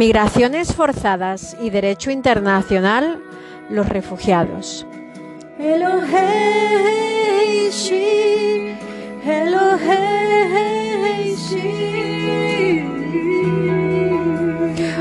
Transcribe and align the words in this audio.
Migraciones 0.00 0.74
forzadas 0.74 1.58
y 1.60 1.68
derecho 1.68 2.10
internacional, 2.10 3.22
los 3.68 3.86
refugiados. 3.86 4.86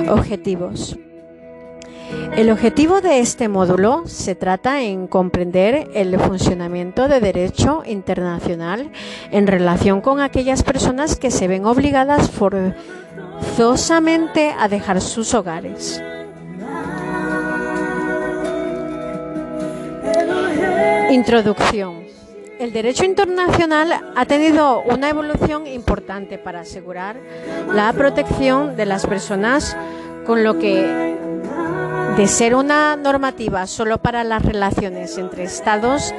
Objetivos. 0.09 0.97
El 2.35 2.51
objetivo 2.51 2.99
de 2.99 3.19
este 3.19 3.47
módulo 3.47 4.03
se 4.05 4.35
trata 4.35 4.81
en 4.81 5.07
comprender 5.07 5.89
el 5.93 6.19
funcionamiento 6.19 7.07
de 7.07 7.21
derecho 7.21 7.83
internacional 7.85 8.91
en 9.31 9.47
relación 9.47 10.01
con 10.01 10.19
aquellas 10.19 10.63
personas 10.63 11.15
que 11.15 11.31
se 11.31 11.47
ven 11.47 11.65
obligadas 11.65 12.29
a 14.57 14.67
dejar 14.69 15.01
sus 15.01 15.33
hogares. 15.33 16.01
Introducción. 21.11 22.05
El 22.59 22.71
derecho 22.71 23.03
internacional 23.03 24.11
ha 24.15 24.25
tenido 24.25 24.81
una 24.83 25.09
evolución 25.09 25.67
importante 25.67 26.37
para 26.37 26.61
asegurar 26.61 27.17
la 27.73 27.91
protección 27.93 28.75
de 28.75 28.85
las 28.85 29.05
personas, 29.05 29.75
con 30.25 30.43
lo 30.43 30.57
que 30.59 31.17
de 32.15 32.27
ser 32.27 32.55
una 32.55 32.95
normativa 32.95 33.65
solo 33.67 33.97
para 33.97 34.23
las 34.23 34.43
relaciones 34.43 35.17
entre 35.17 35.43
Estados, 35.43 36.13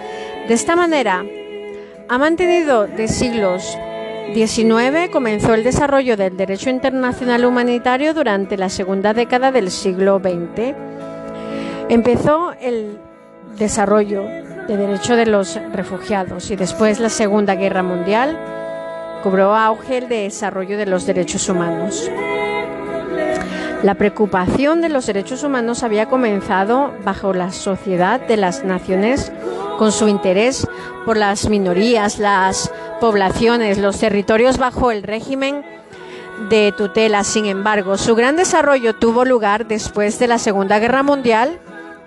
de 0.49 0.55
esta 0.55 0.77
manera 0.77 1.25
ha 2.09 2.19
mantenido 2.19 2.87
de 2.87 3.07
siglos 3.09 3.79
XIX 4.34 5.10
comenzó 5.10 5.54
el 5.54 5.64
desarrollo 5.64 6.16
del 6.16 6.36
derecho 6.36 6.70
internacional 6.70 7.45
humanitario 7.45 8.14
durante 8.14 8.56
la 8.56 8.68
segunda 8.68 9.12
década 9.12 9.50
del 9.50 9.70
siglo 9.70 10.20
XX. 10.20 10.74
Empezó 11.88 12.52
el 12.60 12.98
desarrollo 13.58 14.23
de 14.23 14.76
derecho 14.76 15.16
de 15.16 15.26
los 15.26 15.58
refugiados 15.73 16.51
y 16.51 16.56
después 16.56 17.01
la 17.01 17.08
Segunda 17.08 17.56
Guerra 17.56 17.82
Mundial 17.82 18.38
cobró 19.23 19.54
auge 19.56 19.98
el 19.98 20.08
desarrollo 20.08 20.78
de 20.78 20.86
los 20.86 21.06
derechos 21.06 21.48
humanos. 21.48 22.10
La 23.82 23.95
preocupación 23.95 24.80
de 24.82 24.90
los 24.90 25.06
derechos 25.06 25.42
humanos 25.42 25.82
había 25.82 26.06
comenzado 26.06 26.92
bajo 27.04 27.32
la 27.32 27.51
sociedad 27.51 28.20
de 28.20 28.36
las 28.36 28.64
naciones 28.64 29.32
con 29.80 29.90
su 29.92 30.09
interés 30.09 30.68
por 31.06 31.16
las 31.16 31.48
minorías, 31.48 32.18
las 32.18 32.70
poblaciones, 33.00 33.78
los 33.78 33.98
territorios 33.98 34.59
bajo 34.59 34.90
el 34.90 35.02
régimen 35.02 35.64
de 36.50 36.74
tutela. 36.76 37.24
Sin 37.24 37.46
embargo, 37.46 37.96
su 37.96 38.14
gran 38.14 38.36
desarrollo 38.36 38.95
tuvo 38.95 39.24
lugar 39.24 39.66
después 39.66 40.18
de 40.18 40.26
la 40.26 40.36
Segunda 40.36 40.78
Guerra 40.80 41.02
Mundial 41.02 41.58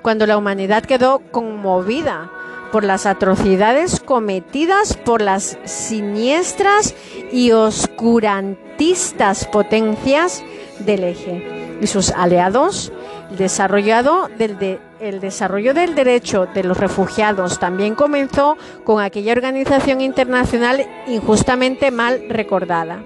cuando 0.03 0.27
la 0.27 0.37
humanidad 0.37 0.83
quedó 0.83 1.23
conmovida 1.31 2.29
por 2.71 2.83
las 2.83 3.07
atrocidades 3.07 3.99
cometidas 3.99 4.95
por 4.95 5.23
las 5.23 5.57
siniestras 5.65 6.93
y 7.31 7.53
oscurantistas 7.53 9.47
potencias 9.47 10.43
del 10.77 11.05
eje 11.05 11.77
y 11.81 11.87
sus 11.87 12.11
aliados, 12.11 12.91
desarrollado 13.35 14.29
del 14.37 14.59
el 15.03 15.19
desarrollo 15.19 15.73
del 15.73 15.95
derecho 15.95 16.47
de 16.53 16.63
los 16.63 16.77
refugiados 16.77 17.59
también 17.59 17.93
comenzó 17.93 18.57
con 18.85 19.03
aquella 19.03 19.33
organización 19.33 19.99
internacional 19.99 20.85
injustamente 21.07 21.91
mal 21.91 22.23
recordada 22.29 23.03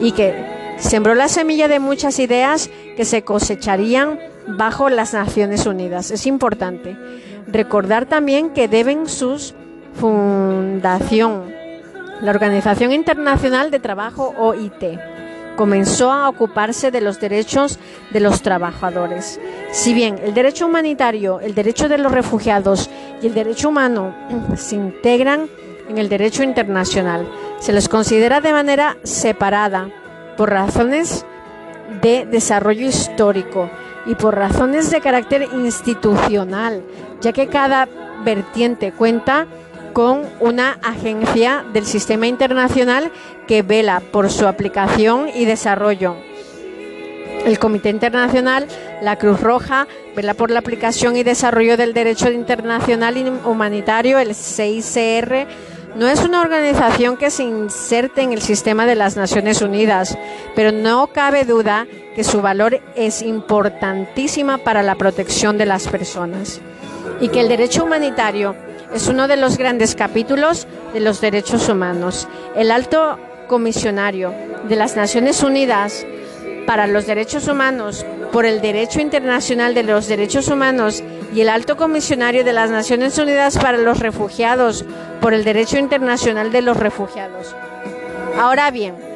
y 0.00 0.12
que 0.12 0.34
sembró 0.76 1.14
la 1.14 1.28
semilla 1.28 1.66
de 1.66 1.80
muchas 1.80 2.18
ideas 2.18 2.70
que 2.96 3.06
se 3.06 3.22
cosecharían 3.22 4.18
bajo 4.46 4.90
las 4.90 5.14
Naciones 5.14 5.64
Unidas. 5.64 6.10
Es 6.10 6.26
importante 6.26 6.94
recordar 7.46 8.04
también 8.04 8.50
que 8.50 8.68
deben 8.68 9.08
su 9.08 9.54
fundación, 9.94 11.54
la 12.20 12.32
Organización 12.32 12.92
Internacional 12.92 13.70
de 13.70 13.80
Trabajo 13.80 14.34
OIT, 14.36 14.98
comenzó 15.56 16.12
a 16.12 16.28
ocuparse 16.28 16.90
de 16.90 17.00
los 17.00 17.20
derechos 17.20 17.78
de 18.12 18.20
los 18.20 18.42
trabajadores. 18.42 19.40
Si 19.72 19.94
bien 19.94 20.18
el 20.22 20.34
derecho 20.34 20.66
humanitario, 20.66 21.40
el 21.40 21.54
derecho 21.54 21.88
de 21.88 21.98
los 21.98 22.12
refugiados 22.12 22.90
y 23.22 23.26
el 23.26 23.34
derecho 23.34 23.68
humano 23.68 24.14
se 24.56 24.76
integran 24.76 25.48
en 25.88 25.98
el 25.98 26.08
derecho 26.08 26.42
internacional, 26.42 27.28
se 27.60 27.72
les 27.72 27.88
considera 27.88 28.40
de 28.40 28.52
manera 28.52 28.96
separada 29.02 29.88
por 30.36 30.50
razones 30.50 31.24
de 32.00 32.26
desarrollo 32.26 32.86
histórico 32.86 33.70
y 34.06 34.14
por 34.14 34.34
razones 34.34 34.90
de 34.90 35.00
carácter 35.00 35.48
institucional, 35.52 36.82
ya 37.20 37.32
que 37.32 37.46
cada 37.46 37.88
vertiente 38.24 38.92
cuenta 38.92 39.46
con 39.94 40.22
una 40.40 40.78
agencia 40.82 41.64
del 41.72 41.86
sistema 41.86 42.26
internacional 42.26 43.10
que 43.46 43.62
vela 43.62 44.00
por 44.00 44.30
su 44.30 44.46
aplicación 44.46 45.30
y 45.34 45.46
desarrollo. 45.46 46.16
El 47.46 47.58
Comité 47.58 47.90
Internacional, 47.90 48.66
la 49.00 49.16
Cruz 49.16 49.40
Roja, 49.40 49.86
vela 50.16 50.34
por 50.34 50.50
la 50.50 50.58
aplicación 50.58 51.16
y 51.16 51.22
desarrollo 51.22 51.76
del 51.76 51.94
derecho 51.94 52.30
internacional 52.30 53.40
humanitario, 53.44 54.18
el 54.18 54.34
CICR, 54.34 55.46
no 55.94 56.08
es 56.08 56.24
una 56.24 56.40
organización 56.40 57.16
que 57.16 57.30
se 57.30 57.44
inserte 57.44 58.22
en 58.22 58.32
el 58.32 58.42
sistema 58.42 58.84
de 58.84 58.96
las 58.96 59.16
Naciones 59.16 59.62
Unidas, 59.62 60.18
pero 60.56 60.72
no 60.72 61.06
cabe 61.08 61.44
duda 61.44 61.86
que 62.16 62.24
su 62.24 62.42
valor 62.42 62.80
es 62.96 63.22
importantísima 63.22 64.58
para 64.58 64.82
la 64.82 64.96
protección 64.96 65.56
de 65.56 65.66
las 65.66 65.86
personas 65.86 66.60
y 67.20 67.28
que 67.28 67.40
el 67.40 67.48
derecho 67.48 67.84
humanitario 67.84 68.56
es 68.94 69.08
uno 69.08 69.26
de 69.26 69.36
los 69.36 69.58
grandes 69.58 69.94
capítulos 69.94 70.66
de 70.92 71.00
los 71.00 71.20
derechos 71.20 71.68
humanos. 71.68 72.28
El 72.54 72.70
alto 72.70 73.18
comisionario 73.48 74.32
de 74.68 74.76
las 74.76 74.96
Naciones 74.96 75.42
Unidas 75.42 76.06
para 76.66 76.86
los 76.86 77.06
Derechos 77.06 77.48
Humanos 77.48 78.06
por 78.32 78.46
el 78.46 78.60
Derecho 78.60 79.00
Internacional 79.00 79.74
de 79.74 79.82
los 79.82 80.06
Derechos 80.06 80.48
Humanos 80.48 81.02
y 81.34 81.40
el 81.40 81.48
Alto 81.48 81.76
Comisionario 81.76 82.44
de 82.44 82.52
las 82.52 82.70
Naciones 82.70 83.18
Unidas 83.18 83.58
para 83.58 83.78
los 83.78 83.98
Refugiados 83.98 84.84
por 85.20 85.34
el 85.34 85.44
Derecho 85.44 85.78
Internacional 85.78 86.52
de 86.52 86.62
los 86.62 86.76
Refugiados. 86.76 87.54
Ahora 88.38 88.70
bien, 88.70 89.13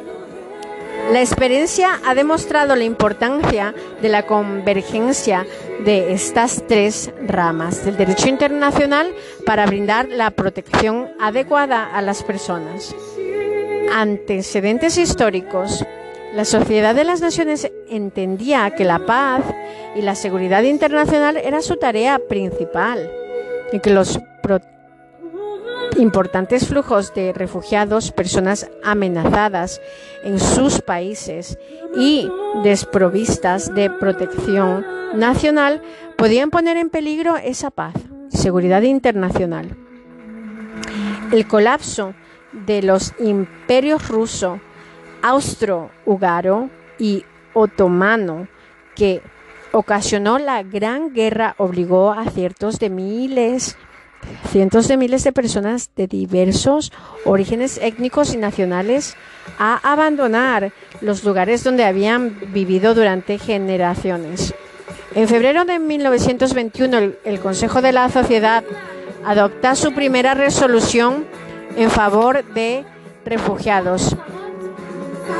la 1.12 1.20
experiencia 1.20 2.00
ha 2.04 2.14
demostrado 2.14 2.76
la 2.76 2.84
importancia 2.84 3.74
de 4.02 4.08
la 4.08 4.26
convergencia 4.26 5.46
de 5.84 6.12
estas 6.12 6.64
tres 6.66 7.10
ramas 7.26 7.84
del 7.84 7.96
derecho 7.96 8.28
internacional 8.28 9.12
para 9.46 9.66
brindar 9.66 10.08
la 10.08 10.30
protección 10.30 11.08
adecuada 11.18 11.86
a 11.94 12.02
las 12.02 12.22
personas. 12.22 12.94
Antecedentes 13.94 14.98
históricos 14.98 15.84
la 16.34 16.44
Sociedad 16.44 16.94
de 16.94 17.04
las 17.04 17.22
Naciones 17.22 17.70
entendía 17.88 18.70
que 18.72 18.84
la 18.84 19.06
paz 19.06 19.42
y 19.96 20.02
la 20.02 20.14
seguridad 20.14 20.62
internacional 20.62 21.38
era 21.38 21.62
su 21.62 21.76
tarea 21.76 22.18
principal 22.18 23.10
y 23.72 23.80
que 23.80 23.90
los 23.90 24.20
importantes 25.98 26.66
flujos 26.68 27.12
de 27.14 27.32
refugiados, 27.32 28.12
personas 28.12 28.70
amenazadas 28.82 29.80
en 30.22 30.38
sus 30.38 30.80
países 30.80 31.58
y 31.96 32.30
desprovistas 32.62 33.74
de 33.74 33.90
protección 33.90 34.86
nacional 35.14 35.82
podían 36.16 36.50
poner 36.50 36.76
en 36.76 36.90
peligro 36.90 37.36
esa 37.36 37.70
paz 37.70 37.94
seguridad 38.28 38.82
internacional. 38.82 39.76
El 41.32 41.46
colapso 41.46 42.14
de 42.52 42.82
los 42.82 43.12
imperios 43.18 44.08
ruso, 44.08 44.60
austro-húngaro 45.22 46.70
y 46.98 47.24
otomano 47.54 48.48
que 48.94 49.20
ocasionó 49.72 50.38
la 50.38 50.62
Gran 50.62 51.12
Guerra 51.12 51.54
obligó 51.58 52.12
a 52.12 52.24
ciertos 52.30 52.78
de 52.78 52.90
miles, 52.90 53.76
cientos 54.50 54.88
de 54.88 54.96
miles 54.96 55.24
de 55.24 55.32
personas 55.32 55.90
de 55.96 56.06
diversos 56.06 56.92
orígenes 57.24 57.78
étnicos 57.82 58.34
y 58.34 58.36
nacionales 58.36 59.16
a 59.58 59.92
abandonar 59.92 60.72
los 61.00 61.24
lugares 61.24 61.64
donde 61.64 61.84
habían 61.84 62.38
vivido 62.52 62.94
durante 62.94 63.38
generaciones. 63.38 64.54
En 65.14 65.28
febrero 65.28 65.64
de 65.64 65.78
1921 65.78 66.98
el, 66.98 67.18
el 67.24 67.40
Consejo 67.40 67.82
de 67.82 67.92
la 67.92 68.08
Sociedad 68.08 68.64
adopta 69.24 69.74
su 69.74 69.92
primera 69.92 70.34
resolución 70.34 71.26
en 71.76 71.90
favor 71.90 72.44
de 72.54 72.84
refugiados 73.24 74.16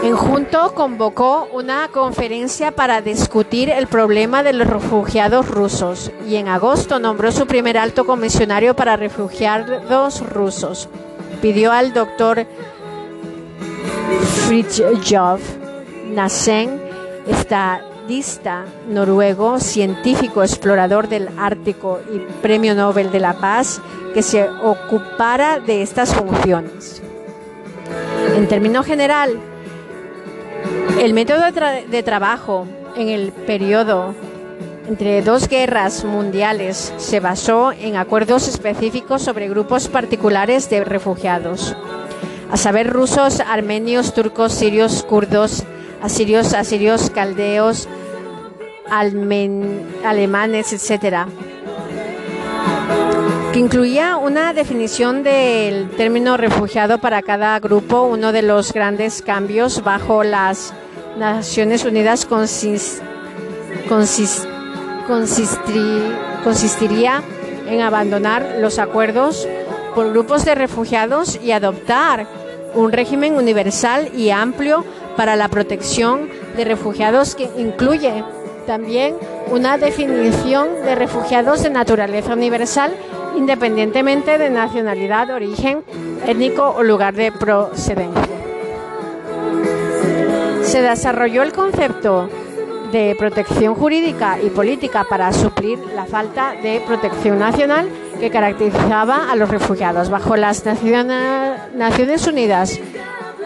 en 0.02 0.16
junto 0.16 0.74
convocó 0.74 1.48
una 1.52 1.88
conferencia 1.88 2.72
para 2.72 3.00
discutir 3.00 3.70
el 3.70 3.86
problema 3.86 4.42
de 4.42 4.52
los 4.52 4.66
refugiados 4.66 5.48
rusos 5.48 6.10
y 6.28 6.36
en 6.36 6.48
agosto 6.48 6.98
nombró 6.98 7.32
su 7.32 7.46
primer 7.46 7.78
alto 7.78 8.04
comisionario 8.04 8.74
para 8.74 8.96
refugiados 8.96 10.20
rusos. 10.28 10.88
Pidió 11.40 11.72
al 11.72 11.92
doctor 11.92 12.46
Fritjof 14.46 15.40
Nasen 16.14 16.88
periodista 18.08 18.64
noruego, 18.88 19.60
científico, 19.60 20.42
explorador 20.42 21.08
del 21.08 21.28
Ártico 21.38 22.00
y 22.10 22.20
Premio 22.40 22.74
Nobel 22.74 23.10
de 23.12 23.20
la 23.20 23.34
Paz, 23.34 23.82
que 24.14 24.22
se 24.22 24.48
ocupara 24.48 25.60
de 25.60 25.82
estas 25.82 26.14
funciones. 26.14 27.02
En 28.34 28.48
términos 28.48 28.86
general, 28.86 29.38
el 31.00 31.14
método 31.14 31.42
de, 31.90 32.02
trabajo 32.02 32.66
en 32.96 33.08
el 33.08 33.32
periodo 33.32 34.14
entre 34.88 35.22
dos 35.22 35.48
guerras 35.48 36.04
mundiales 36.04 36.92
se 36.96 37.20
basó 37.20 37.72
en 37.72 37.96
acuerdos 37.96 38.48
específicos 38.48 39.22
sobre 39.22 39.48
grupos 39.48 39.88
particulares 39.88 40.70
de 40.70 40.82
refugiados, 40.84 41.76
a 42.50 42.56
saber 42.56 42.88
rusos, 42.88 43.40
armenios, 43.40 44.14
turcos, 44.14 44.52
sirios, 44.52 45.02
kurdos, 45.02 45.64
asirios, 46.02 46.54
asirios, 46.54 47.10
caldeos, 47.10 47.88
alemanes, 50.04 50.72
etc. 50.72 51.26
Que 53.52 53.60
incluía 53.60 54.16
una 54.18 54.52
definición 54.52 55.22
del 55.22 55.88
término 55.90 56.36
refugiado 56.36 56.98
para 56.98 57.22
cada 57.22 57.58
grupo, 57.60 58.02
uno 58.02 58.30
de 58.32 58.42
los 58.42 58.72
grandes 58.72 59.22
cambios 59.22 59.82
bajo 59.82 60.22
las 60.22 60.74
Naciones 61.18 61.84
Unidas 61.84 62.26
consist, 62.26 63.02
consistiría 66.44 67.22
en 67.66 67.80
abandonar 67.80 68.56
los 68.60 68.78
acuerdos 68.78 69.48
por 69.94 70.10
grupos 70.10 70.44
de 70.44 70.54
refugiados 70.54 71.40
y 71.42 71.52
adoptar 71.52 72.26
un 72.74 72.92
régimen 72.92 73.34
universal 73.34 74.10
y 74.14 74.30
amplio 74.30 74.84
para 75.16 75.36
la 75.36 75.48
protección 75.48 76.28
de 76.56 76.64
refugiados 76.64 77.34
que 77.34 77.48
incluye 77.56 78.22
también 78.66 79.16
una 79.50 79.78
definición 79.78 80.68
de 80.84 80.94
refugiados 80.94 81.62
de 81.62 81.70
naturaleza 81.70 82.34
universal 82.34 82.94
independientemente 83.36 84.38
de 84.38 84.50
nacionalidad, 84.50 85.30
origen 85.30 85.82
étnico 86.26 86.68
o 86.76 86.82
lugar 86.82 87.14
de 87.14 87.32
procedencia. 87.32 88.22
Se 90.62 90.82
desarrolló 90.82 91.42
el 91.42 91.52
concepto 91.52 92.28
de 92.92 93.14
protección 93.18 93.74
jurídica 93.74 94.38
y 94.42 94.50
política 94.50 95.04
para 95.08 95.32
suplir 95.32 95.78
la 95.94 96.06
falta 96.06 96.54
de 96.62 96.82
protección 96.86 97.38
nacional 97.38 97.88
que 98.18 98.30
caracterizaba 98.30 99.30
a 99.30 99.36
los 99.36 99.48
refugiados. 99.48 100.10
Bajo 100.10 100.36
las 100.36 100.64
Naciones 100.64 102.26
Unidas, 102.26 102.80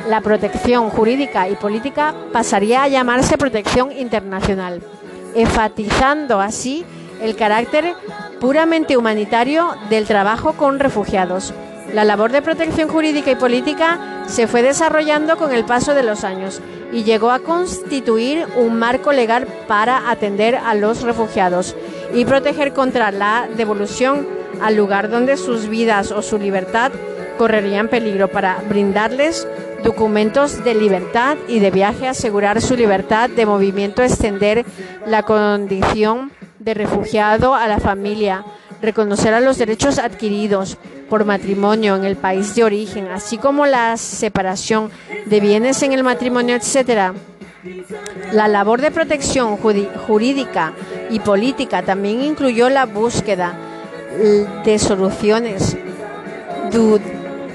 la 0.08 0.20
protección 0.20 0.90
jurídica 0.90 1.48
y 1.48 1.54
política 1.54 2.14
pasaría 2.32 2.82
a 2.82 2.88
llamarse 2.88 3.38
protección 3.38 3.92
internacional, 3.92 4.82
enfatizando 5.34 6.40
así 6.40 6.84
el 7.20 7.36
carácter 7.36 7.94
puramente 8.42 8.96
humanitario 8.96 9.76
del 9.88 10.04
trabajo 10.04 10.54
con 10.54 10.80
refugiados. 10.80 11.54
La 11.94 12.02
labor 12.02 12.32
de 12.32 12.42
protección 12.42 12.88
jurídica 12.88 13.30
y 13.30 13.36
política 13.36 14.24
se 14.26 14.48
fue 14.48 14.62
desarrollando 14.62 15.36
con 15.36 15.52
el 15.52 15.64
paso 15.64 15.94
de 15.94 16.02
los 16.02 16.24
años 16.24 16.60
y 16.90 17.04
llegó 17.04 17.30
a 17.30 17.38
constituir 17.38 18.48
un 18.56 18.80
marco 18.80 19.12
legal 19.12 19.46
para 19.68 20.10
atender 20.10 20.56
a 20.56 20.74
los 20.74 21.02
refugiados 21.02 21.76
y 22.12 22.24
proteger 22.24 22.72
contra 22.72 23.12
la 23.12 23.46
devolución 23.56 24.26
al 24.60 24.74
lugar 24.74 25.08
donde 25.08 25.36
sus 25.36 25.68
vidas 25.68 26.10
o 26.10 26.20
su 26.20 26.36
libertad 26.36 26.90
correrían 27.38 27.86
peligro 27.86 28.26
para 28.26 28.60
brindarles 28.68 29.46
documentos 29.82 30.64
de 30.64 30.74
libertad 30.74 31.36
y 31.48 31.58
de 31.58 31.70
viaje, 31.70 32.08
asegurar 32.08 32.60
su 32.60 32.76
libertad 32.76 33.30
de 33.30 33.46
movimiento, 33.46 34.02
extender 34.02 34.64
la 35.06 35.22
condición 35.22 36.32
de 36.58 36.74
refugiado 36.74 37.54
a 37.54 37.66
la 37.66 37.78
familia, 37.78 38.44
reconocer 38.80 39.34
a 39.34 39.40
los 39.40 39.58
derechos 39.58 39.98
adquiridos 39.98 40.78
por 41.08 41.24
matrimonio 41.24 41.96
en 41.96 42.04
el 42.04 42.16
país 42.16 42.54
de 42.54 42.64
origen, 42.64 43.08
así 43.08 43.38
como 43.38 43.66
la 43.66 43.96
separación 43.96 44.90
de 45.26 45.40
bienes 45.40 45.82
en 45.82 45.92
el 45.92 46.04
matrimonio, 46.04 46.56
etc. 46.56 47.12
La 48.32 48.48
labor 48.48 48.80
de 48.80 48.90
protección 48.90 49.56
jurídica 49.56 50.72
y 51.10 51.20
política 51.20 51.82
también 51.82 52.22
incluyó 52.22 52.68
la 52.70 52.86
búsqueda 52.86 53.54
de 54.64 54.78
soluciones 54.78 55.76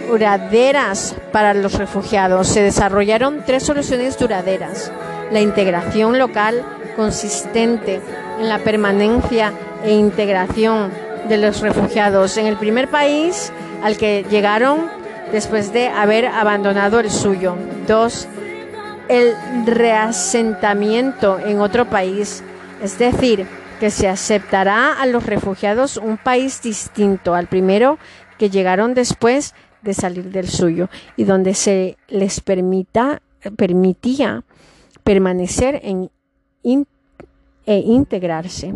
duraderas 0.08 1.16
para 1.32 1.54
los 1.54 1.74
refugiados. 1.74 2.48
Se 2.48 2.62
desarrollaron 2.62 3.44
tres 3.46 3.64
soluciones 3.64 4.18
duraderas. 4.18 4.92
La 5.32 5.42
integración 5.42 6.18
local 6.18 6.64
consistente 6.96 8.02
en 8.40 8.50
la 8.50 8.60
permanencia 8.60 9.54
e 9.84 9.94
integración 9.94 10.92
de 11.28 11.38
los 11.38 11.62
refugiados 11.62 12.38
en 12.38 12.48
el 12.48 12.58
primer 12.58 12.88
país 12.88 13.52
al 13.84 13.98
que 13.98 14.26
llegaron 14.30 14.90
después 15.32 15.74
de 15.74 15.88
haber 15.88 16.26
abandonado 16.26 17.00
el 17.00 17.12
suyo. 17.12 17.56
Dos, 17.88 18.28
el 19.10 19.36
reasentamiento 19.66 21.40
en 21.40 21.62
otro 21.62 21.86
país, 21.86 22.44
es 22.82 22.98
decir, 22.98 23.46
que 23.80 23.92
se 23.92 24.08
aceptará 24.08 24.94
a 24.94 25.06
los 25.06 25.26
refugiados 25.26 25.98
un 25.98 26.18
país 26.18 26.62
distinto 26.62 27.36
al 27.36 27.48
primero 27.48 28.00
que 28.38 28.50
llegaron 28.50 28.94
después 28.94 29.54
de 29.88 29.94
salir 29.94 30.32
del 30.32 30.50
suyo 30.50 30.90
y 31.16 31.24
donde 31.24 31.54
se 31.54 31.98
les 32.10 32.42
permita, 32.42 33.22
permitía 33.56 34.44
permanecer 35.04 35.80
en, 35.84 36.10
e 37.66 37.78
integrarse. 37.78 38.74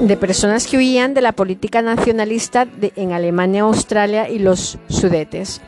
de 0.00 0.16
personas 0.16 0.66
que 0.66 0.78
huían 0.78 1.12
de 1.12 1.20
la 1.20 1.32
política 1.32 1.82
nacionalista 1.82 2.66
en 2.96 3.12
Alemania, 3.12 3.60
Australia 3.62 4.30
y 4.30 4.38
los 4.38 4.78
Sudetes. 4.88 5.60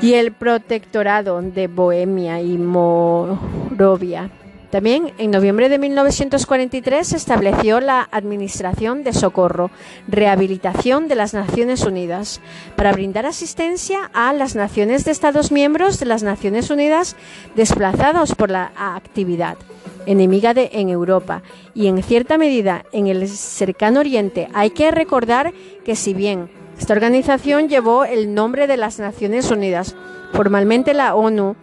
Y 0.00 0.14
el 0.14 0.32
protectorado 0.32 1.42
de 1.42 1.66
Bohemia 1.66 2.40
y 2.40 2.56
Morovia 2.58 4.30
también 4.72 5.12
en 5.18 5.30
noviembre 5.30 5.68
de 5.68 5.78
1943 5.78 7.06
se 7.06 7.16
estableció 7.18 7.78
la 7.78 8.08
Administración 8.10 9.04
de 9.04 9.12
Socorro, 9.12 9.70
Rehabilitación 10.08 11.08
de 11.08 11.14
las 11.14 11.34
Naciones 11.34 11.84
Unidas, 11.84 12.40
para 12.74 12.90
brindar 12.90 13.26
asistencia 13.26 14.10
a 14.14 14.32
las 14.32 14.56
naciones 14.56 15.04
de 15.04 15.10
Estados 15.10 15.52
miembros 15.52 16.00
de 16.00 16.06
las 16.06 16.22
Naciones 16.22 16.70
Unidas 16.70 17.16
desplazados 17.54 18.34
por 18.34 18.50
la 18.50 18.72
actividad 18.74 19.58
enemiga 20.06 20.54
de, 20.54 20.70
en 20.72 20.88
Europa 20.88 21.42
y 21.74 21.88
en 21.88 22.02
cierta 22.02 22.38
medida 22.38 22.86
en 22.92 23.08
el 23.08 23.28
cercano 23.28 24.00
Oriente. 24.00 24.48
Hay 24.54 24.70
que 24.70 24.90
recordar 24.90 25.52
que 25.84 25.96
si 25.96 26.14
bien 26.14 26.48
esta 26.78 26.94
organización 26.94 27.68
llevó 27.68 28.06
el 28.06 28.32
nombre 28.32 28.66
de 28.66 28.78
las 28.78 28.98
Naciones 28.98 29.50
Unidas, 29.50 29.94
formalmente 30.32 30.94
la 30.94 31.14
ONU 31.14 31.56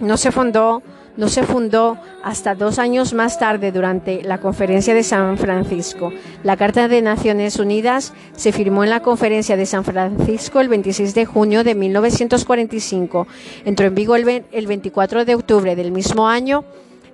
no 0.00 0.16
se 0.16 0.32
fundó 0.32 0.82
no 1.16 1.28
se 1.28 1.42
fundó 1.42 1.98
hasta 2.22 2.54
dos 2.54 2.78
años 2.78 3.12
más 3.12 3.38
tarde 3.38 3.72
durante 3.72 4.22
la 4.22 4.38
Conferencia 4.38 4.94
de 4.94 5.02
San 5.02 5.38
Francisco. 5.38 6.12
La 6.42 6.56
Carta 6.56 6.88
de 6.88 7.02
Naciones 7.02 7.58
Unidas 7.58 8.12
se 8.34 8.52
firmó 8.52 8.84
en 8.84 8.90
la 8.90 9.00
Conferencia 9.00 9.56
de 9.56 9.66
San 9.66 9.84
Francisco 9.84 10.60
el 10.60 10.68
26 10.68 11.14
de 11.14 11.26
junio 11.26 11.64
de 11.64 11.74
1945. 11.74 13.26
Entró 13.64 13.86
en 13.86 13.94
vigor 13.94 14.20
el 14.52 14.66
24 14.66 15.24
de 15.24 15.34
octubre 15.34 15.76
del 15.76 15.92
mismo 15.92 16.28
año 16.28 16.64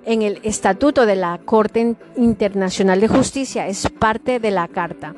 en 0.04 0.22
el 0.22 0.40
Estatuto 0.42 1.06
de 1.06 1.16
la 1.16 1.38
Corte 1.44 1.94
Internacional 2.16 3.00
de 3.00 3.08
Justicia. 3.08 3.68
Es 3.68 3.88
parte 3.90 4.40
de 4.40 4.50
la 4.50 4.66
Carta. 4.68 5.14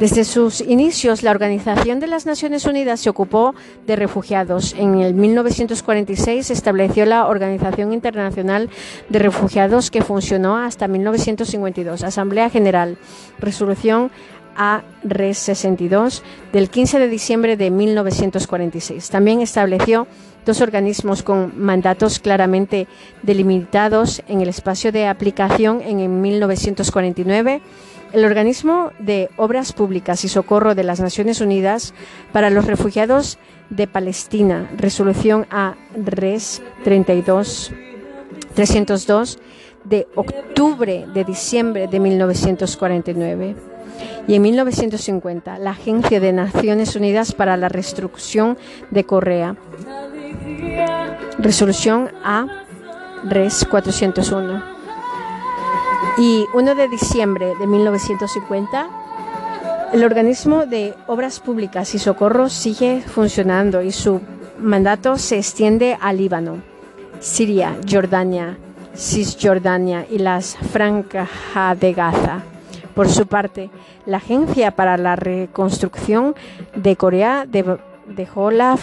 Desde 0.00 0.24
sus 0.24 0.62
inicios, 0.62 1.22
la 1.22 1.30
Organización 1.30 2.00
de 2.00 2.06
las 2.06 2.24
Naciones 2.24 2.64
Unidas 2.64 3.00
se 3.00 3.10
ocupó 3.10 3.54
de 3.86 3.96
refugiados. 3.96 4.72
En 4.72 4.94
el 4.94 5.12
1946 5.12 6.46
se 6.46 6.54
estableció 6.54 7.04
la 7.04 7.26
Organización 7.26 7.92
Internacional 7.92 8.70
de 9.10 9.18
Refugiados 9.18 9.90
que 9.90 10.00
funcionó 10.00 10.56
hasta 10.56 10.88
1952. 10.88 12.02
Asamblea 12.02 12.48
General, 12.48 12.96
resolución 13.40 14.10
ARES 14.56 15.36
62 15.36 16.22
del 16.50 16.70
15 16.70 16.98
de 16.98 17.08
diciembre 17.08 17.58
de 17.58 17.70
1946. 17.70 19.10
También 19.10 19.42
estableció 19.42 20.06
dos 20.46 20.62
organismos 20.62 21.22
con 21.22 21.52
mandatos 21.62 22.20
claramente 22.20 22.88
delimitados 23.22 24.22
en 24.28 24.40
el 24.40 24.48
espacio 24.48 24.92
de 24.92 25.08
aplicación 25.08 25.82
en 25.82 26.22
1949 26.22 27.60
el 28.12 28.24
Organismo 28.24 28.90
de 28.98 29.30
Obras 29.36 29.72
Públicas 29.72 30.24
y 30.24 30.28
Socorro 30.28 30.74
de 30.74 30.84
las 30.84 31.00
Naciones 31.00 31.40
Unidas 31.40 31.94
para 32.32 32.50
los 32.50 32.66
Refugiados 32.66 33.38
de 33.70 33.86
Palestina, 33.86 34.68
resolución 34.76 35.46
a 35.50 35.76
Res 35.94 36.62
32 36.84 37.72
302 38.54 39.38
de 39.84 40.08
octubre 40.14 41.06
de 41.14 41.24
diciembre 41.24 41.86
de 41.86 42.00
1949 42.00 43.56
y 44.26 44.34
en 44.34 44.42
1950 44.42 45.58
la 45.58 45.70
Agencia 45.70 46.20
de 46.20 46.32
Naciones 46.32 46.96
Unidas 46.96 47.32
para 47.32 47.56
la 47.56 47.68
Restrucción 47.68 48.58
de 48.90 49.04
Corea, 49.04 49.56
resolución 51.38 52.10
a 52.24 52.46
Res 53.24 53.66
401 53.70 54.79
y 56.20 56.46
1 56.52 56.74
de 56.74 56.86
diciembre 56.86 57.54
de 57.58 57.66
1950, 57.66 58.90
el 59.94 60.04
organismo 60.04 60.66
de 60.66 60.92
obras 61.06 61.40
públicas 61.40 61.94
y 61.94 61.98
socorro 61.98 62.50
sigue 62.50 63.00
funcionando 63.00 63.80
y 63.80 63.90
su 63.90 64.20
mandato 64.58 65.16
se 65.16 65.38
extiende 65.38 65.96
a 65.98 66.12
Líbano, 66.12 66.58
Siria, 67.20 67.74
Jordania, 67.90 68.58
Cisjordania 68.94 70.06
y 70.10 70.18
las 70.18 70.58
Franjas 70.58 71.30
de 71.80 71.94
Gaza. 71.94 72.42
Por 72.94 73.08
su 73.08 73.26
parte, 73.26 73.70
la 74.04 74.18
Agencia 74.18 74.72
para 74.72 74.98
la 74.98 75.16
Reconstrucción 75.16 76.34
de 76.76 76.96
Corea 76.96 77.46
dejó 77.46 78.50
la 78.50 78.78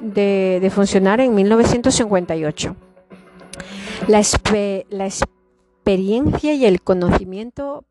de, 0.00 0.72
funcionar 0.74 1.20
en 1.20 1.34
1958. 1.34 2.76
La, 4.06 4.22
la 4.88 5.06
experiencia 5.88 6.52
y 6.52 6.66
el 6.66 6.82
conocimiento 6.82 7.84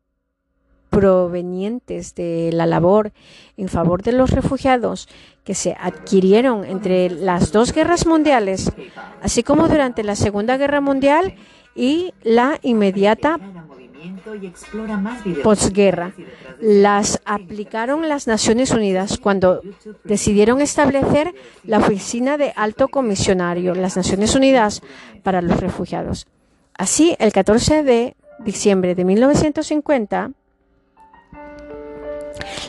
provenientes 0.88 2.14
de 2.14 2.50
la 2.52 2.64
labor 2.64 3.12
en 3.56 3.68
favor 3.68 4.02
de 4.02 4.12
los 4.12 4.30
refugiados 4.30 5.08
que 5.42 5.54
se 5.54 5.76
adquirieron 5.80 6.64
entre 6.64 7.10
las 7.10 7.50
dos 7.50 7.72
guerras 7.72 8.06
mundiales, 8.06 8.70
así 9.20 9.42
como 9.42 9.66
durante 9.66 10.04
la 10.04 10.14
Segunda 10.14 10.56
Guerra 10.56 10.80
Mundial 10.80 11.34
y 11.74 12.14
la 12.22 12.60
inmediata 12.62 13.40
posguerra. 15.42 16.14
Las 16.60 17.20
aplicaron 17.24 18.08
las 18.08 18.28
Naciones 18.28 18.70
Unidas 18.70 19.18
cuando 19.18 19.60
decidieron 20.04 20.60
establecer 20.60 21.34
la 21.64 21.78
Oficina 21.78 22.38
de 22.38 22.52
Alto 22.54 22.86
Comisionario, 22.86 23.74
las 23.74 23.96
Naciones 23.96 24.36
Unidas 24.36 24.82
para 25.24 25.42
los 25.42 25.58
Refugiados. 25.58 26.28
Así, 26.78 27.16
el 27.18 27.32
14 27.32 27.82
de 27.82 28.16
diciembre 28.38 28.94
de 28.94 29.04
1950, 29.04 30.30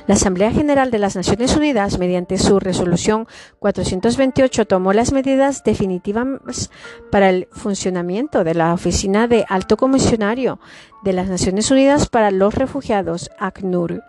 la 0.07 0.15
Asamblea 0.15 0.51
General 0.51 0.89
de 0.89 0.97
las 0.97 1.15
Naciones 1.15 1.55
Unidas, 1.55 1.99
mediante 1.99 2.39
su 2.39 2.59
resolución 2.59 3.27
428, 3.59 4.65
tomó 4.65 4.93
las 4.93 5.11
medidas 5.11 5.63
definitivas 5.63 6.71
para 7.11 7.29
el 7.29 7.47
funcionamiento 7.51 8.43
de 8.43 8.55
la 8.55 8.73
Oficina 8.73 9.27
de 9.27 9.45
Alto 9.47 9.77
Comisionario 9.77 10.59
de 11.03 11.13
las 11.13 11.27
Naciones 11.27 11.69
Unidas 11.69 12.09
para 12.09 12.31
los 12.31 12.55
Refugiados, 12.55 13.29
ACNUR. 13.37 14.03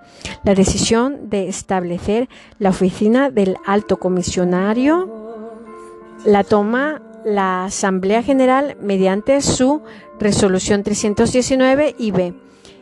La 0.44 0.54
decisión 0.54 1.28
de 1.28 1.48
establecer 1.48 2.30
la 2.58 2.70
Oficina 2.70 3.28
del 3.28 3.58
Alto 3.66 3.98
Comisionario 3.98 5.20
la 6.24 6.44
toma 6.44 7.02
la 7.24 7.64
Asamblea 7.64 8.22
General 8.22 8.76
mediante 8.80 9.40
su 9.40 9.82
resolución 10.18 10.82
319 10.82 11.94
IB 11.98 12.34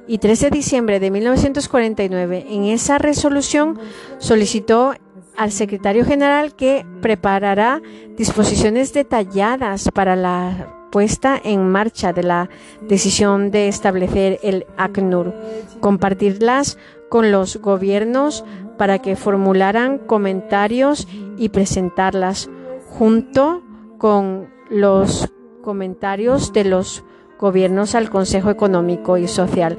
y 0.07 0.19
3 0.19 0.41
de 0.41 0.51
diciembre 0.51 1.01
de 1.01 1.11
1949. 1.11 2.47
En 2.49 2.65
esa 2.65 2.99
resolución 2.99 3.79
solicitó 4.19 4.95
al 5.37 5.53
secretario 5.53 6.05
general 6.05 6.57
que 6.57 6.85
preparará 7.01 7.81
disposiciones 8.17 8.93
detalladas 8.93 9.89
para 9.93 10.17
la 10.17 10.75
puesta 10.91 11.41
en 11.43 11.69
marcha 11.69 12.13
de 12.13 12.23
la 12.23 12.49
decisión 12.81 13.51
de 13.51 13.69
establecer 13.69 14.41
el 14.43 14.67
ACNUR, 14.77 15.35
compartirlas 15.81 16.79
con 17.09 17.31
los 17.31 17.59
gobiernos 17.59 18.45
para 18.79 19.01
que 19.01 19.15
formularan 19.15 19.99
comentarios 19.99 21.07
y 21.37 21.51
presentarlas 21.51 22.49
junto 22.89 23.63
con 23.99 24.49
los 24.71 25.29
comentarios 25.63 26.53
de 26.53 26.65
los 26.65 27.05
gobiernos 27.39 27.95
al 27.95 28.11
Consejo 28.11 28.51
Económico 28.51 29.17
y 29.17 29.29
Social. 29.29 29.79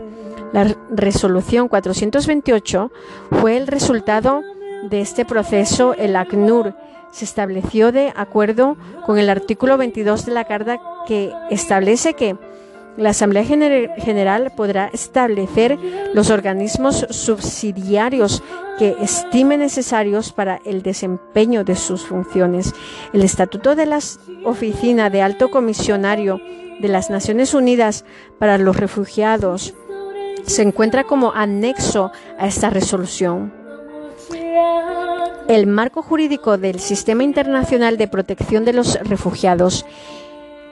La 0.54 0.76
resolución 0.90 1.68
428 1.68 2.92
fue 3.32 3.58
el 3.58 3.68
resultado 3.68 4.42
de 4.90 5.02
este 5.02 5.26
proceso. 5.26 5.94
El 5.94 6.16
ACNUR 6.16 6.76
se 7.12 7.26
estableció 7.26 7.92
de 7.92 8.14
acuerdo 8.16 8.78
con 9.06 9.18
el 9.18 9.30
artículo 9.30 9.78
22 9.78 10.26
de 10.26 10.32
la 10.32 10.46
Carta 10.46 10.80
que 11.08 11.32
establece 11.50 12.14
que 12.14 12.38
la 13.00 13.12
Asamblea 13.12 13.44
General 13.44 14.52
podrá 14.56 14.90
establecer 14.94 15.78
los 16.14 16.30
organismos 16.30 17.08
subsidiarios 17.10 18.44
que 18.78 18.96
estime 19.02 19.58
necesarios 19.58 20.34
para 20.34 20.60
el 20.66 20.84
desempeño 20.84 21.64
de 21.64 21.76
sus 21.76 22.06
funciones. 22.06 22.74
El 23.14 23.24
Estatuto 23.24 23.76
de 23.76 23.86
la 23.86 24.00
Oficina 24.44 25.10
de 25.10 25.22
Alto 25.22 25.50
Comisionario 25.50 26.42
de 26.82 26.88
las 26.90 27.10
Naciones 27.10 27.54
Unidas 27.54 28.06
para 28.38 28.58
los 28.58 28.76
Refugiados 28.76 29.74
se 30.46 30.62
encuentra 30.62 31.04
como 31.06 31.32
anexo 31.32 32.12
a 32.38 32.48
esta 32.48 32.70
resolución. 32.70 33.54
El 35.48 35.68
marco 35.68 36.02
jurídico 36.02 36.58
del 36.58 36.80
Sistema 36.80 37.24
Internacional 37.24 37.98
de 37.98 38.08
Protección 38.08 38.66
de 38.66 38.74
los 38.74 39.00
Refugiados 39.02 39.86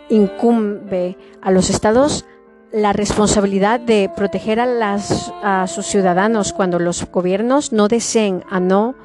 incumbe 0.09 1.17
a 1.41 1.51
los 1.51 1.69
estados 1.69 2.25
la 2.71 2.93
responsabilidad 2.93 3.79
de 3.79 4.11
proteger 4.15 4.59
a, 4.59 4.65
las, 4.65 5.33
a 5.41 5.67
sus 5.67 5.85
ciudadanos 5.85 6.53
cuando 6.53 6.79
los 6.79 7.09
gobiernos 7.09 7.71
no 7.71 7.87
deseen 7.87 8.43
a 8.49 8.59
no 8.59 8.95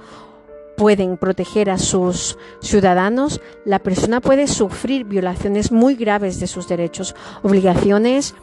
pueden 0.76 1.16
proteger 1.16 1.70
a 1.70 1.78
sus 1.78 2.38
ciudadanos, 2.60 3.40
la 3.64 3.78
persona 3.78 4.20
puede 4.20 4.46
sufrir 4.46 5.04
violaciones 5.04 5.70
muy 5.70 5.94
graves 5.94 6.40
de 6.40 6.46
sus 6.46 6.66
derechos, 6.66 7.14
obligaciones 7.42 8.34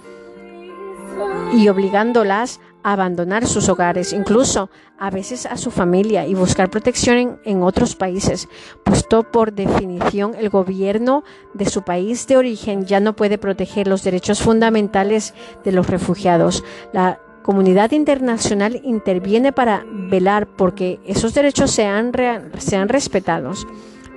y 1.53 1.67
obligándolas 1.67 2.59
abandonar 2.93 3.47
sus 3.47 3.69
hogares, 3.69 4.13
incluso 4.13 4.69
a 4.97 5.09
veces 5.09 5.45
a 5.45 5.57
su 5.57 5.71
familia 5.71 6.25
y 6.25 6.33
buscar 6.33 6.69
protección 6.69 7.39
en, 7.43 7.63
otros 7.63 7.95
países, 7.95 8.47
puesto 8.83 9.23
por 9.23 9.53
definición 9.53 10.35
el 10.37 10.49
gobierno 10.49 11.23
de 11.53 11.65
su 11.65 11.83
país 11.83 12.27
de 12.27 12.37
origen 12.37 12.85
ya 12.85 12.99
no 12.99 13.15
puede 13.15 13.37
proteger 13.37 13.87
los 13.87 14.03
derechos 14.03 14.41
fundamentales 14.41 15.33
de 15.63 15.71
los 15.71 15.87
refugiados. 15.87 16.63
La 16.93 17.19
comunidad 17.43 17.91
internacional 17.91 18.81
interviene 18.83 19.51
para 19.51 19.85
velar 19.87 20.47
porque 20.47 20.99
esos 21.05 21.33
derechos 21.33 21.71
sean, 21.71 22.11
sean 22.57 22.89
respetados. 22.89 23.65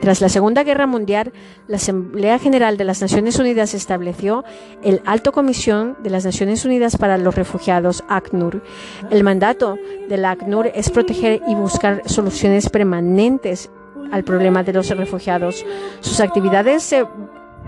Tras 0.02 0.21
la 0.21 0.28
Segunda 0.28 0.64
Guerra 0.64 0.88
Mundial, 0.88 1.32
la 1.68 1.76
Asamblea 1.76 2.40
General 2.40 2.76
de 2.76 2.82
las 2.82 3.00
Naciones 3.00 3.38
Unidas 3.38 3.73
estableció 3.73 4.44
el 4.82 5.00
Alto 5.06 5.30
Comisión 5.30 5.97
de 6.02 6.11
las 6.11 6.25
Naciones 6.25 6.64
Unidas 6.64 6.97
para 6.97 7.18
los 7.18 7.37
Refugiados, 7.37 8.02
ACNUR. 8.09 8.64
El 9.11 9.23
mandato 9.23 9.78
de 10.09 10.16
la 10.16 10.32
ACNUR 10.32 10.73
es 10.75 10.90
proteger 10.90 11.40
y 11.47 11.54
buscar 11.54 12.02
soluciones 12.06 12.68
permanentes 12.68 13.71
al 14.11 14.25
problema 14.25 14.64
de 14.64 14.73
los 14.73 14.88
refugiados. 14.88 15.64
Sus 16.00 16.18
actividades 16.18 16.82
se 16.82 17.06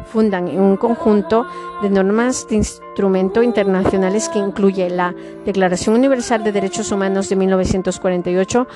fundan 0.05 0.49
un 0.59 0.77
conjunto 0.77 1.47
de 1.83 1.91
normas 1.91 2.47
de 2.49 2.57
instrumento 2.57 3.43
internacionales 3.43 4.29
que 4.29 4.39
incluye 4.39 4.89
la 4.91 5.15
Declaración 5.45 5.95
Universal 5.95 6.45
de 6.45 6.53
Derechos 6.53 6.93
Humanos 6.93 7.29
de 7.29 7.37
1948 7.37 8.67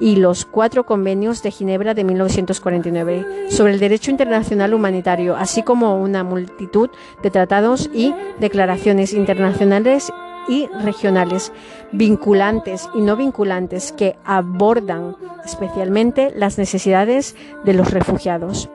y 0.00 0.16
los 0.16 0.44
cuatro 0.44 0.84
convenios 0.84 1.42
de 1.42 1.50
Ginebra 1.50 1.94
de 1.94 2.04
1949 2.04 3.46
sobre 3.50 3.74
el 3.74 3.80
derecho 3.80 4.10
internacional 4.10 4.74
humanitario, 4.74 5.36
así 5.36 5.62
como 5.62 6.00
una 6.00 6.24
multitud 6.24 6.90
de 7.22 7.30
tratados 7.30 7.90
y 7.92 8.14
declaraciones 8.40 9.12
internacionales 9.12 10.12
y 10.48 10.66
regionales, 10.82 11.52
vinculantes 11.92 12.88
y 12.94 13.02
no 13.02 13.16
vinculantes, 13.16 13.92
que 13.92 14.16
abordan 14.24 15.16
especialmente 15.44 16.32
las 16.34 16.58
necesidades 16.58 17.36
de 17.64 17.74
los 17.74 17.90
refugiados 17.90 18.70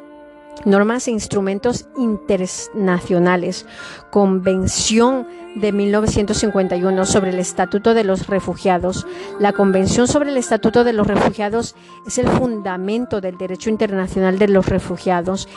normas 0.65 1.07
e 1.07 1.12
instrumentos 1.12 1.88
internacionales, 1.98 3.65
Convención 4.12 5.27
de 5.55 5.72
1951 5.72 7.05
sobre 7.05 7.31
el 7.31 7.39
Estatuto 7.39 7.93
de 7.93 8.03
los 8.03 8.27
Refugiados. 8.27 9.05
La 9.39 9.53
Convención 9.53 10.07
sobre 10.07 10.31
el 10.31 10.38
Estatuto 10.38 10.83
de 10.83 10.93
los 10.93 11.07
Refugiados 11.07 11.75
es 12.07 12.17
el 12.17 12.27
fundamento 12.27 13.22
del 13.22 13.38
derecho 13.38 13.69
internacional 13.69 14.39
de 14.39 14.48
los 14.48 14.67
refugiados. 14.67 15.48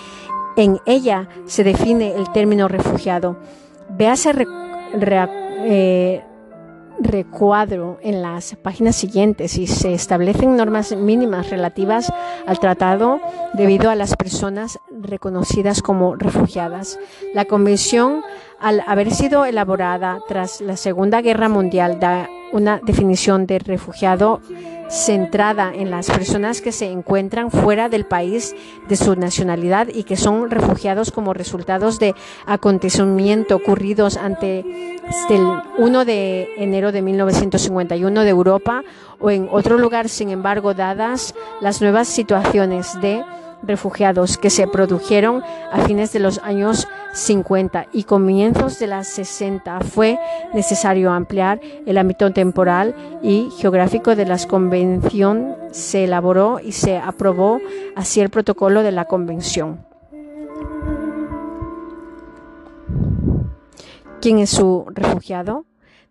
En 0.56 0.80
ella 0.86 1.28
se 1.44 1.64
define 1.64 2.14
el 2.14 2.30
término 2.32 2.68
refugiado. 2.68 3.36
Véase 3.90 4.32
eh, 5.64 6.24
recuadro 6.98 7.98
en 8.02 8.22
las 8.22 8.56
páginas 8.56 8.96
siguientes 8.96 9.58
y 9.58 9.66
se 9.66 9.94
establecen 9.94 10.56
normas 10.56 10.94
mínimas 10.96 11.50
relativas 11.50 12.12
al 12.46 12.58
tratado 12.58 13.20
debido 13.54 13.90
a 13.90 13.94
las 13.94 14.16
personas 14.16 14.78
reconocidas 14.90 15.82
como 15.82 16.16
refugiadas. 16.16 16.98
La 17.34 17.44
Convención, 17.44 18.22
al 18.60 18.82
haber 18.86 19.12
sido 19.12 19.44
elaborada 19.44 20.18
tras 20.28 20.60
la 20.60 20.76
Segunda 20.76 21.20
Guerra 21.20 21.48
Mundial, 21.48 22.00
da 22.00 22.28
una 22.52 22.80
definición 22.84 23.46
de 23.46 23.58
refugiado 23.58 24.40
centrada 24.88 25.72
en 25.74 25.90
las 25.90 26.08
personas 26.08 26.60
que 26.60 26.70
se 26.70 26.86
encuentran 26.86 27.50
fuera 27.50 27.88
del 27.88 28.06
país 28.06 28.54
de 28.88 28.96
su 28.96 29.16
nacionalidad 29.16 29.88
y 29.92 30.04
que 30.04 30.16
son 30.16 30.50
refugiados 30.50 31.10
como 31.10 31.34
resultados 31.34 31.98
de 31.98 32.14
acontecimientos 32.46 33.60
ocurridos 33.60 34.16
ante 34.16 34.60
el 34.60 35.62
1 35.78 36.04
de 36.04 36.48
enero 36.56 36.92
de 36.92 37.02
1951 37.02 38.22
de 38.22 38.30
Europa 38.30 38.82
o 39.18 39.30
en 39.30 39.48
otro 39.50 39.76
lugar, 39.76 40.08
sin 40.08 40.30
embargo, 40.30 40.74
dadas 40.74 41.34
las 41.60 41.80
nuevas 41.80 42.06
situaciones 42.06 43.00
de 43.00 43.24
refugiados 43.62 44.38
que 44.38 44.50
se 44.50 44.66
produjeron 44.66 45.42
a 45.72 45.80
fines 45.82 46.12
de 46.12 46.20
los 46.20 46.38
años 46.38 46.86
50 47.12 47.86
y 47.92 48.04
comienzos 48.04 48.78
de 48.78 48.86
las 48.86 49.08
60 49.08 49.80
fue 49.80 50.18
necesario 50.52 51.10
ampliar 51.10 51.60
el 51.86 51.98
ámbito 51.98 52.32
temporal 52.32 52.94
y 53.22 53.50
geográfico 53.58 54.14
de 54.14 54.26
la 54.26 54.38
convención. 54.46 55.56
Se 55.72 56.04
elaboró 56.04 56.60
y 56.60 56.72
se 56.72 56.98
aprobó 56.98 57.60
así 57.94 58.20
el 58.20 58.30
protocolo 58.30 58.82
de 58.82 58.92
la 58.92 59.06
convención. 59.06 59.84
¿Quién 64.20 64.38
es 64.38 64.50
su 64.50 64.86
refugiado? 64.88 65.66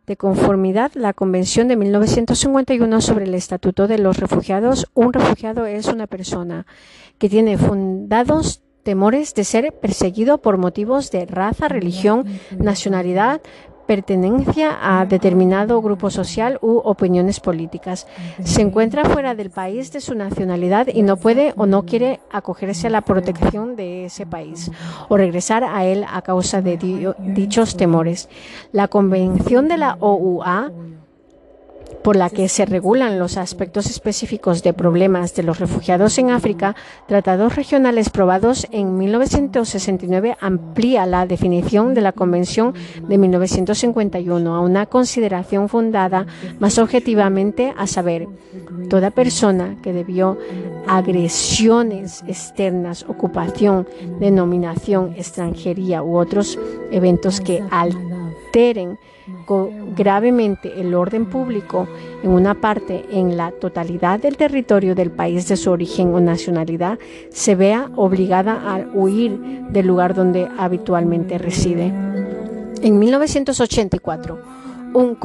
De 0.06 0.18
conformidad 0.18 0.92
la 0.94 1.14
Convención 1.14 1.68
de 1.68 1.75
1951 1.75 3.02
sobre 3.02 3.25
el 3.25 3.34
Estatuto 3.34 3.88
de 3.88 3.98
los 3.98 4.18
Refugiados, 4.18 4.88
un 4.94 5.12
refugiado 5.12 5.66
es 5.66 5.88
una 5.88 6.06
persona 6.06 6.68
que 7.18 7.30
tiene 7.30 7.58
fundados 7.58 8.62
temores 8.84 9.34
de 9.34 9.44
ser 9.44 9.74
perseguido 9.74 10.38
por 10.38 10.58
motivos 10.58 11.10
de 11.12 11.26
raza, 11.26 11.68
religión, 11.68 12.26
nacionalidad, 12.58 13.42
pertenencia 13.86 14.78
a 14.82 15.06
determinado 15.06 15.82
grupo 15.82 16.10
social 16.10 16.58
u 16.62 16.82
opiniones 16.84 17.40
políticas. 17.40 18.08
Se 18.44 18.62
encuentra 18.62 19.06
fuera 19.06 19.36
del 19.36 19.52
país 19.52 19.92
de 19.92 20.02
su 20.02 20.16
nacionalidad 20.16 20.88
y 20.88 21.04
no 21.04 21.18
puede 21.18 21.54
o 21.56 21.66
no 21.66 21.86
quiere 21.86 22.20
acogerse 22.32 22.88
a 22.88 22.92
la 22.92 23.01
protección 23.01 23.75
de 23.75 24.06
ese 24.06 24.25
país 24.25 24.72
o 25.10 25.18
regresar 25.18 25.64
a 25.64 25.86
él 25.86 26.06
a 26.08 26.22
causa 26.22 26.62
de 26.62 26.78
dichos 27.20 27.78
temores. 27.78 28.30
La 28.72 28.88
Convención 28.88 29.68
de 29.68 29.78
la 29.78 29.98
OUA 30.00 30.72
por 32.05 32.15
la 32.15 32.29
que 32.29 32.50
se 32.50 32.68
regulan 32.68 33.18
los 33.18 33.35
aspectos 33.35 33.87
específicos 33.87 34.61
de 34.61 34.74
problemas 34.74 35.33
de 35.33 35.41
los 35.41 35.59
refugiados 35.59 36.20
en 36.20 36.29
África, 36.29 36.75
tratados 37.07 37.55
regionales 37.55 38.11
probados 38.11 38.68
en 38.70 38.96
1969 38.96 40.37
amplía 40.39 41.07
la 41.07 41.25
definición 41.25 41.96
de 41.96 42.01
la 42.01 42.11
Convención 42.11 42.75
de 43.07 43.18
1951 43.18 44.53
a 44.53 44.59
una 44.59 44.85
consideración 44.85 45.68
fundada 45.68 46.27
más 46.59 46.77
objetivamente 46.77 47.74
a 47.75 47.87
saber, 47.87 48.27
toda 48.87 49.09
persona 49.09 49.75
que 49.81 49.91
debió 49.91 50.37
agresiones 50.87 52.24
externas, 52.27 53.03
ocupación, 53.09 53.87
denominación, 54.20 55.15
extranjería 55.18 56.03
u 56.03 56.18
otros 56.18 56.59
eventos 56.91 57.41
que 57.41 57.63
alteren 58.55 58.98
gravemente 59.96 60.79
el 60.79 60.94
orden 60.94 61.25
público 61.25 61.87
en 62.24 62.31
una 62.31 62.53
parte 62.53 63.05
en 63.11 63.35
la 63.35 63.51
totalidad 63.51 64.20
del 64.20 64.37
territorio 64.37 64.96
del 64.96 65.11
país 65.11 65.48
de 65.48 65.57
su 65.57 65.72
origen 65.72 66.13
o 66.13 66.20
nacionalidad, 66.20 66.98
se 67.29 67.55
vea 67.55 67.89
obligada 67.96 68.53
a 68.53 68.85
huir 68.94 69.37
del 69.70 69.87
lugar 69.87 70.15
donde 70.15 70.48
habitualmente 70.57 71.37
reside. 71.37 71.91
En 72.81 73.00
1984, 73.00 74.39
un, 74.94 75.18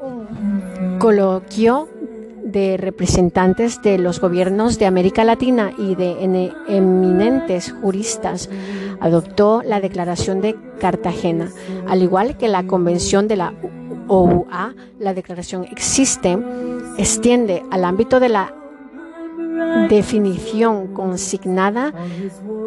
un 0.00 0.98
coloquio 0.98 1.88
de 2.52 2.76
representantes 2.78 3.82
de 3.82 3.98
los 3.98 4.20
gobiernos 4.20 4.78
de 4.78 4.86
América 4.86 5.24
Latina 5.24 5.72
y 5.76 5.94
de 5.94 6.52
eminentes 6.68 7.72
juristas 7.82 8.48
adoptó 9.00 9.62
la 9.64 9.80
Declaración 9.80 10.40
de 10.40 10.56
Cartagena. 10.80 11.50
Al 11.86 12.02
igual 12.02 12.36
que 12.38 12.48
la 12.48 12.66
Convención 12.66 13.28
de 13.28 13.36
la 13.36 13.54
OUA, 14.08 14.74
la 14.98 15.14
declaración 15.14 15.64
existe, 15.64 16.38
extiende 16.96 17.62
al 17.70 17.84
ámbito 17.84 18.18
de 18.18 18.30
la 18.30 18.54
definición 19.90 20.94
consignada 20.94 21.92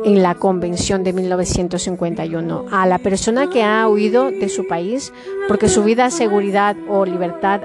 en 0.06 0.22
la 0.22 0.36
Convención 0.36 1.04
de 1.04 1.14
1951 1.14 2.66
a 2.72 2.86
la 2.86 3.00
persona 3.00 3.50
que 3.50 3.64
ha 3.64 3.88
huido 3.88 4.30
de 4.30 4.50
su 4.50 4.68
país 4.68 5.12
porque 5.48 5.70
su 5.70 5.84
vida, 5.84 6.12
seguridad 6.12 6.76
o 6.88 7.06
libertad 7.06 7.62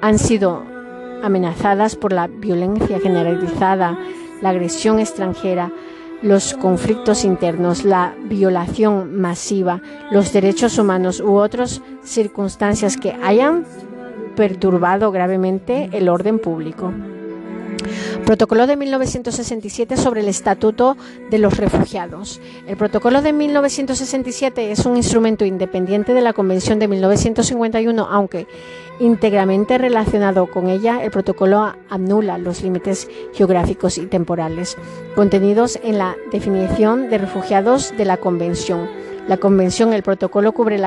han 0.00 0.18
sido 0.18 0.77
amenazadas 1.22 1.96
por 1.96 2.12
la 2.12 2.26
violencia 2.26 3.00
generalizada, 3.00 3.98
la 4.40 4.50
agresión 4.50 4.98
extranjera, 4.98 5.72
los 6.22 6.54
conflictos 6.54 7.24
internos, 7.24 7.84
la 7.84 8.14
violación 8.24 9.20
masiva, 9.20 9.82
los 10.10 10.32
derechos 10.32 10.78
humanos 10.78 11.20
u 11.20 11.34
otras 11.36 11.80
circunstancias 12.02 12.96
que 12.96 13.16
hayan 13.22 13.64
perturbado 14.36 15.10
gravemente 15.12 15.90
el 15.92 16.08
orden 16.08 16.38
público. 16.38 16.92
Protocolo 18.28 18.66
de 18.66 18.76
1967 18.76 19.96
sobre 19.96 20.20
el 20.20 20.28
Estatuto 20.28 20.98
de 21.30 21.38
los 21.38 21.56
Refugiados. 21.56 22.42
El 22.66 22.76
Protocolo 22.76 23.22
de 23.22 23.32
1967 23.32 24.70
es 24.70 24.84
un 24.84 24.98
instrumento 24.98 25.46
independiente 25.46 26.12
de 26.12 26.20
la 26.20 26.34
Convención 26.34 26.78
de 26.78 26.88
1951, 26.88 28.06
aunque 28.06 28.46
íntegramente 29.00 29.78
relacionado 29.78 30.46
con 30.46 30.68
ella, 30.68 31.02
el 31.02 31.10
protocolo 31.10 31.72
anula 31.88 32.36
los 32.36 32.62
límites 32.62 33.08
geográficos 33.32 33.96
y 33.96 34.04
temporales 34.04 34.76
contenidos 35.14 35.78
en 35.82 35.96
la 35.96 36.14
definición 36.30 37.08
de 37.08 37.16
refugiados 37.16 37.96
de 37.96 38.04
la 38.04 38.18
Convención. 38.18 38.90
La 39.26 39.36
Convención, 39.36 39.92
el 39.92 40.02
protocolo 40.02 40.52
cubre 40.52 40.80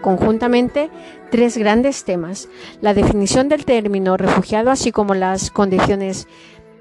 conjuntamente 0.00 0.90
tres 1.30 1.56
grandes 1.56 2.02
temas. 2.02 2.48
La 2.80 2.92
definición 2.92 3.48
del 3.48 3.64
término 3.64 4.16
refugiado, 4.16 4.72
así 4.72 4.90
como 4.90 5.14
las 5.14 5.52
condiciones 5.52 6.26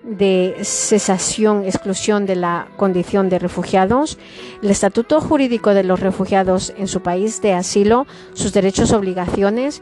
de 0.07 0.55
cesación, 0.63 1.65
exclusión 1.65 2.25
de 2.25 2.37
la 2.37 2.67
condición 2.77 3.27
de 3.29 3.39
refugiados, 3.39 4.17
el 4.63 4.71
estatuto 4.71 5.19
jurídico 5.19 5.73
de 5.73 5.83
los 5.83 5.99
refugiados 5.99 6.73
en 6.77 6.87
su 6.87 7.01
país 7.01 7.41
de 7.41 7.53
asilo, 7.53 8.07
sus 8.33 8.53
derechos, 8.53 8.93
obligaciones, 8.93 9.81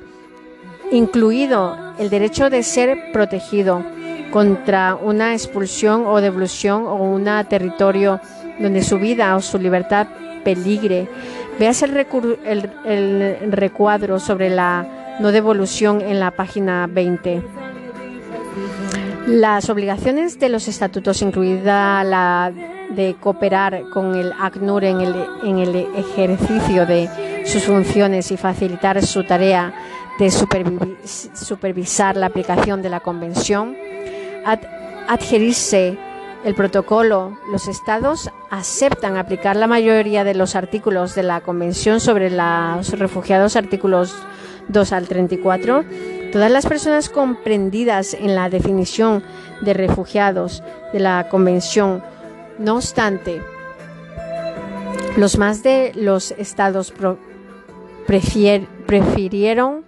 incluido 0.91 1.77
el 1.99 2.09
derecho 2.09 2.49
de 2.49 2.63
ser 2.63 3.11
protegido 3.13 3.83
contra 4.31 4.95
una 4.95 5.33
expulsión 5.33 6.05
o 6.07 6.19
devolución 6.19 6.87
o 6.87 6.95
un 6.95 7.25
territorio 7.47 8.19
donde 8.59 8.83
su 8.83 8.97
vida 8.97 9.35
o 9.35 9.41
su 9.41 9.59
libertad 9.59 10.07
peligre. 10.43 11.07
Veas 11.59 11.83
el, 11.83 11.95
el, 12.85 13.51
recuadro 13.51 14.19
sobre 14.19 14.49
la 14.49 15.17
no 15.19 15.31
devolución 15.31 16.01
en 16.01 16.19
la 16.19 16.31
página 16.31 16.87
20. 16.87 17.41
Las 19.27 19.69
obligaciones 19.69 20.39
de 20.39 20.49
los 20.49 20.67
estatutos, 20.67 21.21
incluida 21.23 22.03
la 22.03 22.53
de 22.91 23.15
cooperar 23.19 23.89
con 23.89 24.15
el 24.15 24.31
ACNUR 24.39 24.83
en 24.83 25.01
el, 25.01 25.15
en 25.43 25.57
el 25.57 25.75
ejercicio 25.95 26.85
de 26.85 27.09
sus 27.45 27.63
funciones 27.63 28.31
y 28.31 28.37
facilitar 28.37 29.03
su 29.03 29.23
tarea 29.23 29.73
de 30.19 30.29
supervisar 30.31 32.15
la 32.15 32.27
aplicación 32.27 32.81
de 32.81 32.89
la 32.89 32.99
Convención, 32.99 33.75
adherirse 35.07 35.97
el 36.43 36.53
protocolo, 36.53 37.39
los 37.51 37.67
Estados 37.67 38.29
aceptan 38.51 39.17
aplicar 39.17 39.55
la 39.55 39.65
mayoría 39.65 40.23
de 40.23 40.35
los 40.35 40.55
artículos 40.55 41.15
de 41.15 41.23
la 41.23 41.41
Convención 41.41 41.99
sobre 41.99 42.29
los 42.29 42.91
refugiados, 42.91 43.55
artículos 43.55 44.15
2 44.67 44.91
al 44.93 45.07
34. 45.07 45.83
Todas 46.31 46.51
las 46.51 46.65
personas 46.65 47.09
comprendidas 47.09 48.13
en 48.13 48.35
la 48.35 48.49
definición 48.49 49.23
de 49.61 49.73
refugiados 49.73 50.63
de 50.91 50.99
la 50.99 51.27
Convención, 51.29 52.03
no 52.59 52.75
obstante, 52.75 53.41
los 55.17 55.37
más 55.37 55.63
de 55.63 55.91
los 55.95 56.31
estados 56.31 56.93
prefirieron 58.05 59.85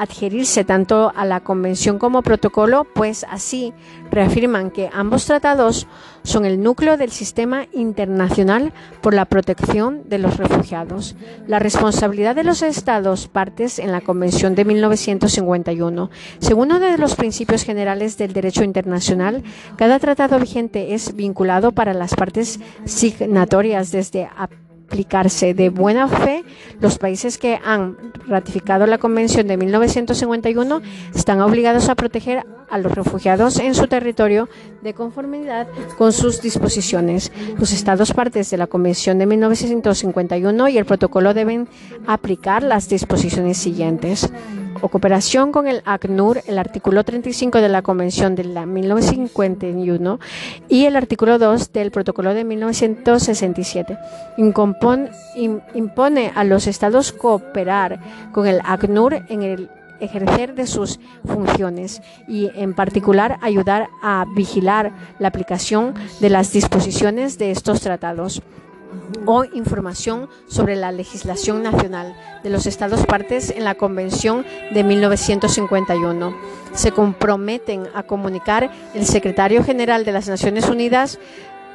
adherirse 0.00 0.64
tanto 0.64 1.12
a 1.14 1.26
la 1.26 1.40
convención 1.40 1.98
como 1.98 2.22
protocolo, 2.22 2.86
pues 2.94 3.26
así 3.28 3.74
reafirman 4.10 4.70
que 4.70 4.88
ambos 4.94 5.26
tratados 5.26 5.86
son 6.22 6.46
el 6.46 6.62
núcleo 6.62 6.96
del 6.96 7.10
sistema 7.10 7.66
internacional 7.72 8.72
por 9.02 9.12
la 9.12 9.26
protección 9.26 10.08
de 10.08 10.18
los 10.18 10.38
refugiados. 10.38 11.16
La 11.46 11.58
responsabilidad 11.58 12.34
de 12.34 12.44
los 12.44 12.62
Estados 12.62 13.28
partes 13.28 13.78
en 13.78 13.92
la 13.92 14.00
Convención 14.00 14.54
de 14.54 14.64
1951. 14.64 16.10
Según 16.38 16.70
uno 16.70 16.78
de 16.78 16.98
los 16.98 17.14
principios 17.16 17.64
generales 17.64 18.16
del 18.16 18.32
derecho 18.32 18.64
internacional, 18.64 19.42
cada 19.76 19.98
tratado 19.98 20.38
vigente 20.38 20.94
es 20.94 21.14
vinculado 21.14 21.72
para 21.72 21.94
las 21.94 22.14
partes 22.14 22.60
signatorias 22.84 23.90
desde 23.90 24.28
aplicarse 24.90 25.54
de 25.54 25.68
buena 25.68 26.08
fe, 26.08 26.44
los 26.80 26.98
países 26.98 27.38
que 27.38 27.60
han 27.64 27.96
ratificado 28.26 28.88
la 28.88 28.98
Convención 28.98 29.46
de 29.46 29.56
1951 29.56 30.82
están 31.14 31.40
obligados 31.40 31.88
a 31.88 31.94
proteger 31.94 32.44
a 32.68 32.78
los 32.78 32.92
refugiados 32.92 33.60
en 33.60 33.76
su 33.76 33.86
territorio 33.86 34.48
de 34.82 34.92
conformidad 34.92 35.68
con 35.96 36.12
sus 36.12 36.42
disposiciones. 36.42 37.30
Los 37.56 37.72
Estados 37.72 38.12
partes 38.12 38.50
de 38.50 38.56
la 38.56 38.66
Convención 38.66 39.18
de 39.18 39.26
1951 39.26 40.68
y 40.68 40.78
el 40.78 40.84
protocolo 40.84 41.34
deben 41.34 41.68
aplicar 42.08 42.64
las 42.64 42.88
disposiciones 42.88 43.58
siguientes 43.58 44.28
o 44.80 44.88
cooperación 44.88 45.52
con 45.52 45.66
el 45.66 45.82
ACNUR, 45.84 46.42
el 46.46 46.58
artículo 46.58 47.04
35 47.04 47.60
de 47.60 47.68
la 47.68 47.82
Convención 47.82 48.34
de 48.34 48.44
la 48.44 48.66
1951 48.66 50.20
y 50.68 50.84
el 50.84 50.96
artículo 50.96 51.38
2 51.38 51.72
del 51.72 51.90
Protocolo 51.90 52.34
de 52.34 52.44
1967. 52.44 53.98
impone 55.74 56.32
a 56.34 56.44
los 56.44 56.66
Estados 56.66 57.12
cooperar 57.12 58.00
con 58.32 58.46
el 58.46 58.60
ACNUR 58.64 59.24
en 59.28 59.42
el 59.42 59.70
ejercer 60.00 60.54
de 60.54 60.66
sus 60.66 60.98
funciones 61.26 62.02
y 62.26 62.50
en 62.54 62.74
particular 62.74 63.38
ayudar 63.42 63.88
a 64.02 64.24
vigilar 64.34 64.92
la 65.18 65.28
aplicación 65.28 65.94
de 66.20 66.30
las 66.30 66.52
disposiciones 66.52 67.38
de 67.38 67.50
estos 67.50 67.80
tratados 67.80 68.42
o 69.26 69.44
información 69.44 70.28
sobre 70.46 70.76
la 70.76 70.92
legislación 70.92 71.62
nacional 71.62 72.14
de 72.42 72.50
los 72.50 72.66
Estados 72.66 73.06
partes 73.06 73.50
en 73.50 73.64
la 73.64 73.74
Convención 73.74 74.44
de 74.72 74.84
1951. 74.84 76.36
Se 76.74 76.92
comprometen 76.92 77.88
a 77.94 78.02
comunicar 78.02 78.70
el 78.94 79.06
secretario 79.06 79.64
general 79.64 80.04
de 80.04 80.12
las 80.12 80.28
Naciones 80.28 80.68
Unidas 80.68 81.18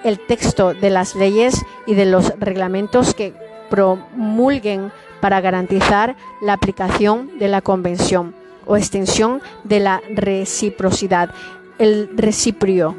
el 0.05 0.19
texto 0.19 0.75
de 0.75 0.91
las 0.91 1.15
leyes 1.15 1.65
y 1.87 1.95
de 1.95 2.05
los 2.05 2.31
reglamentos 2.39 3.15
que 3.15 3.33
promulguen 3.71 4.91
para 5.19 5.41
garantizar 5.41 6.15
la 6.41 6.53
aplicación 6.53 7.39
de 7.39 7.47
la 7.47 7.61
Convención 7.61 8.35
o 8.67 8.77
extensión 8.77 9.41
de 9.63 9.79
la 9.79 10.01
reciprocidad, 10.13 11.31
el 11.79 12.09
reciprio 12.15 12.95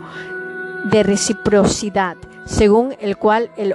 de 0.90 1.04
reciprocidad 1.04 2.16
según 2.46 2.96
el 3.00 3.18
cual 3.18 3.50
el 3.56 3.74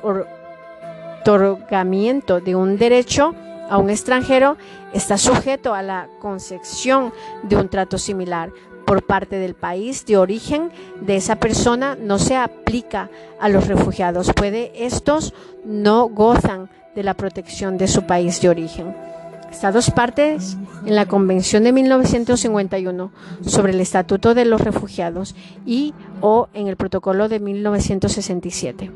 otorgamiento 1.24 2.40
de 2.40 2.56
un 2.56 2.78
derecho 2.78 3.36
a 3.70 3.78
un 3.78 3.92
extranjero 3.92 4.58
está 4.94 5.18
sujeto 5.18 5.74
a 5.74 5.82
la 5.82 6.08
concesión 6.20 7.14
de 7.44 7.56
un 7.58 7.70
trato 7.70 7.98
similar 7.98 8.52
por 8.86 9.04
parte 9.06 9.38
del 9.38 9.54
país 9.54 10.06
de 10.06 10.18
origen 10.18 10.72
de 11.00 11.16
esa 11.16 11.36
persona 11.38 11.96
no 11.96 12.18
se 12.20 12.36
aplica 12.36 13.10
a 13.40 13.48
los 13.48 13.68
refugiados, 13.68 14.34
puede 14.34 14.86
estos 14.86 15.34
no 15.64 16.10
gozan 16.10 16.70
de 16.96 17.04
la 17.04 17.14
protección 17.14 17.78
de 17.78 17.88
su 17.88 18.04
país 18.04 18.42
de 18.42 18.50
origen. 18.50 19.11
Estados 19.52 19.92
partes 19.92 20.58
en 20.86 20.96
la 20.96 21.06
Convención 21.06 21.64
de 21.64 21.74
1951 21.74 23.12
sobre 23.46 23.74
el 23.74 23.82
Estatuto 23.82 24.34
de 24.34 24.46
los 24.46 24.62
Refugiados 24.62 25.36
y 25.66 25.94
o 26.22 26.48
en 26.54 26.68
el 26.68 26.78
Protocolo 26.78 27.28
de 27.28 27.40
1967. 27.40 28.90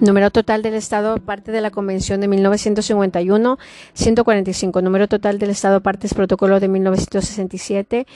Número 0.00 0.30
total 0.30 0.62
del 0.62 0.74
Estado 0.74 1.18
parte 1.18 1.52
de 1.52 1.60
la 1.60 1.70
Convención 1.70 2.20
de 2.20 2.28
1951, 2.28 3.58
145. 3.92 4.82
Número 4.82 5.08
total 5.08 5.38
del 5.38 5.50
Estado 5.50 5.82
partes 5.82 6.14
Protocolo 6.14 6.60
de 6.60 6.68
1967, 6.68 8.06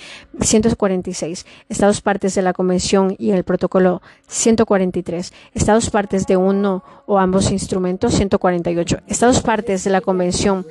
146. 0.41 1.47
Estados 1.69 2.01
partes 2.01 2.35
de 2.35 2.43
la 2.43 2.53
Convención 2.53 3.15
y 3.19 3.33
el 3.33 3.45
Protocolo 3.45 4.01
143. 4.29 5.33
Estados 5.55 5.91
partes 5.91 6.27
de 6.27 6.37
uno 6.37 6.83
o 7.07 7.19
ambos 7.19 7.51
instrumentos 7.51 8.15
148. 8.15 8.99
Estados 9.07 9.43
partes 9.43 9.85
de 9.85 9.91
la 9.91 10.01
Convención 10.01 10.67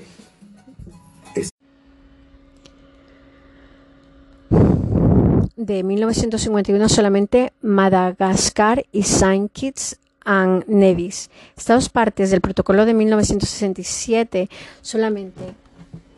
de 5.58 5.84
1951 5.84 6.88
solamente 6.88 7.52
Madagascar 7.62 8.86
y 8.92 9.04
Saint 9.04 9.52
Kitts 9.52 10.00
and 10.24 10.64
Nevis. 10.68 11.30
Estados 11.58 11.90
partes 11.90 12.32
del 12.32 12.42
protocolo 12.42 12.86
de 12.86 12.94
1967 12.94 14.50
solamente 14.82 15.56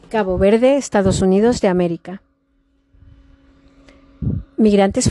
Cabo 0.09 0.37
Verde, 0.37 0.75
Estados 0.77 1.21
Unidos 1.21 1.61
de 1.61 1.69
América. 1.69 2.21
Migrantes 4.57 5.09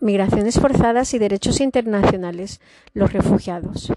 migraciones 0.00 0.58
forzadas 0.58 1.14
y 1.14 1.18
derechos 1.18 1.60
internacionales, 1.60 2.60
los 2.92 3.12
refugiados. 3.12 3.92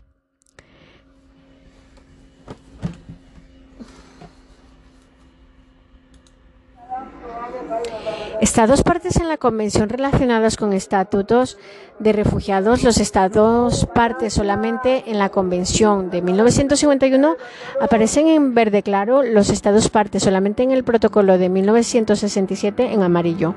Estados 8.42 8.84
partes 8.84 9.16
en 9.16 9.30
la 9.30 9.38
Convención 9.38 9.90
relacionados 9.90 10.58
con 10.58 10.74
estatutos 10.74 11.58
de 12.00 12.12
refugiados, 12.12 12.84
los 12.84 12.98
Estados 12.98 13.86
partes 13.94 14.34
solamente 14.34 15.04
en 15.08 15.18
la 15.18 15.30
Convención 15.30 16.10
de 16.10 16.22
1951 16.22 17.38
aparecen 17.80 18.28
en 18.28 18.54
verde 18.54 18.84
claro, 18.84 19.24
los 19.24 19.50
Estados 19.50 19.90
partes 19.90 20.24
solamente 20.24 20.62
en 20.64 20.72
el 20.72 20.84
Protocolo 20.84 21.38
de 21.38 21.50
1967 21.50 22.92
en 22.92 23.02
amarillo, 23.02 23.56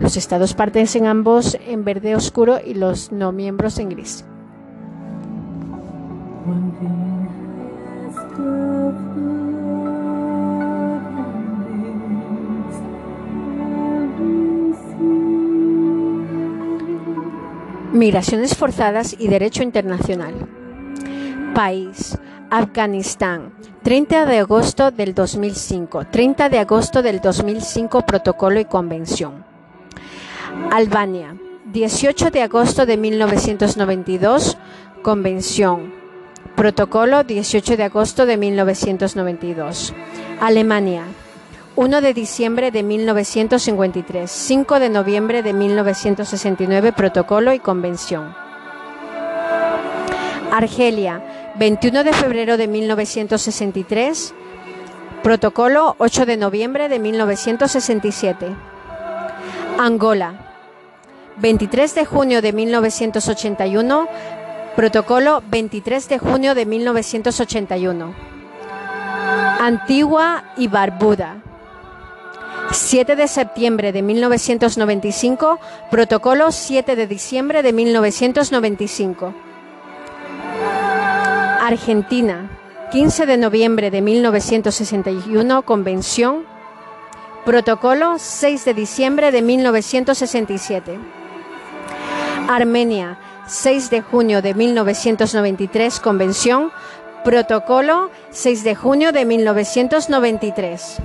los 0.00 0.16
Estados 0.16 0.54
partes 0.54 0.96
en 0.96 1.06
ambos 1.06 1.58
en 1.66 1.84
verde 1.84 2.16
oscuro 2.16 2.58
y 2.64 2.74
los 2.74 3.12
no 3.12 3.32
miembros 3.32 3.78
en 3.78 3.90
gris. 3.90 4.24
Migraciones 17.96 18.54
forzadas 18.54 19.16
y 19.18 19.28
derecho 19.28 19.62
internacional. 19.62 20.34
País. 21.54 22.18
Afganistán. 22.50 23.54
30 23.84 24.26
de 24.26 24.38
agosto 24.40 24.90
del 24.90 25.14
2005. 25.14 26.04
30 26.08 26.50
de 26.50 26.58
agosto 26.58 27.00
del 27.00 27.22
2005. 27.22 28.02
Protocolo 28.02 28.60
y 28.60 28.66
Convención. 28.66 29.46
Albania. 30.70 31.38
18 31.72 32.30
de 32.30 32.42
agosto 32.42 32.84
de 32.84 32.98
1992. 32.98 34.58
Convención. 35.02 35.94
Protocolo 36.54 37.24
18 37.24 37.78
de 37.78 37.84
agosto 37.84 38.26
de 38.26 38.36
1992. 38.36 39.94
Alemania. 40.42 41.04
1 41.78 42.00
de 42.00 42.14
diciembre 42.14 42.70
de 42.70 42.82
1953, 42.82 44.30
5 44.30 44.80
de 44.80 44.88
noviembre 44.88 45.42
de 45.42 45.52
1969, 45.52 46.92
protocolo 46.92 47.52
y 47.52 47.58
convención. 47.58 48.34
Argelia, 50.50 51.52
21 51.58 52.02
de 52.02 52.14
febrero 52.14 52.56
de 52.56 52.66
1963, 52.66 54.32
protocolo 55.22 55.96
8 55.98 56.24
de 56.24 56.38
noviembre 56.38 56.88
de 56.88 56.98
1967. 56.98 58.46
Angola, 59.78 60.32
23 61.36 61.94
de 61.94 62.06
junio 62.06 62.40
de 62.40 62.54
1981, 62.54 64.08
protocolo 64.74 65.42
23 65.50 66.08
de 66.08 66.18
junio 66.18 66.54
de 66.54 66.64
1981. 66.64 68.14
Antigua 69.60 70.44
y 70.56 70.68
Barbuda. 70.68 71.42
7 72.72 73.16
de 73.16 73.28
septiembre 73.28 73.92
de 73.92 74.02
1995, 74.02 75.58
protocolo 75.90 76.52
7 76.52 76.96
de 76.96 77.06
diciembre 77.06 77.62
de 77.62 77.72
1995. 77.72 79.34
Argentina, 81.60 82.48
15 82.92 83.26
de 83.26 83.36
noviembre 83.36 83.90
de 83.90 84.00
1961, 84.00 85.62
convención. 85.62 86.44
Protocolo 87.44 88.18
6 88.18 88.64
de 88.64 88.74
diciembre 88.74 89.32
de 89.32 89.42
1967. 89.42 90.98
Armenia, 92.48 93.18
6 93.46 93.90
de 93.90 94.02
junio 94.02 94.42
de 94.42 94.54
1993, 94.54 95.98
convención. 96.00 96.70
Protocolo 97.24 98.10
6 98.30 98.62
de 98.62 98.74
junio 98.76 99.12
de 99.12 99.24
1993. 99.24 100.98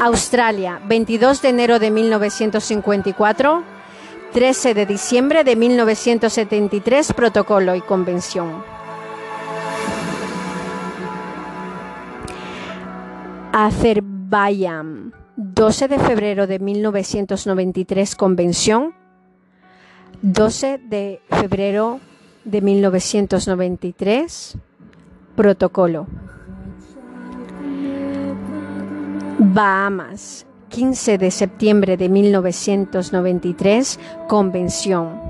Australia, 0.00 0.80
22 0.86 1.42
de 1.42 1.48
enero 1.48 1.78
de 1.78 1.90
1954, 1.90 3.62
13 4.32 4.74
de 4.74 4.86
diciembre 4.86 5.44
de 5.44 5.56
1973, 5.56 7.12
protocolo 7.12 7.74
y 7.74 7.80
convención. 7.80 8.62
Azerbaiyán, 13.52 15.12
12 15.36 15.88
de 15.88 15.98
febrero 15.98 16.46
de 16.46 16.58
1993, 16.58 18.16
convención. 18.16 18.94
12 20.22 20.78
de 20.78 21.20
febrero 21.30 22.00
de 22.44 22.60
1993, 22.60 24.58
protocolo. 25.36 26.06
Bahamas, 29.40 30.46
15 30.70 31.16
de 31.16 31.30
septiembre 31.30 31.96
de 31.96 32.08
1993, 32.08 34.00
Convención. 34.26 35.20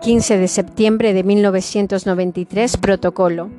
15 0.00 0.38
de 0.38 0.48
septiembre 0.48 1.12
de 1.12 1.24
1993, 1.24 2.78
Protocolo. 2.78 3.50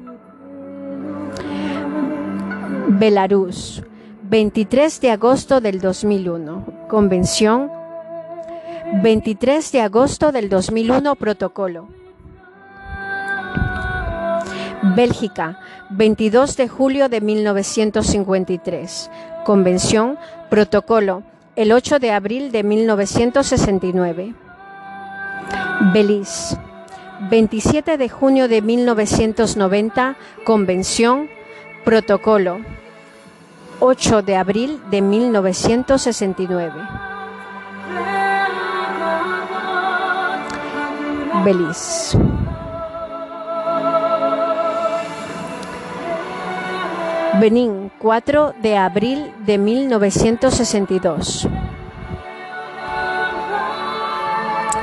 Belarus, 2.88 3.84
23 4.24 5.02
de 5.02 5.12
agosto 5.12 5.62
del 5.62 5.80
2001, 5.80 6.66
Convención. 6.90 7.70
23 9.04 9.72
de 9.72 9.82
agosto 9.82 10.32
del 10.32 10.50
2001, 10.50 11.16
Protocolo. 11.16 11.90
Bélgica, 14.96 15.60
22 15.98 16.58
de 16.58 16.68
julio 16.68 17.08
de 17.08 17.22
1953, 17.22 19.10
Convención, 19.46 20.18
Protocolo, 20.50 21.24
el 21.56 21.72
8 21.72 22.00
de 22.00 22.12
abril 22.12 22.52
de 22.52 22.64
1969. 22.64 24.36
Belice, 25.94 26.58
27 27.30 27.98
de 27.98 28.10
junio 28.10 28.50
de 28.50 28.62
1990, 28.62 30.18
Convención, 30.44 31.30
Protocolo, 31.86 32.58
8 33.80 34.22
de 34.22 34.36
abril 34.36 34.82
de 34.92 35.02
1969. 35.02 36.74
Belice. 41.46 42.35
Benín, 47.40 47.92
4 48.00 48.54
de 48.62 48.78
abril 48.78 49.34
de 49.46 49.58
1962. 49.58 51.48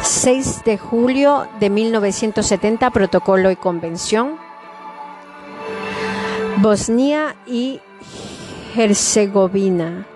6 0.01 0.65
de 0.65 0.77
julio 0.77 1.49
de 1.61 1.71
1970, 1.71 2.91
Protocolo 2.91 3.51
y 3.51 3.57
Convención. 3.57 4.37
Bosnia 6.59 7.37
y 7.47 7.81
Herzegovina, 8.77 10.07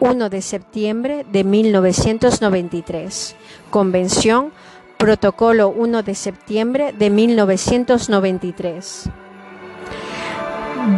1 0.00 0.30
de 0.30 0.40
septiembre 0.40 1.26
de 1.30 1.44
1993. 1.44 3.36
Convención, 3.68 4.52
Protocolo 4.96 5.68
1 5.68 6.02
de 6.02 6.14
septiembre 6.14 6.92
de 6.92 7.10
1993. 7.10 9.10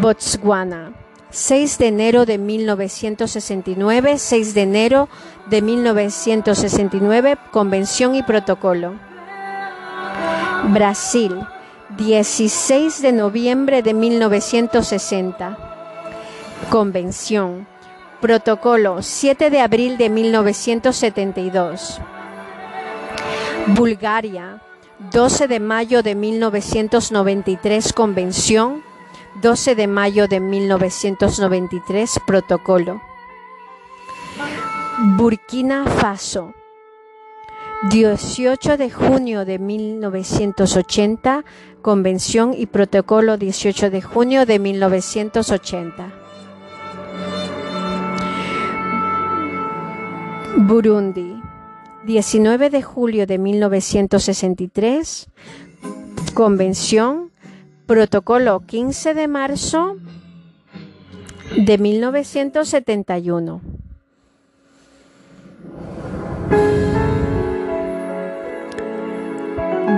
Botswana. 0.00 0.92
6 1.30 1.78
de 1.78 1.88
enero 1.88 2.26
de 2.26 2.38
1969, 2.38 4.18
6 4.18 4.54
de 4.54 4.62
enero 4.62 5.08
de 5.46 5.62
1969, 5.62 7.38
Convención 7.50 8.14
y 8.14 8.22
Protocolo. 8.22 8.94
Brasil, 10.68 11.34
16 11.96 13.02
de 13.02 13.12
noviembre 13.12 13.82
de 13.82 13.94
1960, 13.94 15.58
Convención. 16.68 17.66
Protocolo, 18.20 19.02
7 19.02 19.50
de 19.50 19.60
abril 19.60 19.96
de 19.96 20.10
1972. 20.10 22.00
Bulgaria, 23.68 24.60
12 25.10 25.48
de 25.48 25.60
mayo 25.60 26.02
de 26.02 26.14
1993, 26.14 27.92
Convención 27.94 28.91
12 29.40 29.74
de 29.74 29.86
mayo 29.86 30.28
de 30.28 30.40
1993, 30.40 32.20
protocolo. 32.26 33.00
Burkina 35.16 35.86
Faso. 35.86 36.54
18 37.90 38.76
de 38.76 38.90
junio 38.90 39.44
de 39.44 39.58
1980, 39.58 41.44
Convención 41.80 42.54
y 42.56 42.66
Protocolo 42.66 43.36
18 43.36 43.90
de 43.90 44.02
junio 44.02 44.46
de 44.46 44.58
1980. 44.60 46.12
Burundi. 50.58 51.42
19 52.04 52.70
de 52.70 52.82
julio 52.82 53.26
de 53.26 53.38
1963, 53.38 55.28
Convención 56.34 57.31
Protocolo 57.86 58.60
15 58.60 59.14
de 59.14 59.26
marzo 59.26 59.96
de 61.56 61.78
1971. 61.78 63.60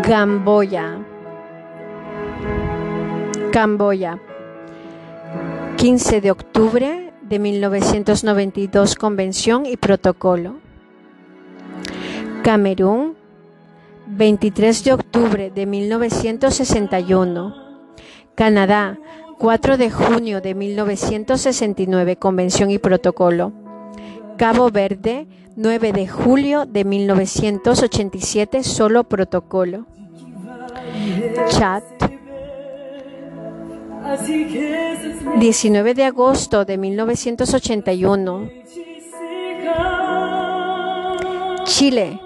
Gamboya. 0.07 0.99
Camboya. 3.53 4.18
15 5.77 6.20
de 6.20 6.31
octubre 6.31 7.12
de 7.23 7.38
1992 7.38 8.94
Convención 8.97 9.66
y 9.66 9.77
Protocolo. 9.77 10.57
Camerún. 12.42 13.14
23 14.07 14.85
de 14.85 14.92
octubre 14.92 15.51
de 15.51 15.66
1961. 15.66 17.63
Canadá, 18.35 18.99
4 19.38 19.77
de 19.77 19.90
junio 19.90 20.40
de 20.40 20.55
1969, 20.55 22.16
Convención 22.16 22.70
y 22.70 22.79
Protocolo. 22.79 23.53
Cabo 24.37 24.70
Verde, 24.70 25.27
9 25.57 25.92
de 25.92 26.09
julio 26.09 26.66
de 26.66 26.85
1987, 26.85 28.64
solo 28.64 29.05
protocolo. 29.05 29.87
Chat, 31.49 31.85
19 35.38 35.94
de 35.94 36.05
agosto 36.05 36.64
de 36.64 36.77
1981. 36.77 38.51
Chile, 41.64 42.20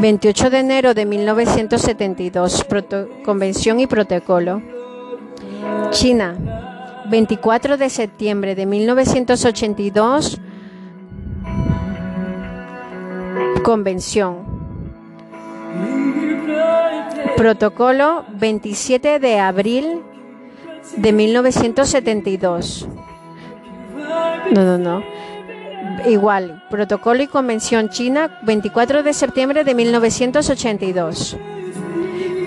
28 0.00 0.50
de 0.50 0.58
enero 0.58 0.94
de 0.94 1.06
1972, 1.06 2.66
Convención 3.24 3.80
y 3.80 3.86
Protocolo. 3.86 4.62
China, 5.90 6.34
24 7.08 7.76
de 7.76 7.90
septiembre 7.90 8.54
de 8.54 8.66
1982, 8.66 10.40
Convención. 13.62 14.52
Protocolo 17.36 18.24
27 18.34 19.18
de 19.18 19.38
abril 19.38 20.02
de 20.96 21.12
1972. 21.12 22.88
No, 24.52 24.64
no, 24.64 24.78
no. 24.78 25.02
Igual, 26.06 26.62
protocolo 26.70 27.22
y 27.22 27.26
convención 27.26 27.88
china, 27.88 28.38
24 28.42 29.02
de 29.02 29.12
septiembre 29.12 29.64
de 29.64 29.74
1982. 29.74 31.36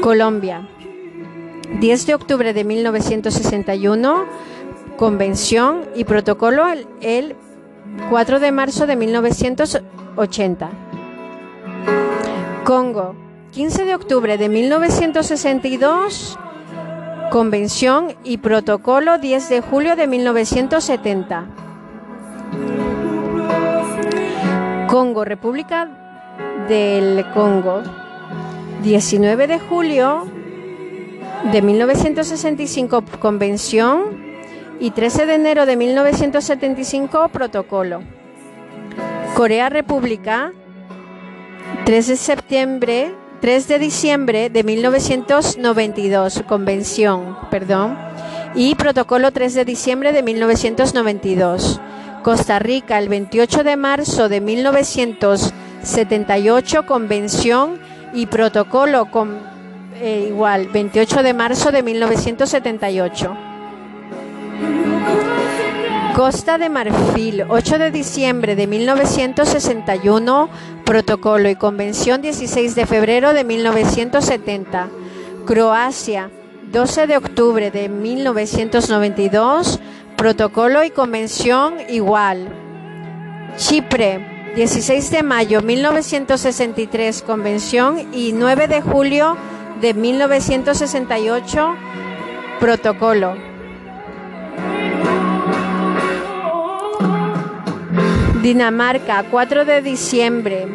Colombia, 0.01 0.67
10 1.79 2.05
de 2.05 2.13
octubre 2.13 2.53
de 2.53 2.63
1961, 2.63 4.25
convención 4.97 5.81
y 5.95 6.03
protocolo 6.03 6.65
el 7.01 7.35
4 8.09 8.39
de 8.39 8.51
marzo 8.51 8.87
de 8.87 8.95
1980. 8.95 10.69
Congo, 12.63 13.15
15 13.51 13.85
de 13.85 13.95
octubre 13.95 14.37
de 14.37 14.49
1962, 14.49 16.37
convención 17.31 18.15
y 18.23 18.37
protocolo 18.37 19.17
10 19.17 19.49
de 19.49 19.61
julio 19.61 19.95
de 19.95 20.07
1970. 20.07 21.64
Congo, 24.95 25.25
República 25.25 25.89
del 26.69 27.25
Congo, 27.33 27.83
19 28.81 29.45
de 29.45 29.59
julio 29.59 30.25
de 31.51 31.61
1965, 31.61 33.03
convención 33.19 34.23
y 34.79 34.91
13 34.91 35.25
de 35.25 35.33
enero 35.35 35.65
de 35.65 35.75
1975, 35.75 37.27
protocolo. 37.27 38.03
Corea 39.35 39.67
República, 39.67 40.53
3 41.83 42.07
de 42.07 42.15
septiembre, 42.15 43.13
3 43.41 43.67
de 43.67 43.79
diciembre 43.79 44.49
de 44.49 44.63
1992, 44.63 46.45
convención, 46.47 47.37
perdón, 47.51 47.97
y 48.55 48.75
protocolo 48.75 49.31
3 49.31 49.55
de 49.55 49.65
diciembre 49.65 50.13
de 50.13 50.23
1992. 50.23 51.81
Costa 52.25 52.57
Rica, 52.57 52.97
el 52.97 53.07
28 53.07 53.63
de 53.63 53.77
marzo 53.77 54.27
de 54.29 54.41
1978, 54.41 56.87
convención 56.87 57.77
y 58.15 58.25
protocolo 58.25 59.11
con, 59.11 59.37
eh, 60.01 60.25
igual, 60.29 60.69
28 60.69 61.21
de 61.21 61.35
marzo 61.35 61.71
de 61.71 61.83
1978. 61.83 63.37
Costa 66.15 66.57
de 66.57 66.69
Marfil, 66.69 67.45
8 67.47 67.77
de 67.77 67.91
diciembre 67.91 68.55
de 68.55 68.65
1961, 68.65 70.49
protocolo 70.83 71.47
y 71.47 71.55
convención 71.55 72.23
16 72.23 72.73
de 72.73 72.87
febrero 72.87 73.33
de 73.33 73.43
1970. 73.43 74.87
Croacia, 75.45 76.31
12 76.71 77.05
de 77.05 77.17
octubre 77.17 77.69
de 77.69 77.87
1992, 77.87 79.79
protocolo 80.15 80.83
y 80.83 80.89
convención 80.89 81.75
igual. 81.89 82.49
Chipre, 83.57 84.53
16 84.55 85.11
de 85.11 85.23
mayo 85.23 85.61
de 85.61 85.67
1963, 85.67 87.21
convención 87.23 88.13
y 88.13 88.31
9 88.33 88.67
de 88.67 88.81
julio 88.81 89.37
de 89.81 89.93
1968, 89.93 91.75
protocolo. 92.59 93.35
Dinamarca, 98.41 99.25
4 99.29 99.65
de 99.65 99.81
diciembre, 99.81 100.67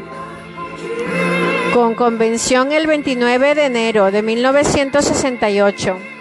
con 1.73 1.95
convención 1.95 2.73
el 2.73 2.87
29 2.87 3.55
de 3.55 3.65
enero 3.65 4.11
de 4.11 4.23
1968. 4.23 6.20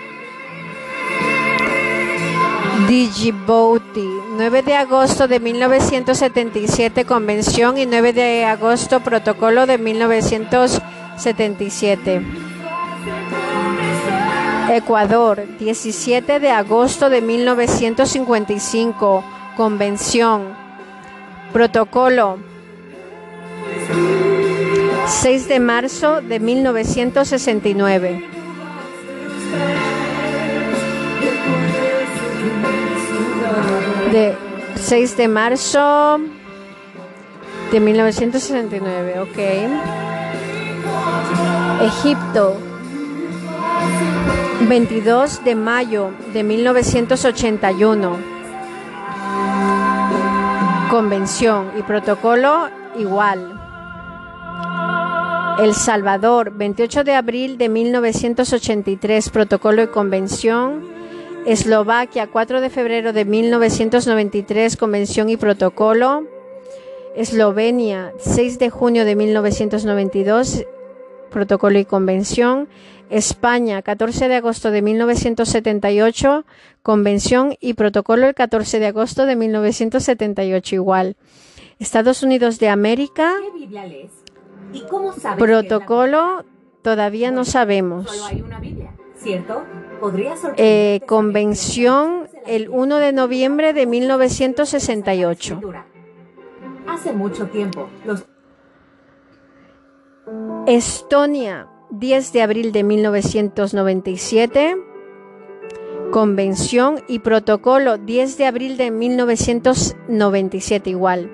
Djibouti, 2.88 4.08
9 4.38 4.62
de 4.64 4.76
agosto 4.76 5.28
de 5.28 5.40
1977, 5.40 7.06
convención 7.06 7.78
y 7.78 7.86
9 7.86 8.14
de 8.14 8.46
agosto, 8.46 9.02
protocolo 9.02 9.66
de 9.66 9.78
1977. 9.78 12.22
Ecuador, 14.72 15.46
17 15.60 16.40
de 16.40 16.52
agosto 16.52 17.10
de 17.10 17.22
1955, 17.22 19.24
convención 19.58 20.70
Protocolo 21.52 22.38
6 25.08 25.48
de 25.48 25.60
marzo 25.60 26.22
de 26.22 26.40
1969. 26.40 28.24
De 34.12 34.36
6 34.76 35.18
de 35.18 35.28
marzo 35.28 36.20
de 37.72 37.80
1969, 37.80 39.20
ok. 39.20 39.38
Egipto, 41.82 42.58
22 44.68 45.44
de 45.44 45.56
mayo 45.56 46.12
de 46.34 46.44
1981 46.44 48.40
convención 50.90 51.72
y 51.78 51.84
protocolo 51.84 52.68
igual. 52.98 53.60
El 55.60 55.74
Salvador, 55.76 56.52
28 56.52 57.04
de 57.04 57.14
abril 57.14 57.58
de 57.58 57.70
1983, 57.70 59.30
protocolo 59.30 59.84
y 59.84 59.88
convención. 59.88 60.99
Eslovaquia, 61.50 62.28
4 62.28 62.62
de 62.62 62.70
febrero 62.70 63.12
de 63.12 63.26
1993, 63.26 64.78
convención 64.78 65.30
y 65.30 65.38
protocolo. 65.38 66.28
Eslovenia, 67.16 68.14
6 68.20 68.60
de 68.60 68.70
junio 68.70 69.04
de 69.04 69.16
1992, 69.16 70.68
protocolo 71.32 71.80
y 71.80 71.86
convención. 71.86 72.70
España, 73.10 73.82
14 73.82 74.28
de 74.28 74.36
agosto 74.36 74.70
de 74.70 74.84
1978, 74.84 76.46
convención 76.84 77.56
y 77.60 77.74
protocolo 77.74 78.28
el 78.28 78.36
14 78.36 78.78
de 78.78 78.86
agosto 78.86 79.26
de 79.26 79.36
1978 79.36 80.76
igual. 80.76 81.18
Estados 81.80 82.22
Unidos 82.22 82.60
de 82.60 82.70
América, 82.70 83.34
protocolo 85.40 86.46
todavía 86.84 87.32
no 87.32 87.44
sabemos. 87.44 88.06
Eh, 90.58 91.02
convención 91.06 92.28
el 92.46 92.70
1 92.70 92.98
de 92.98 93.12
noviembre 93.12 93.74
de 93.74 93.86
1968. 93.86 95.62
Hace 96.88 97.12
mucho 97.14 97.48
tiempo. 97.48 97.90
Estonia, 100.66 101.68
10 101.90 102.34
de 102.34 102.42
abril 102.42 102.72
de 102.72 102.84
1997, 102.84 104.78
Convención 106.12 107.02
y 107.08 107.20
Protocolo 107.20 107.98
10 107.98 108.38
de 108.38 108.46
abril 108.46 108.78
de 108.78 108.92
1997 108.92 110.90
igual. 110.90 111.30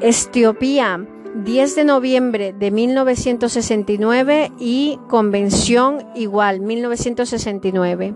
Etiopía 0.00 1.06
10 1.34 1.76
de 1.76 1.84
noviembre 1.84 2.52
de 2.52 2.70
1969 2.70 4.52
y 4.58 4.98
Convención 5.08 6.06
igual 6.14 6.60
1969. 6.60 8.14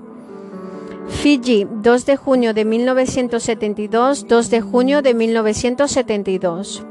Fiji 1.08 1.66
2 1.70 2.06
de 2.06 2.16
junio 2.16 2.54
de 2.54 2.64
1972, 2.64 4.26
2 4.28 4.50
de 4.50 4.60
junio 4.60 5.02
de 5.02 5.14
1972. 5.14 6.84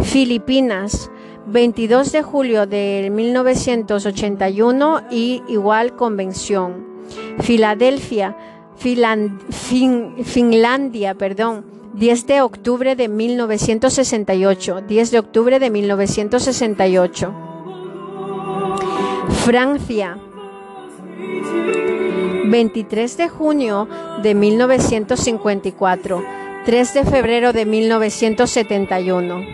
Filipinas 0.00 1.10
22 1.46 2.12
de 2.12 2.22
julio 2.22 2.66
de 2.66 3.10
1981 3.12 5.02
y 5.10 5.42
igual 5.48 5.96
convención. 5.96 6.86
Filadelfia, 7.40 8.36
Finlandia, 10.24 11.14
perdón, 11.14 11.64
10 11.94 12.26
de 12.26 12.40
octubre 12.40 12.94
de 12.94 13.08
1968, 13.08 14.82
10 14.82 15.10
de 15.10 15.18
octubre 15.18 15.58
de 15.58 15.70
1968. 15.70 17.34
Francia, 19.44 20.16
23 22.44 23.16
de 23.16 23.28
junio 23.28 23.88
de 24.22 24.34
1954, 24.34 26.24
3 26.64 26.94
de 26.94 27.04
febrero 27.04 27.52
de 27.52 27.66
1971. 27.66 29.44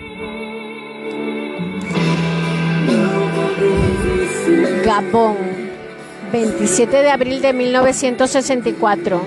Gabón, 4.84 5.36
27 6.32 7.02
de 7.02 7.10
abril 7.10 7.40
de 7.40 7.52
1964, 7.52 9.20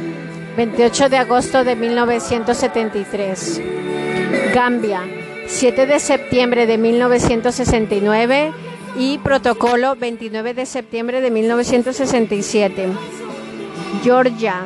28 0.55 1.09
de 1.09 1.17
agosto 1.17 1.63
de 1.63 1.75
1973. 1.75 3.61
Gambia, 4.53 5.01
7 5.47 5.85
de 5.85 5.99
septiembre 5.99 6.65
de 6.65 6.77
1969 6.77 8.51
y 8.97 9.17
protocolo 9.19 9.95
29 9.95 10.53
de 10.53 10.65
septiembre 10.65 11.21
de 11.21 11.31
1967. 11.31 12.87
Georgia, 14.03 14.65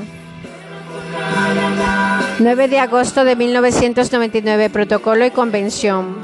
9 2.39 2.67
de 2.67 2.79
agosto 2.79 3.23
de 3.23 3.35
1999, 3.35 4.69
protocolo 4.69 5.25
y 5.25 5.31
convención. 5.31 6.15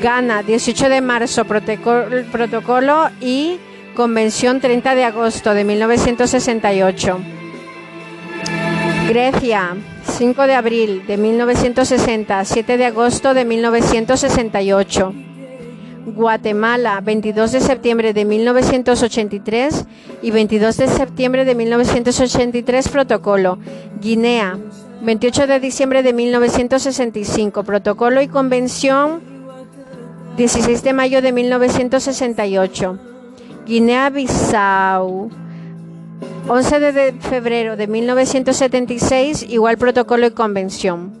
Ghana, 0.00 0.42
18 0.42 0.88
de 0.88 1.00
marzo, 1.00 1.44
protocolo 1.44 3.10
y 3.20 3.58
convención 3.94 4.60
30 4.60 4.94
de 4.94 5.04
agosto 5.04 5.52
de 5.54 5.64
1968. 5.64 7.41
Grecia, 9.08 9.76
5 10.04 10.46
de 10.46 10.54
abril 10.54 11.04
de 11.06 11.16
1960, 11.16 12.44
7 12.44 12.76
de 12.76 12.86
agosto 12.86 13.34
de 13.34 13.44
1968. 13.44 15.12
Guatemala, 16.06 17.00
22 17.00 17.52
de 17.52 17.60
septiembre 17.60 18.12
de 18.12 18.24
1983 18.24 19.86
y 20.22 20.30
22 20.30 20.76
de 20.76 20.88
septiembre 20.88 21.44
de 21.44 21.54
1983, 21.54 22.88
protocolo. 22.88 23.58
Guinea, 24.00 24.56
28 25.02 25.46
de 25.48 25.60
diciembre 25.60 26.02
de 26.02 26.12
1965, 26.12 27.64
protocolo 27.64 28.22
y 28.22 28.28
convención, 28.28 29.20
16 30.36 30.82
de 30.82 30.92
mayo 30.92 31.20
de 31.22 31.32
1968. 31.32 32.98
Guinea-Bissau, 33.66 35.41
11 36.48 36.80
de 36.80 37.12
febrero 37.20 37.76
de 37.76 37.86
1976, 37.86 39.46
igual 39.48 39.78
protocolo 39.78 40.26
y 40.26 40.30
convención. 40.32 41.20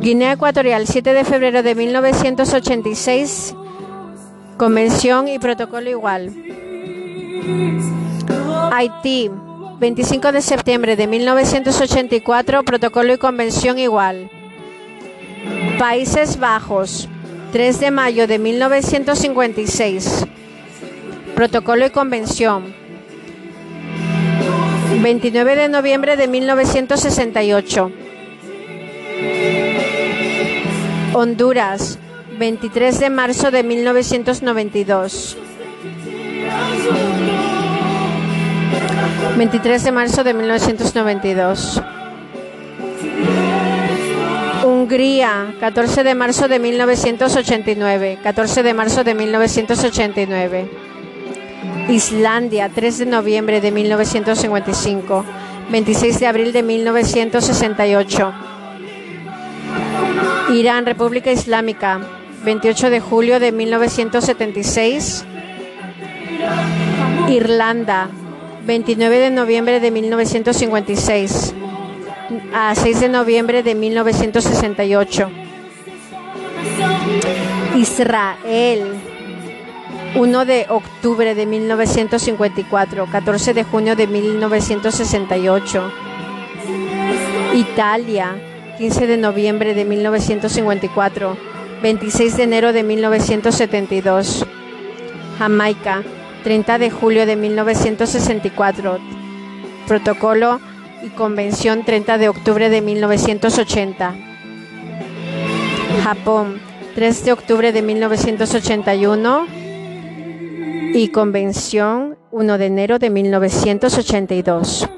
Guinea 0.00 0.32
Ecuatorial, 0.32 0.86
7 0.86 1.12
de 1.12 1.24
febrero 1.24 1.62
de 1.62 1.74
1986, 1.74 3.54
Convención 4.58 5.28
y 5.28 5.38
protocolo 5.38 5.88
igual. 5.88 6.34
Haití, 8.72 9.30
25 9.78 10.32
de 10.32 10.42
septiembre 10.42 10.96
de 10.96 11.06
1984, 11.06 12.64
protocolo 12.64 13.12
y 13.12 13.18
convención 13.18 13.78
igual. 13.78 14.28
Países 15.78 16.40
Bajos, 16.40 17.08
3 17.52 17.78
de 17.78 17.90
mayo 17.92 18.26
de 18.26 18.40
1956, 18.40 20.26
protocolo 21.36 21.86
y 21.86 21.90
convención. 21.90 22.77
29 24.96 25.56
de 25.56 25.68
noviembre 25.68 26.16
de 26.16 26.26
1968. 26.28 27.92
Honduras, 31.12 31.98
23 32.38 33.00
de 33.00 33.10
marzo 33.10 33.50
de 33.50 33.62
1992. 33.62 35.36
23 39.36 39.84
de 39.84 39.92
marzo 39.92 40.24
de 40.24 40.34
1992. 40.34 41.82
Hungría, 44.64 45.54
14 45.60 46.02
de 46.02 46.14
marzo 46.14 46.48
de 46.48 46.58
1989. 46.58 48.18
14 48.22 48.62
de 48.62 48.74
marzo 48.74 49.04
de 49.04 49.14
1989. 49.14 50.70
Islandia, 51.88 52.68
3 52.68 52.98
de 52.98 53.06
noviembre 53.06 53.60
de 53.60 53.70
1955. 53.70 55.24
26 55.70 56.20
de 56.20 56.26
abril 56.26 56.52
de 56.52 56.62
1968. 56.62 58.32
Irán, 60.50 60.86
República 60.86 61.30
Islámica, 61.30 62.00
28 62.44 62.90
de 62.90 63.00
julio 63.00 63.38
de 63.38 63.52
1976. 63.52 65.24
Irlanda, 67.28 68.08
29 68.64 69.18
de 69.18 69.30
noviembre 69.30 69.80
de 69.80 69.90
1956 69.90 71.54
a 72.54 72.74
6 72.74 73.00
de 73.00 73.08
noviembre 73.08 73.62
de 73.62 73.74
1968. 73.74 75.30
Israel, 77.76 78.94
1 80.14 80.44
de 80.46 80.66
octubre 80.70 81.34
de 81.34 81.46
1954, 81.46 83.06
14 83.10 83.54
de 83.54 83.64
junio 83.64 83.94
de 83.94 84.06
1968. 84.06 85.92
Italia, 87.54 88.36
15 88.78 89.06
de 89.06 89.16
noviembre 89.18 89.74
de 89.74 89.84
1954. 89.84 91.36
26 91.82 92.36
de 92.36 92.42
enero 92.42 92.72
de 92.72 92.82
1972. 92.82 94.46
Jamaica, 95.38 96.02
30 96.42 96.78
de 96.78 96.90
julio 96.90 97.26
de 97.26 97.36
1964. 97.36 98.98
Protocolo 99.86 100.58
y 101.04 101.10
Convención 101.10 101.84
30 101.84 102.18
de 102.18 102.28
octubre 102.28 102.70
de 102.70 102.80
1980. 102.80 104.14
Japón, 106.02 106.60
3 106.94 107.24
de 107.24 107.32
octubre 107.32 107.72
de 107.72 107.82
1981 107.82 109.67
y 110.94 111.08
Convención 111.08 112.18
1 112.30 112.58
de 112.58 112.66
enero 112.66 112.98
de 112.98 113.10
1982. 113.10 114.88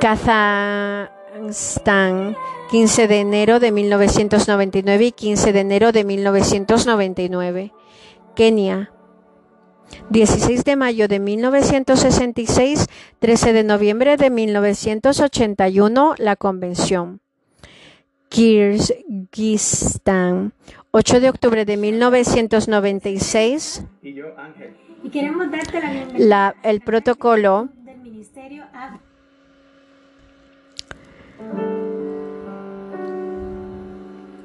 Kazajstán, 0.00 1.16
15 2.70 3.08
de 3.08 3.20
enero 3.20 3.60
de 3.60 3.72
1999 3.72 5.06
y 5.06 5.12
15 5.12 5.52
de 5.52 5.60
enero 5.60 5.92
de 5.92 6.04
1999. 6.04 7.72
Kenia. 8.34 8.92
16 10.10 10.64
de 10.64 10.76
mayo 10.76 11.08
de 11.08 11.18
1966, 11.18 12.86
13 13.18 13.52
de 13.52 13.64
noviembre 13.64 14.16
de 14.16 14.30
1981, 14.30 16.14
la 16.18 16.36
convención. 16.36 17.20
Kirguistán, 18.28 20.52
8 20.90 21.20
de 21.20 21.30
octubre 21.30 21.64
de 21.64 21.76
1996. 21.76 23.84
Y 24.02 24.14
yo, 24.14 24.36
Ángel. 24.38 24.76
Y 25.02 25.10
queremos 25.10 25.50
darte 25.50 25.80
la, 26.18 26.54
el 26.62 26.80
protocolo 26.80 27.68
del 27.84 27.98
Ministerio 27.98 28.64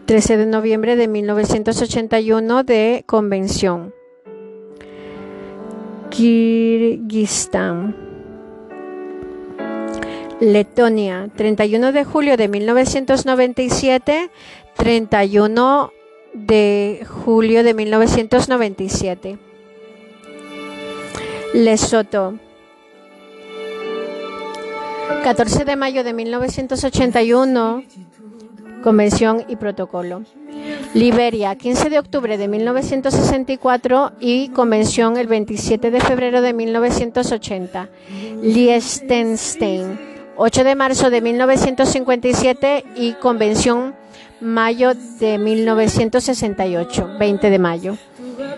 13 0.06 0.38
de 0.38 0.46
noviembre 0.46 0.96
de 0.96 1.08
1981 1.08 2.64
de 2.64 3.04
convención. 3.08 3.94
Kirguistán. 6.10 8.13
Letonia, 10.44 11.30
31 11.36 11.94
de 11.94 12.04
julio 12.04 12.36
de 12.36 12.50
1997, 12.50 14.30
31 14.76 15.92
de 16.34 17.08
julio 17.08 17.64
de 17.64 17.74
1997. 17.74 19.38
Lesoto, 21.54 22.38
14 25.24 25.64
de 25.64 25.76
mayo 25.78 26.04
de 26.04 26.14
1981, 26.14 27.84
Convención 28.84 29.46
y 29.48 29.56
Protocolo. 29.56 30.24
Liberia, 30.94 31.56
15 31.56 31.90
de 31.90 32.00
octubre 32.00 32.38
de 32.38 32.48
1964 32.50 34.12
y 34.20 34.50
Convención 34.50 35.16
el 35.16 35.28
27 35.28 35.90
de 35.90 36.02
febrero 36.02 36.42
de 36.42 36.54
1980. 36.54 37.90
Liechtenstein, 38.42 40.13
8 40.36 40.64
de 40.64 40.76
marzo 40.76 41.10
de 41.10 41.22
1957 41.22 42.86
y 42.96 43.14
Convención 43.14 43.96
mayo 44.42 44.94
de 45.20 45.38
1968, 45.38 47.12
20 47.20 47.50
de 47.50 47.60
mayo. 47.60 47.98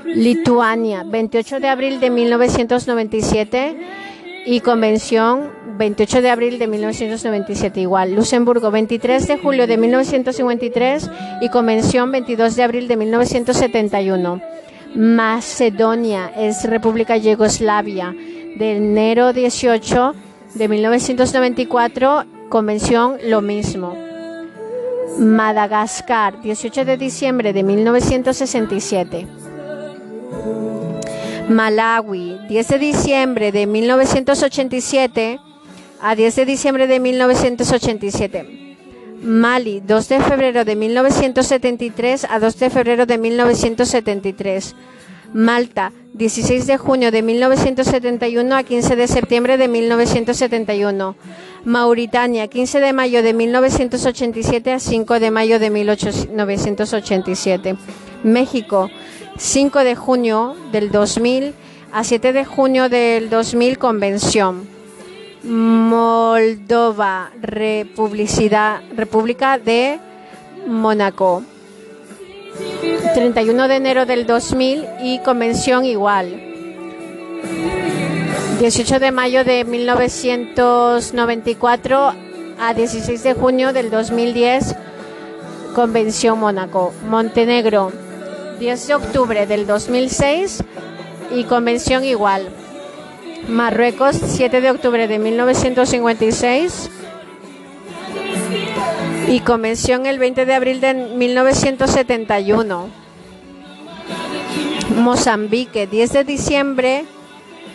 Lituania, 0.06 1.04
28 1.06 1.60
de 1.60 1.68
abril 1.68 2.00
de 2.00 2.10
1997 2.10 3.78
y 4.46 4.62
Convención 4.62 5.52
28 5.78 6.22
de 6.22 6.30
abril 6.30 6.60
de 6.60 6.68
1997 6.68 7.82
igual. 7.82 8.16
Luxemburgo 8.16 8.72
23 8.72 9.28
de 9.28 9.38
julio 9.38 9.68
de 9.68 9.78
1953 9.78 11.10
y 11.42 11.50
Convención 11.50 12.12
22 12.12 12.56
de 12.56 12.64
abril 12.64 12.88
de 12.88 12.98
1971. 12.98 14.42
Macedonia 14.96 16.32
es 16.38 16.64
República 16.64 17.18
Yugoslavia 17.18 18.16
de 18.56 18.78
enero 18.78 19.34
18 19.34 20.16
de 20.56 20.68
1994, 20.68 22.26
Convención 22.49 23.18
lo 23.24 23.41
mismo. 23.41 23.95
Madagascar 25.18 26.41
18 26.41 26.86
de 26.86 26.97
diciembre 26.97 27.53
de 27.53 27.64
1967. 27.64 29.28
Malawi, 31.49 32.39
10 32.47 32.68
de 32.68 32.80
diciembre 32.80 33.51
de 33.51 33.68
1987 33.68 35.39
a 36.01 36.16
10 36.16 36.36
de 36.36 36.45
diciembre 36.45 36.88
de 36.88 36.99
1987. 36.99 38.78
Mali, 39.22 39.82
2 39.82 40.10
de 40.10 40.20
febrero 40.20 40.66
de 40.66 40.76
1973 40.76 42.28
a 42.30 42.39
2 42.39 42.60
de 42.60 42.70
febrero 42.70 43.06
de 43.06 43.18
1973. 43.18 44.76
Malta, 45.36 45.92
16 46.14 46.66
de 46.66 46.78
junio 46.78 47.12
de 47.12 47.22
1971 47.22 48.56
a 48.56 48.64
15 48.64 48.96
de 48.96 49.06
septiembre 49.06 49.58
de 49.58 49.68
1971. 49.68 51.18
Mauritania, 51.66 52.48
15 52.48 52.80
de 52.80 52.94
mayo 52.94 53.22
de 53.22 53.34
1987 53.34 54.72
a 54.72 54.80
5 54.80 55.20
de 55.20 55.32
mayo 55.32 55.60
de 55.60 55.70
1987. 55.72 57.76
México, 58.24 58.90
5 59.36 59.80
de 59.80 59.96
junio 59.98 60.56
del 60.72 60.90
2000 60.90 61.54
a 61.92 62.06
7 62.06 62.32
de 62.32 62.46
junio 62.46 62.88
del 62.88 63.30
2000, 63.30 63.78
convención. 63.78 64.66
Moldova, 65.44 67.32
República 67.42 69.58
de 69.58 70.00
Mónaco. 70.66 71.44
31 73.14 73.68
de 73.68 73.76
enero 73.76 74.06
del 74.06 74.26
2000 74.26 74.86
y 75.01 75.20
convención 75.20 75.84
igual. 75.86 76.41
18 78.60 78.99
de 78.99 79.12
mayo 79.12 79.43
de 79.43 79.66
1994 79.66 82.14
a 82.60 82.74
16 82.74 83.24
de 83.24 83.34
junio 83.34 83.74
del 83.74 83.89
2010, 83.89 84.76
Convención 85.74 86.39
Mónaco. 86.39 86.93
Montenegro, 87.08 87.91
10 88.60 88.88
de 88.88 88.95
octubre 88.95 89.45
del 89.45 89.68
2006 89.68 90.64
y 91.32 91.43
convención 91.43 92.06
igual. 92.06 92.47
Marruecos, 93.49 94.16
7 94.16 94.62
de 94.62 94.72
octubre 94.72 95.08
de 95.08 95.20
1956 95.20 96.89
y 99.28 99.40
convención 99.40 100.06
el 100.06 100.20
20 100.20 100.46
de 100.46 100.54
abril 100.54 100.82
de 100.82 100.94
1971. 100.94 102.90
Mozambique, 104.96 105.88
10 105.88 106.14
de 106.14 106.24
diciembre 106.24 107.06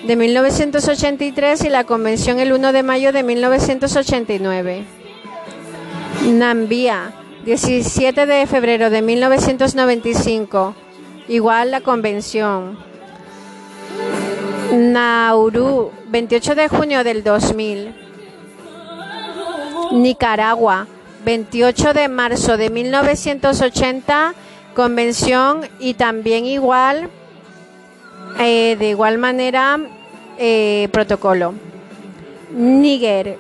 de 0.07 0.17
1983 0.17 1.65
y 1.65 1.69
la 1.69 1.85
convención 1.85 2.39
el 2.39 2.53
1 2.53 2.73
de 2.73 2.83
mayo 2.83 3.13
de 3.13 3.23
1989. 3.23 4.85
Nambia, 6.27 7.13
17 7.45 8.27
de 8.27 8.47
febrero 8.47 8.91
de 8.91 9.03
1995, 9.03 10.75
igual 11.29 11.71
la 11.71 11.81
convención. 11.81 12.79
Nauru, 14.73 15.91
28 16.09 16.55
de 16.55 16.69
junio 16.69 17.03
del 17.03 17.25
2000. 17.25 17.95
Nicaragua, 19.93 20.87
28 21.25 21.93
de 21.93 22.09
marzo 22.09 22.57
de 22.57 22.71
1980, 22.71 24.35
convención 24.75 25.61
y 25.79 25.95
también 25.95 26.47
igual, 26.47 27.09
eh, 28.39 28.77
de 28.79 28.91
igual 28.91 29.18
manera, 29.18 29.79
eh, 30.39 30.89
protocolo. 30.93 31.55
Níger 32.53 33.39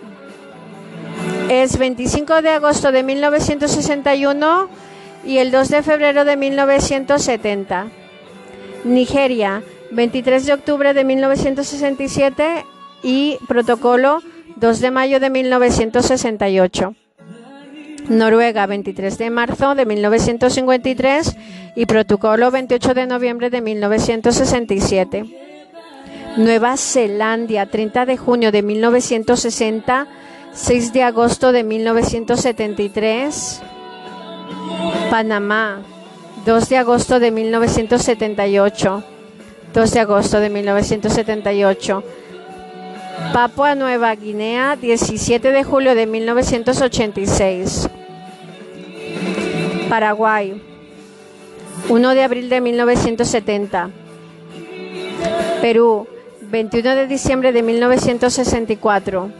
es 1.48 1.78
25 1.78 2.42
de 2.42 2.50
agosto 2.50 2.92
de 2.92 3.02
1961 3.02 4.68
y 5.24 5.38
el 5.38 5.50
2 5.50 5.68
de 5.68 5.82
febrero 5.82 6.24
de 6.24 6.36
1970. 6.36 7.86
Nigeria, 8.84 9.62
23 9.90 10.46
de 10.46 10.52
octubre 10.52 10.94
de 10.94 11.04
1967 11.04 12.64
y 13.02 13.38
protocolo 13.48 14.22
2 14.56 14.80
de 14.80 14.90
mayo 14.90 15.20
de 15.20 15.30
1968. 15.30 16.94
Noruega, 18.10 18.66
23 18.66 19.18
de 19.18 19.30
marzo 19.30 19.76
de 19.76 19.86
1953 19.86 21.36
y 21.76 21.86
protocolo 21.86 22.50
28 22.50 22.92
de 22.92 23.06
noviembre 23.06 23.50
de 23.50 23.60
1967. 23.60 25.26
Nueva 26.36 26.76
Zelanda, 26.76 27.66
30 27.66 28.06
de 28.06 28.16
junio 28.16 28.50
de 28.50 28.62
1960, 28.62 30.08
6 30.52 30.92
de 30.92 31.04
agosto 31.04 31.52
de 31.52 31.62
1973. 31.62 33.62
Panamá, 35.08 35.80
2 36.44 36.68
de 36.68 36.76
agosto 36.78 37.20
de 37.20 37.30
1978. 37.30 39.04
2 39.72 39.92
de 39.92 40.00
agosto 40.00 40.40
de 40.40 40.50
1978. 40.50 42.02
Papua 43.32 43.76
Nueva 43.76 44.12
Guinea, 44.16 44.74
17 44.74 45.52
de 45.52 45.62
julio 45.62 45.94
de 45.94 46.06
1986. 46.06 47.88
Paraguay, 49.88 50.60
1 51.88 52.14
de 52.14 52.22
abril 52.24 52.48
de 52.48 52.60
1970. 52.60 53.90
Perú, 55.60 56.08
21 56.42 56.96
de 56.96 57.06
diciembre 57.06 57.52
de 57.52 57.62
1964. 57.62 59.30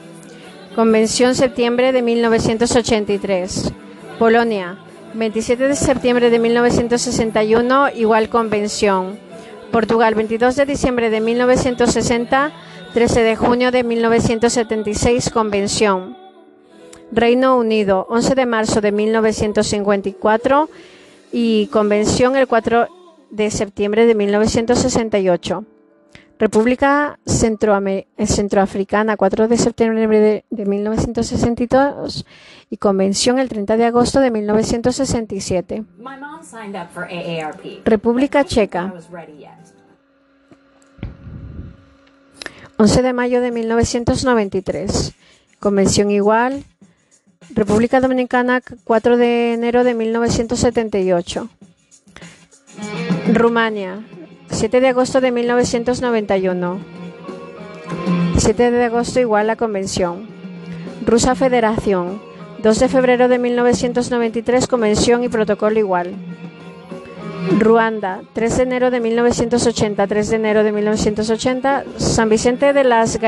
Convención 0.77 1.35
septiembre 1.35 1.91
de 1.91 2.03
1983. 2.03 3.73
Polonia, 4.21 4.79
27 5.15 5.67
de 5.67 5.75
septiembre 5.75 6.31
de 6.31 6.39
1961, 6.39 7.89
igual 7.97 8.29
convención. 8.29 9.19
Portugal, 9.73 10.15
22 10.15 10.57
de 10.57 10.67
diciembre 10.67 11.11
de 11.11 11.21
1960, 11.21 12.53
13 12.93 13.23
de 13.23 13.37
junio 13.37 13.71
de 13.71 13.85
1976, 13.85 15.31
convención. 15.31 16.17
Reino 17.13 17.57
Unido, 17.57 18.07
11 18.11 18.35
de 18.35 18.47
marzo 18.47 18.81
de 18.81 18.91
1954 18.91 20.69
y 21.33 21.69
convención 21.69 22.37
el 22.37 22.49
4 22.49 22.89
de 23.31 23.51
septiembre 23.51 24.07
de 24.07 24.15
1968. 24.15 25.65
República 26.41 27.19
Centroafricana, 27.27 29.17
4 29.17 29.47
de 29.47 29.57
septiembre 29.57 30.43
de, 30.51 30.67
1962 30.67 32.25
y 32.71 32.77
convención 32.79 33.39
el 33.39 33.49
30 33.49 33.77
de 33.77 33.85
agosto 33.85 34.21
de 34.21 34.31
1967. 34.31 35.85
República 37.85 38.45
Checa, 38.45 38.95
11 42.81 43.03
de 43.03 43.13
mayo 43.13 43.43
de 43.43 43.51
1993. 43.51 45.13
Convención 45.59 46.11
igual. 46.11 46.65
República 47.51 48.01
Dominicana, 48.01 48.63
4 48.85 49.19
de 49.19 49.53
enero 49.53 49.85
de 49.85 49.93
1978. 49.93 51.51
Rumania, 53.35 54.03
7 54.51 54.81
de 54.81 54.89
agosto 54.89 55.21
de 55.21 55.31
1991. 55.31 56.81
7 58.39 58.71
de 58.71 58.85
agosto 58.85 59.21
igual 59.21 59.49
la 59.49 59.57
convención. 59.57 60.27
Rusa 61.05 61.35
Federación. 61.35 62.23
2 62.63 62.79
de 62.79 62.89
febrero 62.89 63.29
de 63.29 63.39
1993 63.39 64.67
convención 64.67 65.23
y 65.23 65.29
protocolo 65.29 65.79
igual. 65.79 66.15
Ruanda, 67.59 68.21
3 68.33 68.57
de 68.57 68.63
enero 68.63 68.91
de 68.91 69.01
1980, 69.01 70.07
3 70.07 70.31
de 70.31 70.37
enero 70.37 70.63
de 70.63 70.73
1980, 70.73 71.85
San 71.97 72.29
Vicente 72.29 72.73
de 72.73 72.85
las 72.85 73.19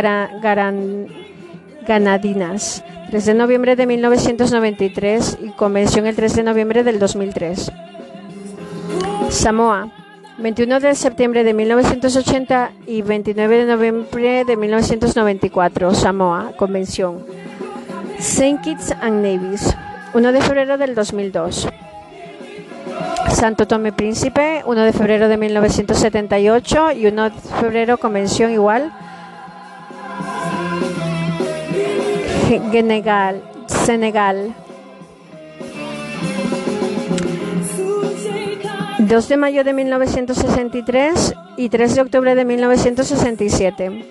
Ganadinas, 1.87 2.85
3 3.11 3.25
de 3.25 3.35
noviembre 3.35 3.75
de 3.77 3.87
1993 3.87 5.39
y 5.43 5.49
convención 5.51 6.07
el 6.07 6.17
3 6.17 6.37
de 6.37 6.43
noviembre 6.43 6.85
del 6.85 6.99
2003. 6.99 7.73
Samoa, 9.31 9.91
21 10.39 10.81
de 10.81 10.95
septiembre 10.95 11.45
de 11.45 11.55
1980 11.55 12.73
y 12.87 13.03
29 13.03 13.59
de 13.59 13.65
noviembre 13.65 14.45
de 14.45 14.57
1994, 14.57 15.95
Samoa, 15.95 16.53
convención. 16.57 17.25
Saint 18.19 18.61
Kitts 18.61 18.93
and 19.01 19.23
Nevis, 19.23 19.75
1 20.15 20.33
de 20.33 20.41
febrero 20.41 20.79
del 20.79 20.95
2002. 20.95 21.69
Santo 23.35 23.67
Tomé 23.67 23.93
Príncipe, 23.93 24.63
1 24.67 24.83
de 24.83 24.93
febrero 24.93 25.29
de 25.29 25.37
1978 25.37 26.93
y 26.93 27.07
1 27.07 27.25
de 27.25 27.41
febrero 27.61 27.99
convención 27.99 28.53
igual. 28.53 28.93
Senegal, 32.49 33.43
Senegal. 33.67 34.55
2 38.99 39.29
de 39.29 39.37
mayo 39.37 39.65
de 39.65 39.73
1963 39.73 41.35
y 41.57 41.69
3 41.69 41.95
de 41.95 42.01
octubre 42.01 42.35
de 42.35 42.45
1967. 42.45 44.05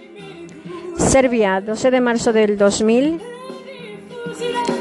Serbia, 0.97 1.61
12 1.61 1.91
de 1.91 2.01
marzo 2.01 2.33
del 2.33 2.57
2000 2.57 3.21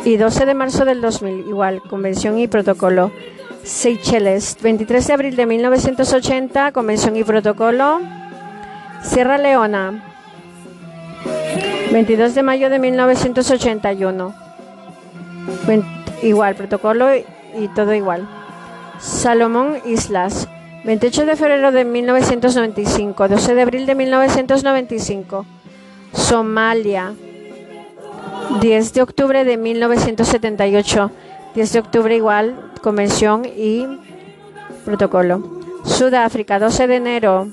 y 0.05 0.17
12 0.17 0.47
de 0.47 0.55
marzo 0.55 0.85
del 0.85 1.01
2000, 1.01 1.47
igual, 1.49 1.83
convención 1.89 2.39
y 2.39 2.49
protocolo. 2.49 3.13
Seychelles, 3.65 4.57
23 4.63 5.07
de 5.07 5.13
abril 5.13 5.37
de 5.37 5.47
1980, 5.47 6.73
convención 6.73 7.17
y 7.17 7.25
protocolo. 7.25 8.01
Sierra 9.03 9.39
Leona, 9.39 10.05
22 11.93 12.35
de 12.35 12.43
mayo 12.43 12.71
de 12.71 12.79
1981. 12.79 14.35
Igual, 16.23 16.55
protocolo 16.55 17.07
y 17.15 17.69
todo 17.75 17.95
igual. 17.95 18.29
Salomón 18.99 19.79
Islas, 19.87 20.49
28 20.85 21.25
de 21.25 21.37
febrero 21.37 21.73
de 21.73 21.85
1995, 21.85 23.29
12 23.29 23.55
de 23.55 23.63
abril 23.63 23.87
de 23.87 23.95
1995, 23.95 25.47
Somalia, 26.13 27.15
10 28.61 28.93
de 28.93 29.03
octubre 29.03 29.45
de 29.45 29.57
1978, 29.57 31.11
10 31.55 31.73
de 31.73 31.79
octubre 31.79 32.15
igual, 32.15 32.73
convención 32.83 33.45
y 33.45 33.87
protocolo. 34.85 35.61
Sudáfrica, 35.85 36.59
12 36.59 36.87
de 36.87 36.97
enero 36.97 37.49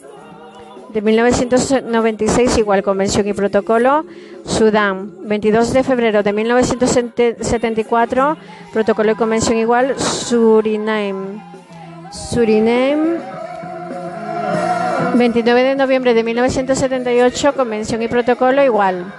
de 0.94 1.02
1996, 1.02 2.58
igual 2.58 2.84
convención 2.84 3.28
y 3.28 3.34
protocolo. 3.34 4.06
Sudán, 4.46 5.28
22 5.28 5.74
de 5.74 5.84
febrero 5.84 6.24
de 6.24 6.34
1974, 6.34 8.38
protocolo 8.72 9.12
y 9.12 9.16
convención 9.16 9.58
igual. 9.58 10.00
Suriname, 10.00 11.42
Suriname, 12.12 13.20
29 15.16 15.64
de 15.64 15.76
noviembre 15.76 16.14
de 16.14 16.24
1978, 16.24 17.54
convención 17.56 18.02
y 18.02 18.08
protocolo 18.08 18.64
igual. 18.64 19.14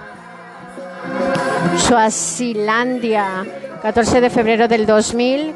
Suazilandia, 1.77 3.45
14 3.83 4.21
de 4.21 4.31
febrero 4.31 4.69
del 4.69 4.87
2000, 4.87 5.53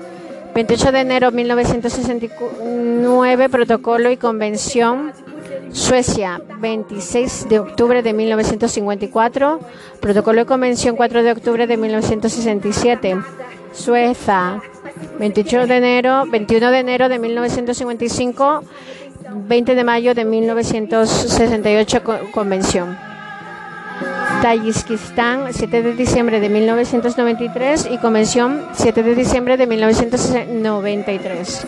28 0.55 0.93
de 0.93 1.01
enero 1.01 1.31
de 1.31 1.37
1969, 1.37 3.49
protocolo 3.49 4.11
y 4.11 4.17
convención. 4.17 5.13
Suecia, 5.73 6.41
26 6.59 7.49
de 7.49 7.59
octubre 7.59 8.03
de 8.03 8.13
1954, 8.13 9.61
protocolo 10.01 10.43
y 10.43 10.45
convención 10.45 10.97
4 10.97 11.23
de 11.23 11.33
octubre 11.33 11.67
de 11.67 11.79
1967. 11.79 13.17
Suecia, 13.73 14.61
28 15.19 15.67
de 15.67 15.77
enero, 15.77 16.25
21 16.31 16.71
de 16.71 16.79
enero 16.79 17.09
de 17.09 17.19
1955, 17.19 18.63
20 19.49 19.75
de 19.75 19.85
mayo 19.85 20.15
de 20.15 20.27
1968, 20.27 22.03
convención. 22.33 23.12
Tayikistán, 24.43 25.53
7 25.53 25.83
de 25.83 25.95
diciembre 25.95 26.41
de 26.41 26.49
1993 26.49 27.89
y 27.93 27.99
convención 27.99 28.67
7 28.73 29.05
de 29.05 29.15
diciembre 29.15 29.57
de 29.57 29.69
1993. 29.69 31.67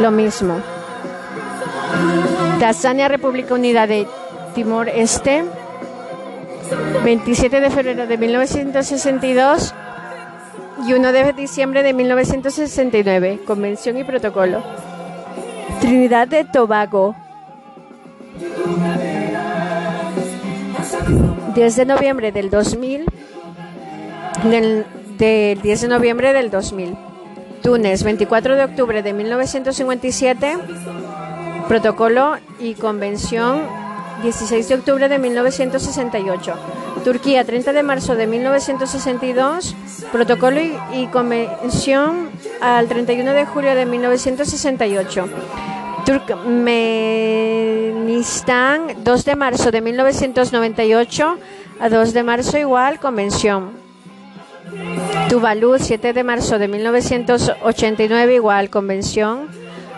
Lo 0.00 0.10
mismo. 0.10 0.60
Tanzania, 2.58 3.06
República 3.06 3.54
Unida 3.54 3.86
de 3.86 4.08
Timor 4.56 4.88
Este, 4.88 5.44
27 7.04 7.60
de 7.60 7.70
febrero 7.70 8.08
de 8.08 8.18
1962 8.18 9.72
y 10.88 10.92
1 10.92 11.12
de 11.12 11.32
diciembre 11.34 11.84
de 11.84 11.92
1969, 11.92 13.42
Convención 13.46 13.96
y 13.96 14.02
Protocolo. 14.02 14.60
Trinidad 15.80 16.26
de 16.26 16.44
Tobago, 16.44 17.14
10 21.54 21.76
de 21.76 21.84
noviembre 21.86 22.32
del 22.32 22.50
2000, 22.50 23.04
del, 24.44 24.86
del 25.18 25.62
10 25.62 25.80
de 25.82 25.88
noviembre 25.88 26.32
del 26.32 26.50
2000. 26.50 26.96
Túnez, 27.62 28.02
24 28.04 28.56
de 28.56 28.64
octubre 28.64 29.02
de 29.02 29.12
1957, 29.12 30.58
Protocolo 31.68 32.36
y 32.60 32.74
Convención 32.74 33.62
16 34.22 34.68
de 34.68 34.74
octubre 34.74 35.08
de 35.08 35.18
1968. 35.18 36.54
Turquía 37.04 37.44
30 37.44 37.72
de 37.72 37.82
marzo 37.82 38.14
de 38.14 38.26
1962. 38.26 39.74
Protocolo 40.12 40.60
y, 40.92 41.06
Convención 41.08 42.30
al 42.60 42.88
31 42.88 43.32
de 43.32 43.46
julio 43.46 43.74
de 43.74 43.86
1968. 43.86 45.28
Turkmenistán 46.06 49.02
2 49.02 49.24
de 49.24 49.34
marzo 49.34 49.72
de 49.72 49.80
1998 49.80 51.38
a 51.80 51.88
2 51.88 52.12
de 52.12 52.22
marzo 52.22 52.58
igual 52.58 53.00
Convención. 53.00 53.72
Tuvalu 55.28 55.80
7 55.80 56.12
de 56.12 56.22
marzo 56.22 56.60
de 56.60 56.68
1989 56.68 58.34
igual 58.34 58.70
Convención. 58.70 59.48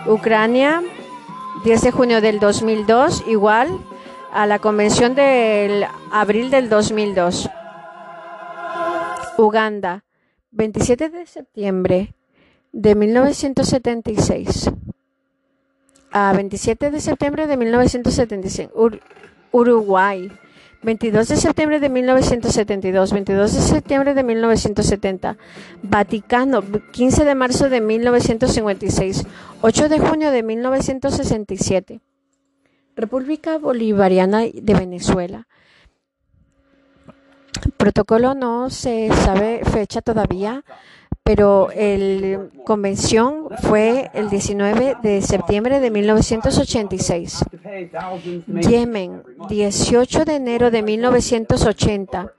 Ucrania 0.07 0.81
10 1.63 1.81
de 1.81 1.91
junio 1.91 2.21
del 2.21 2.39
2002, 2.39 3.25
igual 3.27 3.69
a 4.33 4.47
la 4.47 4.57
convención 4.57 5.13
del 5.13 5.85
abril 6.11 6.49
del 6.49 6.69
2002. 6.69 7.47
Uganda, 9.37 10.05
27 10.51 11.09
de 11.09 11.27
septiembre 11.27 12.15
de 12.71 12.95
1976 12.95 14.71
a 16.11 16.33
27 16.33 16.91
de 16.91 16.99
septiembre 16.99 17.47
de 17.47 17.57
1976. 17.57 18.69
Uruguay, 19.51 20.31
22 20.81 21.27
de 21.27 21.35
septiembre 21.35 21.79
de 21.79 21.89
1972, 21.89 23.11
22 23.11 23.53
de 23.53 23.61
septiembre 23.61 24.13
de 24.13 24.23
1970. 24.23 25.37
Vaticano, 25.83 26.63
15 26.91 27.25
de 27.25 27.35
marzo 27.35 27.69
de 27.69 27.81
1956, 27.81 29.25
8 29.61 29.89
de 29.89 29.99
junio 29.99 30.31
de 30.31 30.43
1967. 30.43 32.01
República 32.95 33.57
Bolivariana 33.57 34.41
de 34.41 34.73
Venezuela. 34.73 35.47
Protocolo 37.77 38.33
no 38.33 38.69
se 38.69 39.09
sabe 39.13 39.61
fecha 39.63 40.01
todavía, 40.01 40.63
pero 41.29 41.69
la 41.75 42.47
convención 42.65 43.49
fue 43.61 44.09
el 44.15 44.31
19 44.31 44.97
de 45.03 45.21
septiembre 45.21 45.79
de 45.79 45.91
1986. 45.91 47.45
Yemen, 48.47 49.21
18 49.47 50.25
de 50.25 50.35
enero 50.35 50.71
de 50.71 50.81
1980. 50.81 52.33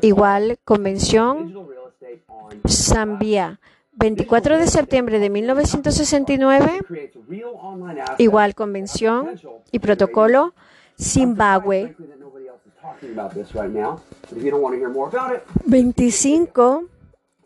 Igual 0.00 0.58
convención. 0.64 1.54
Zambia, 2.66 3.60
24 3.92 4.58
de 4.58 4.66
septiembre 4.66 5.20
de 5.20 5.30
1969. 5.30 6.80
Igual 8.18 8.56
convención 8.56 9.40
y 9.70 9.78
protocolo. 9.78 10.54
Zimbabue. 11.00 11.94
25 15.66 16.84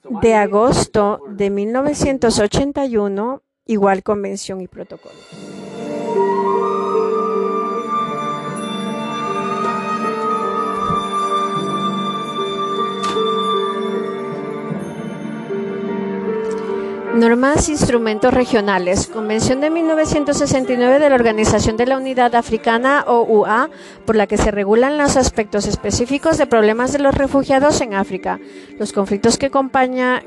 de 0.09 0.34
agosto 0.34 1.20
de 1.28 1.50
1981, 1.50 3.42
igual 3.66 4.03
convención 4.03 4.61
y 4.61 4.68
protocolo. 4.68 5.14
Normas 17.14 17.68
instrumentos 17.68 18.32
regionales. 18.32 19.06
Convención 19.06 19.60
de 19.60 19.68
1969 19.68 20.98
de 20.98 21.10
la 21.10 21.14
Organización 21.14 21.76
de 21.76 21.84
la 21.84 21.98
Unidad 21.98 22.34
Africana 22.34 23.04
OUA, 23.06 23.68
por 24.06 24.16
la 24.16 24.26
que 24.26 24.38
se 24.38 24.50
regulan 24.50 24.96
los 24.96 25.18
aspectos 25.18 25.66
específicos 25.66 26.38
de 26.38 26.46
problemas 26.46 26.90
de 26.92 27.00
los 27.00 27.14
refugiados 27.14 27.82
en 27.82 27.92
África. 27.92 28.40
Los 28.78 28.94
conflictos 28.94 29.36
que, 29.36 29.50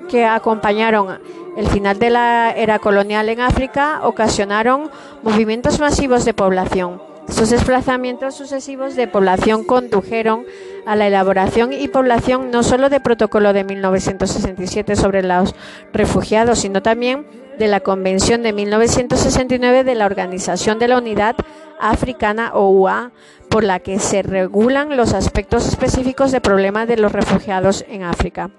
que 0.10 0.26
acompañaron 0.26 1.20
el 1.58 1.68
final 1.68 1.98
de 1.98 2.12
la 2.12 2.52
era 2.52 2.78
colonial 2.78 3.30
en 3.30 3.42
África 3.42 4.02
ocasionaron 4.04 4.92
movimientos 5.24 5.80
masivos 5.80 6.24
de 6.24 6.36
población. 6.36 7.02
Estos 7.28 7.50
desplazamientos 7.50 8.36
sucesivos 8.36 8.96
de 8.96 9.08
población 9.08 9.64
condujeron 9.64 10.46
a 10.86 10.96
la 10.96 11.08
elaboración 11.08 11.74
y 11.74 11.88
población 11.88 12.52
no 12.52 12.64
solo 12.64 12.90
del 12.90 13.02
protocolo 13.02 13.54
de 13.54 13.64
1967 13.64 14.96
sobre 14.96 15.24
los 15.24 15.56
refugiados, 15.94 16.60
sino 16.60 16.82
también 16.82 17.26
de 17.58 17.68
la 17.68 17.80
Convención 17.80 18.44
de 18.44 18.54
1969 18.54 19.84
de 19.84 19.96
la 19.96 20.06
Organización 20.06 20.80
de 20.80 20.88
la 20.88 20.98
Unidad 20.98 21.36
Africana 21.80 22.52
OUA, 22.54 23.12
por 23.50 23.64
la 23.64 23.80
que 23.80 24.00
se 24.00 24.22
regulan 24.22 24.98
los 24.98 25.14
aspectos 25.14 25.68
específicos 25.68 26.32
del 26.32 26.42
problema 26.42 26.86
de 26.86 26.98
los 26.98 27.12
refugiados 27.12 27.86
en 27.90 28.04
África. 28.04 28.50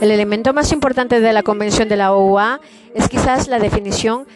El 0.00 0.10
elemento 0.10 0.52
más 0.52 0.72
importante 0.72 1.20
de 1.20 1.32
la 1.32 1.42
Convención 1.42 1.88
de 1.88 1.96
la 1.96 2.12
OUA 2.12 2.60
es 2.94 3.08
quizás 3.08 3.48
la 3.48 3.58
definición 3.58 4.26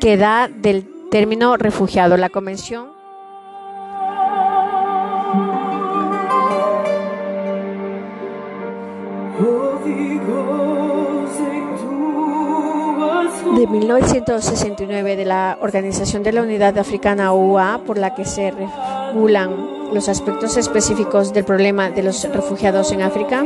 que 0.00 0.16
da 0.16 0.48
del 0.48 0.86
término 1.10 1.56
refugiado. 1.56 2.16
La 2.16 2.28
Convención 2.28 2.97
de 13.54 13.66
1969 13.66 15.16
de 15.16 15.24
la 15.24 15.58
Organización 15.60 16.22
de 16.22 16.32
la 16.32 16.42
Unidad 16.42 16.78
Africana 16.78 17.32
OUA, 17.32 17.80
por 17.86 17.98
la 17.98 18.14
que 18.14 18.24
se 18.24 18.52
regulan 18.52 19.50
los 19.92 20.08
aspectos 20.08 20.56
específicos 20.56 21.32
del 21.32 21.44
problema 21.44 21.90
de 21.90 22.02
los 22.02 22.22
refugiados 22.32 22.92
en 22.92 23.02
África, 23.02 23.44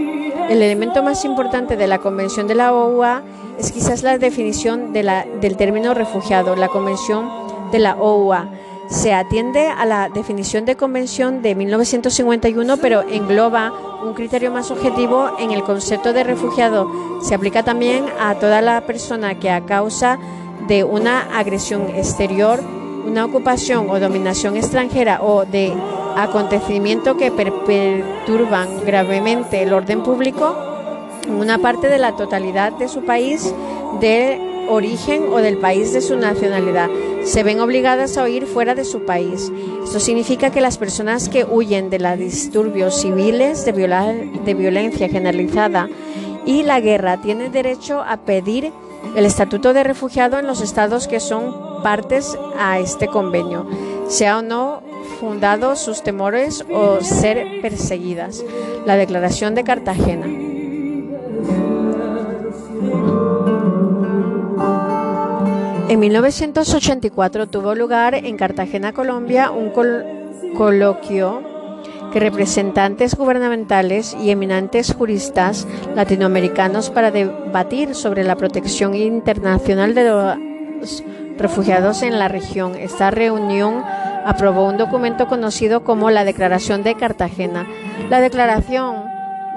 El 0.51 0.61
elemento 0.61 1.03
más 1.03 1.25
importante 1.25 1.77
de 1.77 1.87
la 1.87 1.99
Convención 1.99 2.47
de 2.47 2.55
la 2.57 2.75
OUA 2.75 3.23
es 3.59 3.71
quizás 3.73 4.03
la 4.03 4.19
definición 4.19 4.93
del 4.93 5.57
término 5.57 5.95
refugiado. 5.95 6.57
La 6.57 6.69
Convención 6.69 7.31
de 7.71 7.79
la 7.79 7.95
OUA 7.95 8.49
se 8.93 9.15
atiende 9.15 9.69
a 9.69 9.87
la 9.87 10.11
definición 10.11 10.67
de 10.67 10.77
convención 10.77 11.41
de 11.41 11.55
1951, 11.55 12.77
pero 12.77 13.03
engloba 13.09 13.73
un 14.05 14.13
criterio 14.13 14.53
más 14.53 14.71
objetivo 14.71 15.31
en 15.39 15.51
el 15.51 15.63
concepto 15.63 16.13
de 16.13 16.25
refugiado. 16.25 16.91
Se 17.23 17.35
aplica 17.35 17.63
también 17.63 18.05
a 18.21 18.35
toda 18.35 18.61
la 18.61 18.83
persona 18.83 19.39
que 19.39 19.51
a 19.51 19.65
causa 19.65 20.19
de 20.69 20.85
una 20.85 21.39
agresión 21.39 21.89
exterior, 21.91 22.61
una 23.07 23.25
ocupación 23.25 23.89
o 23.89 23.99
dominación 23.99 24.57
extranjera 24.57 25.23
o 25.23 25.47
de 25.47 25.73
acontecimiento 26.17 27.17
que 27.17 27.31
perturban 27.33 28.85
gravemente 28.85 29.63
el 29.63 29.73
orden 29.73 30.03
público 30.03 30.55
en 31.27 31.35
una 31.35 31.57
parte 31.59 31.89
de 31.89 31.99
la 31.99 32.15
totalidad 32.15 32.73
de 32.73 32.89
su 32.89 33.05
país 33.05 33.55
de 34.01 34.52
origen 34.69 35.25
o 35.31 35.39
del 35.39 35.59
país 35.59 35.93
de 35.93 36.01
su 36.01 36.17
nacionalidad 36.17 36.89
se 37.25 37.43
ven 37.43 37.61
obligadas 37.61 38.17
a 38.17 38.25
huir 38.25 38.47
fuera 38.47 38.75
de 38.75 38.85
su 38.85 39.05
país. 39.05 39.53
Esto 39.85 40.01
significa 40.01 40.51
que 40.51 40.61
las 40.61 40.79
personas 40.79 41.29
que 41.29 41.45
huyen 41.45 41.91
de 41.91 41.99
los 41.99 42.19
disturbios 42.19 43.01
civiles, 43.01 43.65
de, 43.65 43.73
de 43.73 44.55
violencia 44.55 45.09
generalizada 45.09 45.89
y 46.45 46.63
la 46.63 46.81
guerra 46.81 47.21
tienen 47.21 47.53
derecho 47.53 48.01
a 48.01 48.19
pedir 48.19 48.73
el 49.17 49.27
estatuto 49.27 49.73
de 49.73 49.85
refugiado 49.85 50.39
en 50.39 50.47
los 50.47 50.61
estados 50.61 51.07
que 51.07 51.21
son 51.21 51.83
partes 51.83 52.37
a 52.59 52.79
este 52.79 53.09
convenio, 53.09 53.67
sea 54.09 54.39
o 54.39 54.43
no 54.43 54.83
fundado 55.21 55.77
sus 55.77 56.03
temores 56.03 56.65
o 56.73 57.01
ser 57.01 57.61
perseguidas. 57.61 58.45
La 58.87 58.97
Declaración 58.97 59.55
de 59.55 59.65
Cartagena. 59.65 60.52
En 65.93 66.01
1984 66.01 67.49
tuvo 67.49 67.75
lugar 67.75 68.15
en 68.15 68.39
Cartagena, 68.39 68.95
Colombia, 68.95 69.51
un 69.51 69.71
coloquio 70.55 71.43
que 72.11 72.19
representantes 72.19 73.15
gubernamentales 73.15 74.17
y 74.19 74.31
eminentes 74.31 74.95
juristas 74.95 75.69
latinoamericanos 75.95 76.89
para 76.89 77.11
debatir 77.11 77.95
sobre 77.95 78.25
la 78.25 78.37
protección 78.37 78.95
internacional 78.95 79.95
de 79.95 80.05
los 80.09 81.05
refugiados 81.37 82.01
en 82.01 82.19
la 82.19 82.29
región. 82.29 82.75
Esta 82.75 83.11
reunión 83.11 83.85
aprobó 84.25 84.67
un 84.67 84.79
documento 84.79 85.29
conocido 85.29 85.85
como 85.85 86.11
la 86.11 86.25
Declaración 86.25 86.83
de 86.85 86.95
Cartagena. 86.95 87.67
La 88.09 88.23
declaración 88.23 88.97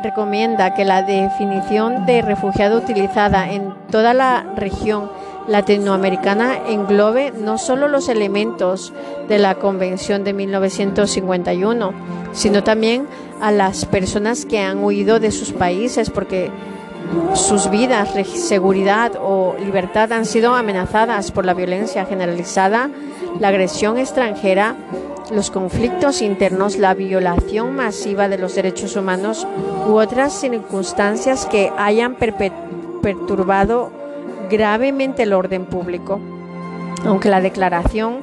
recomienda 0.03 0.73
que 0.73 0.83
la 0.83 1.01
definición 1.01 2.05
de 2.05 2.21
refugiado 2.21 2.77
utilizada 2.77 3.49
en 3.49 3.73
toda 3.89 4.13
la 4.13 4.45
región 4.57 5.09
latinoamericana 5.47 6.57
englobe 6.67 7.31
no 7.31 7.57
solo 7.57 7.87
los 7.87 8.09
elementos 8.09 8.93
de 9.27 9.39
la 9.39 9.55
Convención 9.55 10.23
de 10.23 10.33
1951, 10.33 11.93
sino 12.33 12.63
también 12.63 13.07
a 13.41 13.51
las 13.51 13.85
personas 13.85 14.45
que 14.45 14.59
han 14.59 14.83
huido 14.83 15.19
de 15.19 15.31
sus 15.31 15.51
países 15.51 16.09
porque 16.09 16.51
sus 17.33 17.69
vidas, 17.69 18.09
seguridad 18.35 19.13
o 19.21 19.55
libertad 19.59 20.11
han 20.11 20.25
sido 20.25 20.55
amenazadas 20.55 21.31
por 21.31 21.45
la 21.45 21.53
violencia 21.53 22.05
generalizada, 22.05 22.89
la 23.39 23.49
agresión 23.49 23.97
extranjera, 23.97 24.75
los 25.31 25.51
conflictos 25.51 26.21
internos, 26.21 26.77
la 26.77 26.93
violación 26.93 27.75
masiva 27.75 28.27
de 28.27 28.37
los 28.37 28.55
derechos 28.55 28.95
humanos 28.95 29.47
u 29.87 29.93
otras 29.93 30.33
circunstancias 30.33 31.45
que 31.45 31.71
hayan 31.77 32.15
perturbado 32.15 33.91
gravemente 34.49 35.23
el 35.23 35.33
orden 35.33 35.65
público. 35.65 36.19
Aunque 37.05 37.29
la 37.29 37.41
declaración 37.41 38.19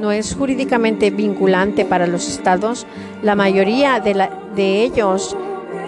no 0.00 0.12
es 0.12 0.34
jurídicamente 0.34 1.10
vinculante 1.10 1.84
para 1.84 2.06
los 2.06 2.28
estados, 2.28 2.86
la 3.22 3.34
mayoría 3.34 4.00
de, 4.00 4.82
ellos 4.82 5.36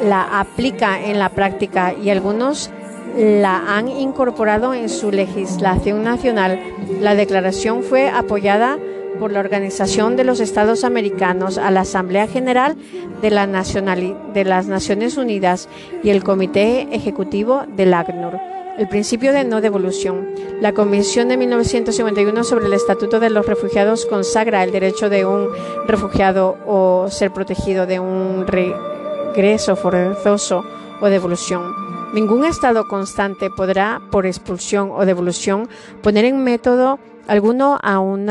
la 0.02 0.40
aplica 0.40 1.02
en 1.02 1.18
la 1.18 1.30
práctica 1.30 1.92
y 1.92 2.10
algunos 2.10 2.70
la 3.16 3.76
han 3.76 3.88
incorporado 3.88 4.74
en 4.74 4.88
su 4.88 5.10
legislación 5.10 6.04
nacional. 6.04 6.60
La 7.00 7.14
declaración 7.14 7.82
fue 7.82 8.08
apoyada 8.08 8.78
por 9.18 9.32
la 9.32 9.40
Organización 9.40 10.16
de 10.16 10.24
los 10.24 10.38
Estados 10.38 10.84
Americanos, 10.84 11.58
a 11.58 11.70
la 11.70 11.80
Asamblea 11.80 12.28
General 12.28 12.76
de, 13.20 13.30
la 13.30 13.46
de 13.46 14.44
las 14.44 14.66
Naciones 14.66 15.16
Unidas 15.16 15.68
y 16.04 16.10
el 16.10 16.22
Comité 16.22 16.88
Ejecutivo 16.92 17.64
del 17.76 17.94
ACNUR 17.94 18.57
el 18.78 18.88
principio 18.88 19.32
de 19.32 19.44
no 19.44 19.60
devolución. 19.60 20.28
La 20.60 20.72
Convención 20.72 21.28
de 21.28 21.36
1951 21.36 22.44
sobre 22.44 22.66
el 22.66 22.72
Estatuto 22.72 23.18
de 23.18 23.28
los 23.28 23.44
Refugiados 23.44 24.06
consagra 24.06 24.62
el 24.62 24.70
derecho 24.70 25.10
de 25.10 25.26
un 25.26 25.48
refugiado 25.86 26.56
o 26.64 27.08
ser 27.10 27.32
protegido 27.32 27.86
de 27.86 27.98
un 27.98 28.46
regreso 28.46 29.74
forzoso 29.74 30.64
o 31.00 31.06
devolución. 31.08 31.72
Ningún 32.14 32.44
Estado 32.44 32.86
constante 32.86 33.50
podrá, 33.50 34.00
por 34.12 34.26
expulsión 34.26 34.92
o 34.94 35.04
devolución, 35.04 35.68
poner 36.00 36.24
en 36.24 36.42
método 36.44 37.00
alguno 37.28 37.78
a 37.80 38.00
un 38.00 38.26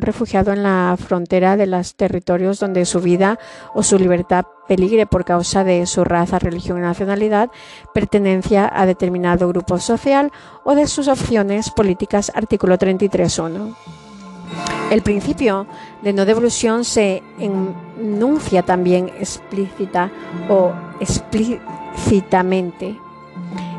refugiado 0.00 0.52
en 0.52 0.62
la 0.64 0.96
frontera 0.98 1.56
de 1.56 1.66
los 1.66 1.94
territorios 1.94 2.58
donde 2.58 2.84
su 2.86 3.00
vida 3.00 3.38
o 3.74 3.82
su 3.82 3.98
libertad 3.98 4.46
peligre 4.66 5.06
por 5.06 5.24
causa 5.24 5.62
de 5.62 5.86
su 5.86 6.04
raza, 6.04 6.38
religión 6.38 6.80
nacionalidad, 6.80 7.50
pertenencia 7.92 8.70
a 8.72 8.86
determinado 8.86 9.46
grupo 9.48 9.78
social 9.78 10.32
o 10.64 10.74
de 10.74 10.86
sus 10.86 11.06
opciones 11.08 11.70
políticas, 11.70 12.32
artículo 12.34 12.78
33.1. 12.78 13.76
El 14.90 15.02
principio 15.02 15.66
de 16.02 16.12
no 16.12 16.24
devolución 16.24 16.84
se 16.84 17.22
enuncia 17.38 18.62
también 18.62 19.10
explícita 19.18 20.10
o 20.48 20.72
explícitamente 21.00 22.98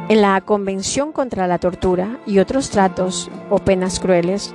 en 0.09 0.21
la 0.21 0.39
Convención 0.41 1.11
contra 1.11 1.47
la 1.47 1.57
Tortura 1.57 2.19
y 2.25 2.39
otros 2.39 2.69
tratos 2.69 3.29
o 3.49 3.59
penas 3.59 3.99
crueles, 3.99 4.53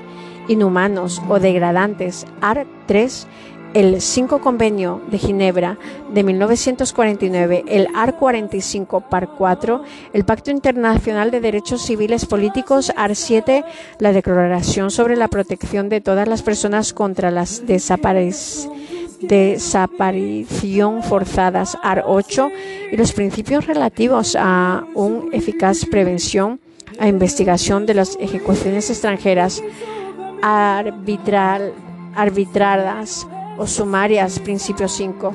inhumanos 0.49 1.21
o 1.29 1.41
degradantes, 1.41 2.27
AR 2.41 2.67
3, 2.87 3.27
el 3.75 4.01
5 4.01 4.41
Convenio 4.41 5.01
de 5.11 5.19
Ginebra 5.19 5.79
de 6.13 6.25
1949, 6.25 7.65
el 7.69 7.87
AR 7.95 8.17
45 8.17 9.01
PAR 9.03 9.29
4, 9.37 9.83
el 10.13 10.25
Pacto 10.25 10.51
Internacional 10.51 11.31
de 11.31 11.41
Derechos 11.41 11.83
Civiles 11.83 12.27
Políticos 12.27 12.93
AR 12.97 13.15
7, 13.15 13.65
la 13.99 14.13
Declaración 14.13 14.91
sobre 14.91 15.17
la 15.17 15.29
Protección 15.29 15.89
de 15.89 16.01
todas 16.01 16.27
las 16.27 16.43
personas 16.43 16.93
contra 16.93 17.31
las 17.31 17.67
desapariciones 17.67 18.69
desaparición 19.21 21.03
forzadas 21.03 21.77
AR 21.83 22.05
8 22.07 22.51
y 22.93 22.97
los 22.97 23.13
principios 23.13 23.67
relativos 23.67 24.37
a 24.39 24.85
una 24.95 25.35
eficaz 25.35 25.85
prevención, 25.85 26.61
a 26.99 27.09
investigación 27.09 27.87
de 27.87 27.95
las 27.95 28.17
ejecuciones 28.21 28.91
extranjeras 28.91 29.63
arbitral, 30.43 31.73
arbitradas 32.15 33.27
o 33.59 33.67
sumarias, 33.67 34.39
principio 34.39 34.89
5. 34.89 35.35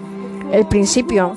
El 0.51 0.67
principio 0.67 1.35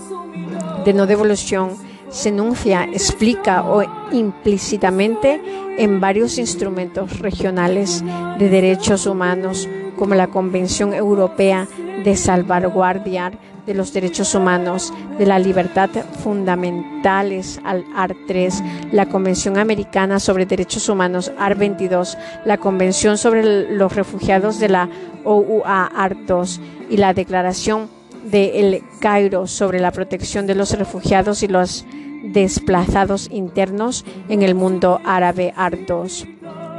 de 0.85 0.93
no 0.93 1.07
devolución 1.07 1.77
se 2.11 2.31
enuncia, 2.31 2.85
explica 2.85 3.65
o 3.65 3.83
implícitamente 4.13 5.41
en 5.77 6.01
varios 6.01 6.39
instrumentos 6.39 7.19
regionales 7.19 8.03
de 8.39 8.49
derechos 8.49 9.07
humanos, 9.07 9.69
como 9.99 10.15
la 10.15 10.29
Convención 10.29 10.95
Europea 10.95 11.69
de 12.05 12.17
salvaguardia 12.17 13.33
de 13.67 13.75
los 13.75 13.93
derechos 13.93 14.35
humanos, 14.35 14.95
de 15.19 15.27
la 15.27 15.39
libertad 15.39 15.91
fundamentales 16.23 17.61
al 17.65 17.85
AR 17.95 18.17
3, 18.27 18.63
la 18.93 19.07
Convención 19.07 19.59
Americana 19.59 20.21
sobre 20.21 20.47
Derechos 20.47 20.89
Humanos 20.89 21.31
AR 21.39 21.55
22, 21.55 22.17
la 22.47 22.57
Convención 22.57 23.19
sobre 23.19 23.71
los 23.71 23.95
Refugiados 23.95 24.59
de 24.59 24.71
la 24.71 24.89
OUA 25.25 25.85
AR 25.85 26.17
2 26.27 26.61
y 26.89 26.97
la 26.97 27.13
Declaración 27.13 27.91
de 28.31 28.61
El 28.61 28.83
Cairo 29.01 29.47
sobre 29.47 29.81
la 29.81 29.93
protección 29.93 30.47
de 30.47 30.55
los 30.55 30.77
refugiados 30.79 31.43
y 31.43 31.49
los 31.49 31.85
desplazados 32.25 33.29
internos 33.31 34.05
en 34.31 34.43
el 34.43 34.55
mundo 34.55 35.01
árabe 35.05 35.53
AR 35.57 35.87
2. 35.87 36.27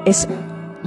Es 0.06 0.28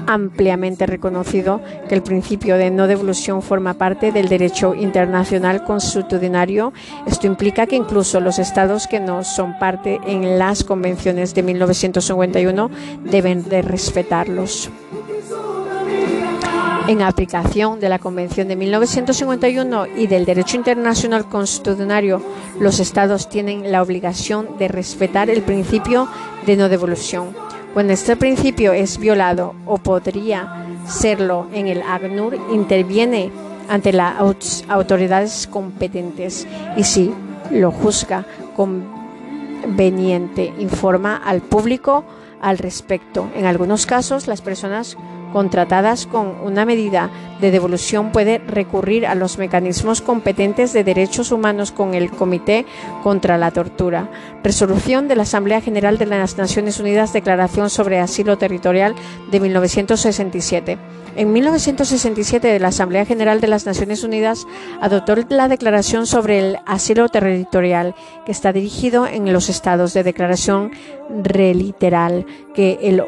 ampliamente 0.07 0.87
reconocido 0.87 1.61
que 1.89 1.95
el 1.95 2.03
principio 2.03 2.57
de 2.57 2.71
no 2.71 2.87
devolución 2.87 3.43
forma 3.43 3.75
parte 3.75 4.13
del 4.13 4.29
derecho 4.29 4.75
internacional 4.75 5.65
constitucionario. 5.65 6.73
Esto 7.07 7.27
implica 7.27 7.67
que 7.67 7.77
incluso 7.77 8.21
los 8.21 8.39
estados 8.39 8.87
que 8.87 9.01
no 9.01 9.25
son 9.25 9.59
parte 9.59 10.01
en 10.07 10.39
las 10.39 10.65
convenciones 10.65 11.35
de 11.35 11.43
1951 11.43 12.71
deben 13.05 13.49
de 13.49 13.63
respetarlos. 13.63 14.71
En 16.89 17.01
aplicación 17.01 17.79
de 17.79 17.89
la 17.89 18.01
Convención 18.01 18.49
de 18.49 18.57
1951 18.57 19.87
y 19.97 20.09
del 20.09 20.25
derecho 20.25 20.57
internacional 20.57 21.29
constitucional, 21.29 22.21
los 22.59 22.81
Estados 22.81 23.29
tienen 23.29 23.71
la 23.71 23.83
obligación 23.83 24.59
de 24.59 24.67
respetar 24.67 25.31
el 25.31 25.43
principio 25.43 26.09
de 26.45 26.57
no 26.57 26.69
devolución. 26.69 27.52
Cuando 27.73 27.95
este 27.95 28.17
principio 28.17 28.75
es 28.75 28.99
violado 28.99 29.55
o 29.65 29.79
podría 29.79 30.67
serlo 30.87 31.47
en 31.55 31.69
el 31.69 31.81
ACNUR, 31.81 32.39
interviene 32.53 33.31
ante 33.69 33.95
las 33.95 34.17
autoridades 34.69 35.47
competentes 35.47 36.47
y 36.77 36.85
si 36.85 37.15
lo 37.51 37.71
juzga 37.71 38.27
conveniente, 38.57 40.53
informa 40.59 41.17
al 41.17 41.41
público 41.41 42.05
al 42.43 42.59
respecto. 42.59 43.31
En 43.35 43.47
algunos 43.47 43.87
casos, 43.87 44.27
las 44.27 44.43
personas 44.43 44.99
contratadas 45.33 46.07
con 46.07 46.35
una 46.43 46.65
medida 46.65 47.11
de 47.41 47.51
devolución 47.51 48.13
puede 48.13 48.39
recurrir 48.39 49.07
a 49.07 49.15
los 49.15 49.39
mecanismos 49.39 50.01
competentes 50.01 50.73
de 50.73 50.85
derechos 50.85 51.33
humanos 51.33 51.73
con 51.73 51.95
el 51.95 52.11
Comité 52.11 52.65
contra 53.03 53.39
la 53.39 53.51
Tortura. 53.51 54.11
Resolución 54.45 55.09
de 55.09 55.17
la 55.17 55.25
Asamblea 55.25 55.61
General 55.61 55.99
de 55.99 56.07
las 56.07 56.39
Naciones 56.39 56.79
Unidas, 56.79 57.13
Declaración 57.13 57.71
sobre 57.71 57.99
Asilo 57.99 58.39
Territorial 58.39 58.95
de 59.31 59.41
1967. 59.41 60.79
En 61.15 61.33
1967, 61.33 62.59
la 62.59 62.69
Asamblea 62.69 63.05
General 63.05 63.41
de 63.41 63.49
las 63.49 63.67
Naciones 63.67 64.03
Unidas 64.03 64.47
adoptó 64.81 65.15
la 65.29 65.49
Declaración 65.49 66.07
sobre 66.07 66.39
el 66.39 66.59
Asilo 66.65 67.09
Territorial, 67.09 67.95
que 68.25 68.33
está 68.33 68.53
dirigido 68.53 69.07
en 69.07 69.31
los 69.31 69.51
estados 69.51 69.93
de 69.93 70.05
declaración 70.05 70.71
reliteral, 71.11 72.25
que 72.55 72.79
el 72.83 73.03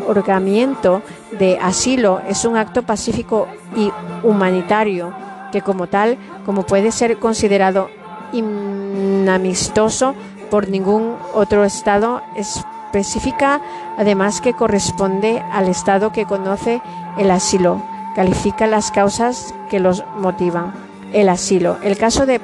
otorgamiento 0.00 1.02
de 1.38 1.58
asilo 1.58 2.20
es 2.28 2.44
un 2.44 2.56
acto 2.56 2.82
pacífico 2.82 3.46
y 3.76 3.90
humanitario, 4.22 5.12
que 5.52 5.62
como 5.62 5.86
tal, 5.86 6.18
como 6.44 6.64
puede 6.64 6.92
ser 6.92 7.18
considerado 7.18 7.88
inamistoso 8.32 10.14
por 10.50 10.68
ningún 10.68 11.16
otro 11.34 11.64
estado, 11.64 12.22
es 12.36 12.64
específica, 12.96 13.60
además 13.98 14.40
que 14.40 14.54
corresponde 14.54 15.42
al 15.52 15.68
Estado 15.68 16.12
que 16.12 16.24
conoce 16.24 16.80
el 17.18 17.30
asilo, 17.30 17.82
califica 18.14 18.66
las 18.66 18.90
causas 18.90 19.54
que 19.68 19.80
los 19.80 20.04
motivan. 20.18 20.72
El 21.12 21.28
asilo, 21.28 21.78
el 21.82 21.96
caso 21.96 22.26
de 22.26 22.40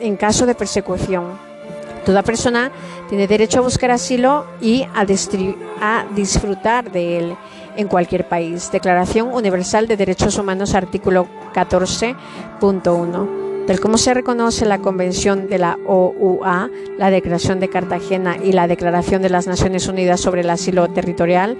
en 0.00 0.16
caso 0.16 0.46
de 0.46 0.54
persecución. 0.54 1.53
Toda 2.04 2.22
persona 2.22 2.70
tiene 3.08 3.26
derecho 3.26 3.58
a 3.58 3.62
buscar 3.62 3.90
asilo 3.90 4.46
y 4.60 4.86
a, 4.94 5.06
disfrutar 6.14 6.92
de 6.92 7.18
él 7.18 7.36
en 7.76 7.88
cualquier 7.88 8.28
país. 8.28 8.70
Declaración 8.70 9.32
Universal 9.32 9.88
de 9.88 9.96
Derechos 9.96 10.38
Humanos, 10.38 10.74
artículo 10.74 11.26
14.1 11.54 13.44
tal 13.66 13.80
como 13.80 13.96
se 13.96 14.12
reconoce 14.12 14.66
la 14.66 14.80
Convención 14.80 15.48
de 15.48 15.58
la 15.58 15.78
OUA, 15.86 16.68
la 16.98 17.10
Declaración 17.10 17.60
de 17.60 17.70
Cartagena 17.70 18.36
y 18.36 18.52
la 18.52 18.68
Declaración 18.68 19.22
de 19.22 19.30
las 19.30 19.46
Naciones 19.46 19.88
Unidas 19.88 20.20
sobre 20.20 20.42
el 20.42 20.50
Asilo 20.50 20.88
Territorial, 20.88 21.56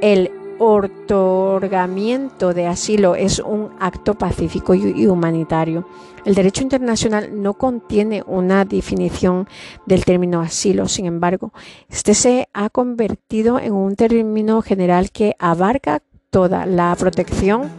el 0.00 0.30
otorgamiento 0.60 2.52
de 2.52 2.66
asilo 2.66 3.14
es 3.14 3.38
un 3.38 3.70
acto 3.80 4.14
pacífico 4.14 4.74
y 4.74 5.06
humanitario. 5.06 5.88
El 6.26 6.34
derecho 6.34 6.62
internacional 6.62 7.42
no 7.42 7.54
contiene 7.54 8.22
una 8.26 8.66
definición 8.66 9.48
del 9.86 10.04
término 10.04 10.42
asilo, 10.42 10.86
sin 10.86 11.06
embargo, 11.06 11.54
este 11.88 12.12
se 12.12 12.48
ha 12.52 12.68
convertido 12.68 13.58
en 13.58 13.72
un 13.72 13.96
término 13.96 14.60
general 14.60 15.10
que 15.10 15.34
abarca 15.38 16.02
toda 16.28 16.66
la 16.66 16.94
protección 16.94 17.70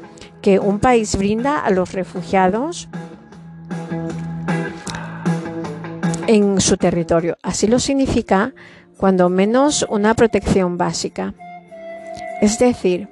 que 0.42 0.58
un 0.58 0.80
país 0.80 1.16
brinda 1.16 1.60
a 1.60 1.70
los 1.70 1.94
refugiados 1.94 2.90
en 6.26 6.60
su 6.60 6.78
territorio. 6.78 7.38
Así 7.44 7.68
lo 7.68 7.78
significa 7.78 8.56
cuando 8.98 9.30
menos 9.30 9.86
una 9.88 10.16
protección 10.16 10.78
básica. 10.78 11.36
Es 12.42 12.58
decir, 12.58 13.08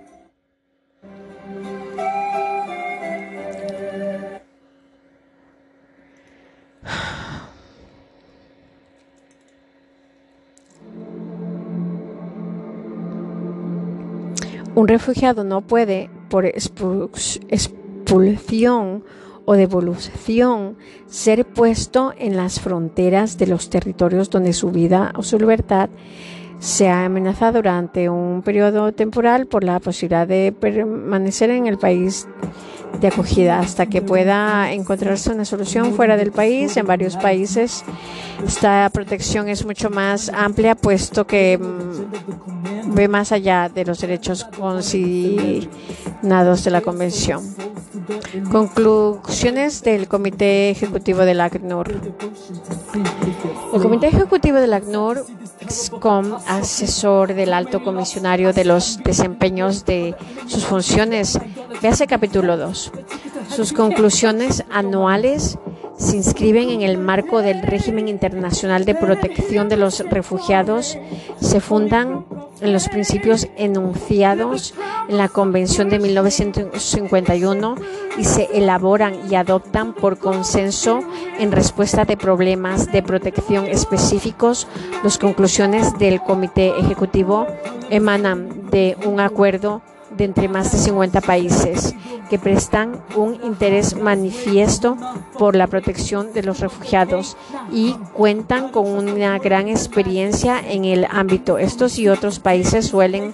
un 14.73 14.88
refugiado 14.88 15.43
no 15.43 15.61
puede, 15.61 16.09
por 16.30 16.47
expulsión 16.47 19.03
o 19.45 19.53
devolución 19.53 20.75
ser 21.05 21.45
puesto 21.45 22.15
en 22.17 22.36
las 22.36 22.59
fronteras 22.59 23.38
de 23.38 23.45
los 23.45 23.69
territorios 23.69 24.32
donde 24.32 24.53
su 24.53 24.71
vida 24.71 25.13
o 25.15 25.21
su 25.21 25.38
libertad 25.38 25.91
se 26.60 26.89
ha 26.89 27.05
amenazado 27.05 27.53
durante 27.53 28.10
un 28.10 28.41
periodo 28.41 28.91
temporal 28.91 29.47
por 29.47 29.64
la 29.64 29.80
posibilidad 29.80 30.28
de 30.28 30.51
permanecer 30.51 31.51
en 31.51 31.68
el 31.68 31.78
país 31.78 32.28
de 32.99 33.07
acogida 33.07 33.60
hasta 33.60 33.86
que 33.86 34.01
pueda 34.01 34.74
encontrarse 34.74 35.32
una 35.32 35.45
solución 35.45 35.93
fuera 35.93 36.18
del 36.18 36.32
país. 36.32 36.76
En 36.78 36.86
varios 36.86 37.16
países 37.16 37.84
esta 38.45 38.89
protección 38.91 39.49
es 39.49 39.66
mucho 39.66 39.89
más 39.89 40.30
amplia 40.30 40.76
puesto 40.76 41.28
que 41.28 41.57
mm, 41.57 42.95
ve 42.95 43.07
más 43.07 43.32
allá 43.32 43.70
de 43.70 43.86
los 43.86 44.01
derechos 44.01 44.45
consignados 44.45 46.64
de 46.64 46.72
la 46.72 46.82
Convención. 46.82 47.43
Conclusiones 48.51 49.82
del 49.84 50.07
Comité 50.07 50.70
Ejecutivo 50.70 51.22
del 51.22 51.41
ACNUR. 51.41 51.89
El 53.74 53.82
Comité 53.82 54.07
Ejecutivo 54.07 54.57
del 54.57 54.74
ACNUR, 54.74 55.26
como 55.99 56.39
asesor 56.50 57.36
del 57.36 57.54
Alto 57.54 57.84
Comisionario 57.84 58.54
de 58.54 58.66
los 58.66 58.97
desempeños 59.04 59.86
de 59.86 60.16
sus 60.47 60.66
funciones, 60.66 61.39
hace 61.88 62.08
capítulo 62.08 62.58
2. 62.58 62.91
Sus 63.50 63.72
conclusiones 63.72 64.66
anuales 64.72 65.60
se 66.00 66.16
inscriben 66.16 66.70
en 66.70 66.82
el 66.82 66.97
marco 66.97 67.41
del 67.41 67.62
régimen 67.62 68.08
internacional 68.08 68.86
de 68.86 68.95
protección 68.95 69.68
de 69.68 69.76
los 69.76 70.00
refugiados, 70.10 70.97
se 71.41 71.60
fundan 71.60 72.26
en 72.62 72.74
los 72.74 72.88
principios 72.88 73.47
enunciados 73.58 74.74
en 75.10 75.18
la 75.18 75.28
Convención 75.28 75.89
de 75.89 76.00
1951 76.00 77.76
y 78.18 78.24
se 78.24 78.50
elaboran 78.54 79.14
y 79.30 79.36
adoptan 79.36 79.93
por 79.93 80.18
consenso 80.18 81.02
en 81.38 81.52
respuesta 81.52 82.06
de 82.06 82.16
problemas 82.16 82.91
de 82.91 83.04
protección 83.04 83.66
específicos. 83.68 84.68
Las 85.04 85.18
conclusiones 85.18 85.97
del 86.00 86.22
Comité 86.22 86.80
Ejecutivo 86.80 87.45
emanan 87.89 88.70
de 88.72 88.97
un 89.06 89.20
acuerdo 89.20 89.82
de 90.20 90.26
entre 90.26 90.49
más 90.49 90.72
de 90.72 90.78
50 90.78 91.22
países 91.22 91.95
que 92.30 92.38
prestan 92.38 93.01
un 93.15 93.39
interés 93.43 93.95
manifiesto 93.95 94.97
por 95.39 95.55
la 95.55 95.65
protección 95.67 96.34
de 96.34 96.43
los 96.43 96.59
refugiados 96.59 97.38
y 97.72 97.93
cuentan 98.13 98.70
con 98.70 98.86
una 98.86 99.39
gran 99.39 99.67
experiencia 99.67 100.59
en 100.59 100.86
el 100.86 101.07
ámbito. 101.09 101.57
Estos 101.57 101.97
y 101.97 102.09
otros 102.09 102.39
países 102.39 102.88
suelen 102.88 103.32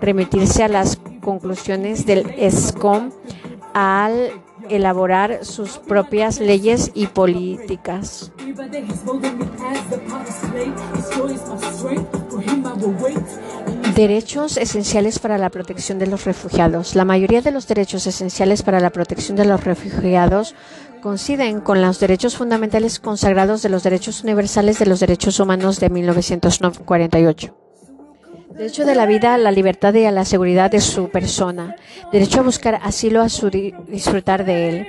remitirse 0.00 0.62
a 0.62 0.68
las 0.68 0.98
conclusiones 1.20 2.06
del 2.06 2.30
ESCOM 2.38 3.10
al 3.74 4.30
elaborar 4.68 5.44
sus 5.44 5.78
propias 5.78 6.40
leyes 6.40 6.90
y 6.94 7.06
políticas. 7.06 8.32
Derechos 13.98 14.58
esenciales 14.58 15.18
para 15.18 15.38
la 15.38 15.50
protección 15.50 15.98
de 15.98 16.06
los 16.06 16.24
refugiados. 16.24 16.94
La 16.94 17.04
mayoría 17.04 17.42
de 17.42 17.50
los 17.50 17.66
derechos 17.66 18.06
esenciales 18.06 18.62
para 18.62 18.78
la 18.78 18.90
protección 18.90 19.36
de 19.36 19.44
los 19.44 19.64
refugiados 19.64 20.54
coinciden 21.02 21.60
con 21.60 21.82
los 21.82 21.98
derechos 21.98 22.36
fundamentales 22.36 23.00
consagrados 23.00 23.60
de 23.60 23.70
los 23.70 23.82
derechos 23.82 24.22
universales 24.22 24.78
de 24.78 24.86
los 24.86 25.00
derechos 25.00 25.40
humanos 25.40 25.80
de 25.80 25.90
1948. 25.90 27.56
Derecho 28.50 28.86
de 28.86 28.94
la 28.94 29.06
vida, 29.06 29.34
a 29.34 29.38
la 29.38 29.50
libertad 29.50 29.92
y 29.94 30.04
a 30.04 30.12
la 30.12 30.24
seguridad 30.24 30.70
de 30.70 30.80
su 30.80 31.10
persona. 31.10 31.74
Derecho 32.12 32.40
a 32.40 32.44
buscar 32.44 32.80
asilo, 32.82 33.22
a 33.22 33.28
su 33.28 33.50
disfrutar 33.50 34.44
de 34.44 34.68
él. 34.68 34.86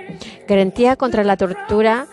Garantía 0.48 0.96
contra 0.96 1.24
la 1.24 1.36
tortura, 1.36 2.06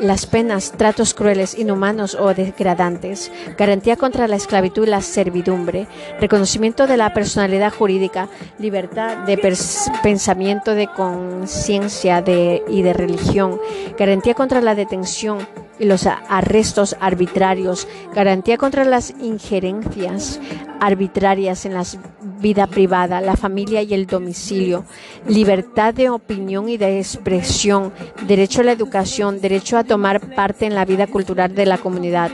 las 0.00 0.26
penas, 0.26 0.72
tratos 0.72 1.14
crueles, 1.14 1.58
inhumanos 1.58 2.14
o 2.14 2.34
degradantes, 2.34 3.30
garantía 3.56 3.96
contra 3.96 4.28
la 4.28 4.36
esclavitud 4.36 4.86
y 4.86 4.90
la 4.90 5.02
servidumbre, 5.02 5.86
reconocimiento 6.20 6.86
de 6.86 6.96
la 6.96 7.12
personalidad 7.12 7.72
jurídica, 7.72 8.28
libertad 8.58 9.18
de 9.18 9.38
pensamiento, 10.02 10.74
de 10.74 10.88
conciencia 10.88 12.24
y 12.68 12.82
de 12.82 12.92
religión, 12.92 13.60
garantía 13.98 14.34
contra 14.34 14.60
la 14.60 14.74
detención 14.74 15.38
y 15.80 15.86
los 15.86 16.06
arrestos 16.06 16.94
arbitrarios, 17.00 17.88
garantía 18.14 18.58
contra 18.58 18.84
las 18.84 19.10
injerencias 19.18 20.38
arbitrarias 20.78 21.64
en 21.64 21.74
la 21.74 21.84
vida 22.40 22.66
privada, 22.66 23.20
la 23.20 23.36
familia 23.36 23.82
y 23.82 23.94
el 23.94 24.06
domicilio, 24.06 24.84
libertad 25.26 25.94
de 25.94 26.10
opinión 26.10 26.68
y 26.68 26.76
de 26.76 26.98
expresión, 26.98 27.92
derecho 28.26 28.60
a 28.60 28.64
la 28.64 28.72
educación, 28.72 29.40
derecho 29.40 29.78
a 29.78 29.84
tomar 29.84 30.34
parte 30.34 30.66
en 30.66 30.74
la 30.74 30.84
vida 30.84 31.06
cultural 31.06 31.54
de 31.54 31.66
la 31.66 31.78
comunidad, 31.78 32.30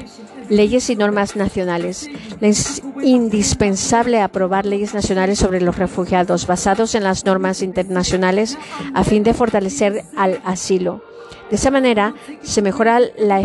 leyes 0.48 0.90
y 0.90 0.96
normas 0.96 1.36
nacionales. 1.36 2.08
Es 2.40 2.82
indispensable 3.02 4.20
aprobar 4.20 4.66
leyes 4.66 4.94
nacionales 4.94 5.38
sobre 5.38 5.60
los 5.60 5.76
refugiados 5.76 6.46
basados 6.46 6.94
en 6.94 7.04
las 7.04 7.24
normas 7.24 7.62
internacionales 7.62 8.58
a 8.94 9.04
fin 9.04 9.22
de 9.22 9.34
fortalecer 9.34 10.04
al 10.16 10.40
asilo. 10.44 11.02
De 11.50 11.56
esa 11.56 11.70
manera 11.70 12.14
se 12.42 12.62
mejora 12.62 13.00
la, 13.18 13.40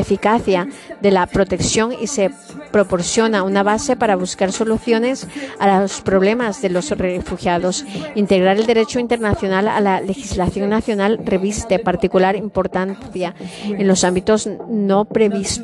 eficacia 0.00 0.68
de 1.00 1.10
la 1.10 1.26
protección 1.26 1.92
y 1.92 2.08
se 2.08 2.30
proporciona 2.72 3.42
una 3.42 3.62
base 3.62 3.96
para 3.96 4.16
buscar 4.16 4.52
soluciones 4.52 5.26
a 5.58 5.80
los 5.80 6.00
problemas 6.00 6.60
de 6.60 6.70
los 6.70 6.90
refugiados. 6.90 7.84
Integrar 8.14 8.56
el 8.56 8.66
derecho 8.66 8.98
internacional 8.98 9.68
a 9.68 9.80
la 9.80 10.00
legislación 10.00 10.70
nacional 10.70 11.20
reviste 11.24 11.78
particular 11.78 12.36
importancia 12.36 13.34
en 13.64 13.86
los 13.86 14.04
ámbitos 14.04 14.48
no 14.68 15.04
previstos 15.04 15.58